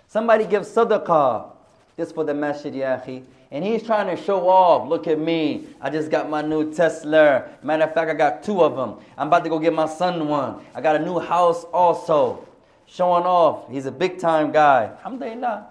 Somebody 0.07 0.44
gives 0.44 0.68
sadaqah. 0.68 1.51
This 1.97 2.12
for 2.12 2.22
the 2.22 2.34
masjid, 2.34 2.72
yahi. 2.72 3.24
And 3.51 3.64
he's 3.64 3.82
trying 3.82 4.14
to 4.14 4.22
show 4.22 4.49
off. 4.49 4.88
Look 4.88 5.09
at 5.09 5.18
me. 5.18 5.66
I 5.80 5.90
just 5.90 6.09
got 6.09 6.30
my 6.30 6.42
new 6.42 6.72
Tesla. 6.72 7.49
Matter 7.64 7.82
of 7.82 7.94
fact, 7.94 8.12
I 8.12 8.14
got 8.14 8.44
two 8.44 8.62
of 8.62 8.76
them. 8.76 9.05
I'm 9.18 9.26
about 9.26 9.42
to 9.42 9.51
go 9.51 9.59
get 9.59 9.74
my 9.74 9.88
son 9.88 10.28
one. 10.28 10.64
I 10.72 10.80
got 10.80 10.94
a 10.94 11.05
new 11.05 11.18
house 11.18 11.64
also. 11.72 12.47
Showing 12.86 13.24
off. 13.24 13.68
He's 13.68 13.86
a 13.86 13.92
big 13.92 14.20
time 14.20 14.53
guy. 14.53 14.92
Alhamdulillah. 14.99 15.66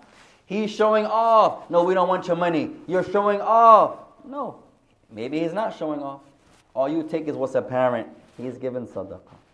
He's 0.45 0.71
showing 0.71 1.05
off. 1.05 1.69
No, 1.69 1.85
we 1.85 1.93
don't 1.93 2.09
want 2.09 2.27
your 2.27 2.35
money. 2.35 2.71
You're 2.85 3.09
showing 3.09 3.39
off. 3.39 3.99
No. 4.25 4.61
Maybe 5.09 5.39
he's 5.39 5.53
not 5.53 5.77
showing 5.77 6.01
off. 6.01 6.19
All 6.73 6.89
you 6.89 7.01
take 7.01 7.29
is 7.29 7.35
what's 7.37 7.55
apparent. 7.55 8.09
He's 8.35 8.57
giving 8.57 8.85
sadaqah. 8.85 9.44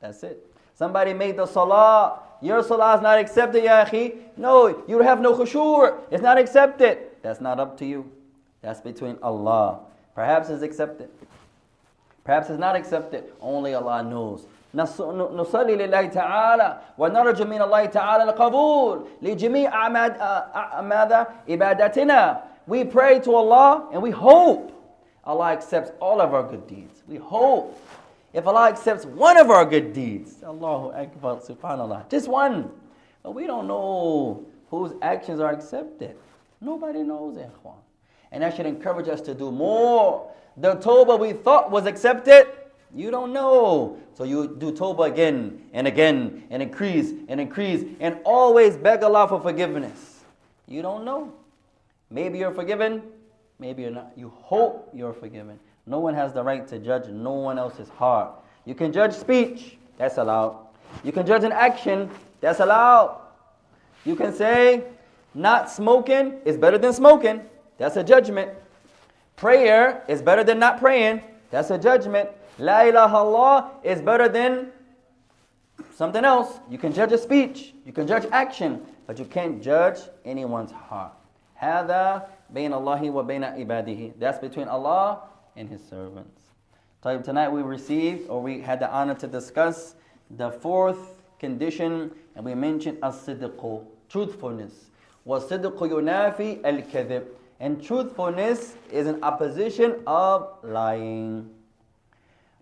That's 0.00 0.22
it. 0.22 0.46
Somebody 0.74 1.12
made 1.12 1.36
the 1.36 1.46
salah. 1.46 2.20
Your 2.40 2.62
salah 2.62 2.96
is 2.96 3.02
not 3.02 3.18
accepted, 3.18 3.64
ya 3.64 3.84
akhi. 3.84 4.16
No, 4.36 4.82
you 4.88 5.00
have 5.00 5.20
no 5.20 5.34
khushur. 5.34 5.98
It's 6.10 6.22
not 6.22 6.38
accepted. 6.38 6.98
That's 7.22 7.40
not 7.40 7.60
up 7.60 7.76
to 7.78 7.84
you. 7.84 8.10
That's 8.62 8.80
between 8.80 9.18
Allah. 9.22 9.80
Perhaps 10.14 10.48
it's 10.48 10.62
accepted. 10.62 11.10
Perhaps 12.24 12.48
it's 12.50 12.58
not 12.58 12.76
accepted. 12.76 13.32
Only 13.40 13.74
Allah 13.74 14.02
knows. 14.02 14.46
نصلي 14.74 15.76
لله 15.76 16.06
تعالى 16.06 16.78
ونرجو 16.98 17.44
من 17.44 17.62
الله 17.62 17.84
تعالى 17.84 18.22
القبول 18.22 19.06
لجميع 19.22 19.88
ماذا 19.88 21.26
عبادتنا 21.48 22.42
we 22.68 22.84
pray 22.84 23.18
to 23.18 23.34
Allah 23.34 23.88
and 23.92 24.00
we 24.00 24.10
hope 24.12 24.70
Allah 25.24 25.50
accepts 25.50 25.90
all 26.00 26.20
of 26.20 26.32
our 26.34 26.44
good 26.44 26.68
deeds 26.68 27.02
we 27.08 27.16
hope 27.16 27.76
if 28.35 28.45
Allah 28.45 28.67
accepts 28.69 29.05
one 29.05 29.37
of 29.37 29.49
our 29.49 29.65
good 29.65 29.93
deeds 29.93 30.43
Allahu 30.43 30.91
Akbar 30.91 31.37
subhanallah 31.37 32.09
just 32.09 32.27
one 32.27 32.69
but 33.23 33.33
we 33.33 33.47
don't 33.47 33.67
know 33.67 34.45
whose 34.69 34.93
actions 35.01 35.39
are 35.39 35.51
accepted 35.51 36.15
nobody 36.61 37.01
knows 37.01 37.37
eh, 37.37 37.47
ikhwan 37.47 37.77
and 38.31 38.43
that 38.43 38.55
should 38.55 38.65
encourage 38.65 39.07
us 39.07 39.21
to 39.21 39.33
do 39.33 39.51
more 39.51 40.31
the 40.57 40.75
tawbah 40.75 41.19
we 41.19 41.33
thought 41.33 41.71
was 41.71 41.85
accepted 41.85 42.47
you 42.95 43.11
don't 43.11 43.33
know. 43.33 43.97
So 44.13 44.23
you 44.23 44.55
do 44.57 44.71
tawbah 44.71 45.11
again 45.11 45.61
and 45.73 45.85
again 45.85 46.43
and 46.49 46.63
increase 46.63 47.11
and 47.27 47.41
increase 47.41 47.83
and 47.99 48.17
always 48.23 48.77
beg 48.77 49.03
Allah 49.03 49.27
for 49.27 49.41
forgiveness. 49.41 50.23
You 50.65 50.81
don't 50.81 51.03
know. 51.03 51.33
Maybe 52.09 52.39
you're 52.39 52.53
forgiven, 52.53 53.03
maybe 53.59 53.81
you're 53.81 53.91
not. 53.91 54.13
You 54.15 54.29
hope 54.29 54.89
you're 54.93 55.13
forgiven. 55.13 55.59
No 55.86 55.98
one 55.98 56.14
has 56.14 56.32
the 56.32 56.42
right 56.42 56.66
to 56.68 56.78
judge 56.78 57.08
no 57.08 57.32
one 57.32 57.58
else's 57.58 57.88
heart. 57.88 58.32
You 58.64 58.74
can 58.74 58.92
judge 58.92 59.12
speech, 59.12 59.76
that's 59.98 60.18
allowed. 60.18 60.56
You 61.02 61.12
can 61.12 61.26
judge 61.26 61.44
an 61.44 61.52
action, 61.52 62.10
that's 62.40 62.60
allowed. 62.60 63.20
You 64.04 64.16
can 64.16 64.32
say, 64.32 64.84
not 65.34 65.70
smoking 65.70 66.40
is 66.44 66.56
better 66.56 66.78
than 66.78 66.92
smoking, 66.92 67.42
that's 67.78 67.96
a 67.96 68.04
judgment. 68.04 68.50
Prayer 69.36 70.04
is 70.08 70.22
better 70.22 70.44
than 70.44 70.58
not 70.58 70.78
praying, 70.78 71.22
that's 71.50 71.70
a 71.70 71.78
judgment. 71.78 72.28
La 72.58 72.82
ilaha 72.82 73.16
Allah 73.16 73.70
is 73.82 74.00
better 74.02 74.28
than 74.28 74.70
something 75.94 76.24
else. 76.24 76.60
You 76.70 76.78
can 76.78 76.92
judge 76.92 77.12
a 77.12 77.18
speech, 77.18 77.74
you 77.86 77.92
can 77.92 78.06
judge 78.06 78.26
action, 78.32 78.82
but 79.06 79.18
you 79.18 79.24
can't 79.24 79.62
judge 79.62 79.98
anyone's 80.24 80.72
heart. 80.72 81.12
هذا 81.60 82.26
بين 82.54 82.72
الله 82.72 83.10
وبين 83.10 83.44
عباده. 83.44 84.18
That's 84.18 84.38
between 84.38 84.68
Allah 84.68 85.20
and 85.55 85.69
his 85.69 85.81
servants. 85.89 86.41
So 87.03 87.19
tonight 87.21 87.49
we 87.49 87.61
received, 87.61 88.29
or 88.29 88.41
we 88.41 88.61
had 88.61 88.79
the 88.79 88.91
honor 88.91 89.15
to 89.15 89.27
discuss, 89.27 89.95
the 90.31 90.51
fourth 90.51 91.21
condition, 91.39 92.11
and 92.35 92.43
we 92.43 92.55
mentioned 92.55 92.97
as-sidqu, 93.03 93.85
truthfulness. 94.09 94.89
وَالصِّدْقُ 95.27 95.77
يُنَافِي 95.77 96.61
الْكَذِبِ 96.61 97.25
And 97.59 97.83
truthfulness 97.83 98.75
is 98.91 99.07
an 99.07 99.23
opposition 99.23 100.01
of 100.07 100.49
lying. 100.63 101.49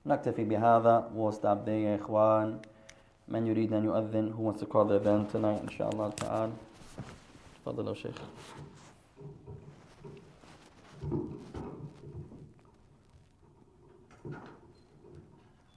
نكتفي 0.05 0.43
بهذا 0.43 1.11
we'll 1.15 1.31
stop 1.31 1.65
there 1.65 1.79
يا 1.79 1.95
إخوان 1.95 2.59
من 3.29 3.47
يريد 3.47 3.73
أن 3.73 3.85
يؤذن 3.85 4.33
who 4.35 4.41
wants 4.43 4.59
to 4.59 4.65
call 4.65 4.83
the 4.83 4.99
adhan 4.99 5.31
tonight 5.31 5.61
إن 5.63 5.69
شاء 5.69 5.89
الله 5.89 6.09
تعالى 6.09 6.51
تفضل 7.65 7.87
يا 7.87 7.93
شيخ 7.93 8.15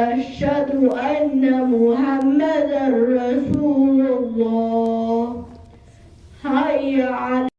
أشهد 0.00 0.70
أن 0.84 1.42
محمدا 1.74 2.84
رسول 2.88 4.00
الله. 4.06 5.44
حي 6.44 7.02
على 7.02 7.49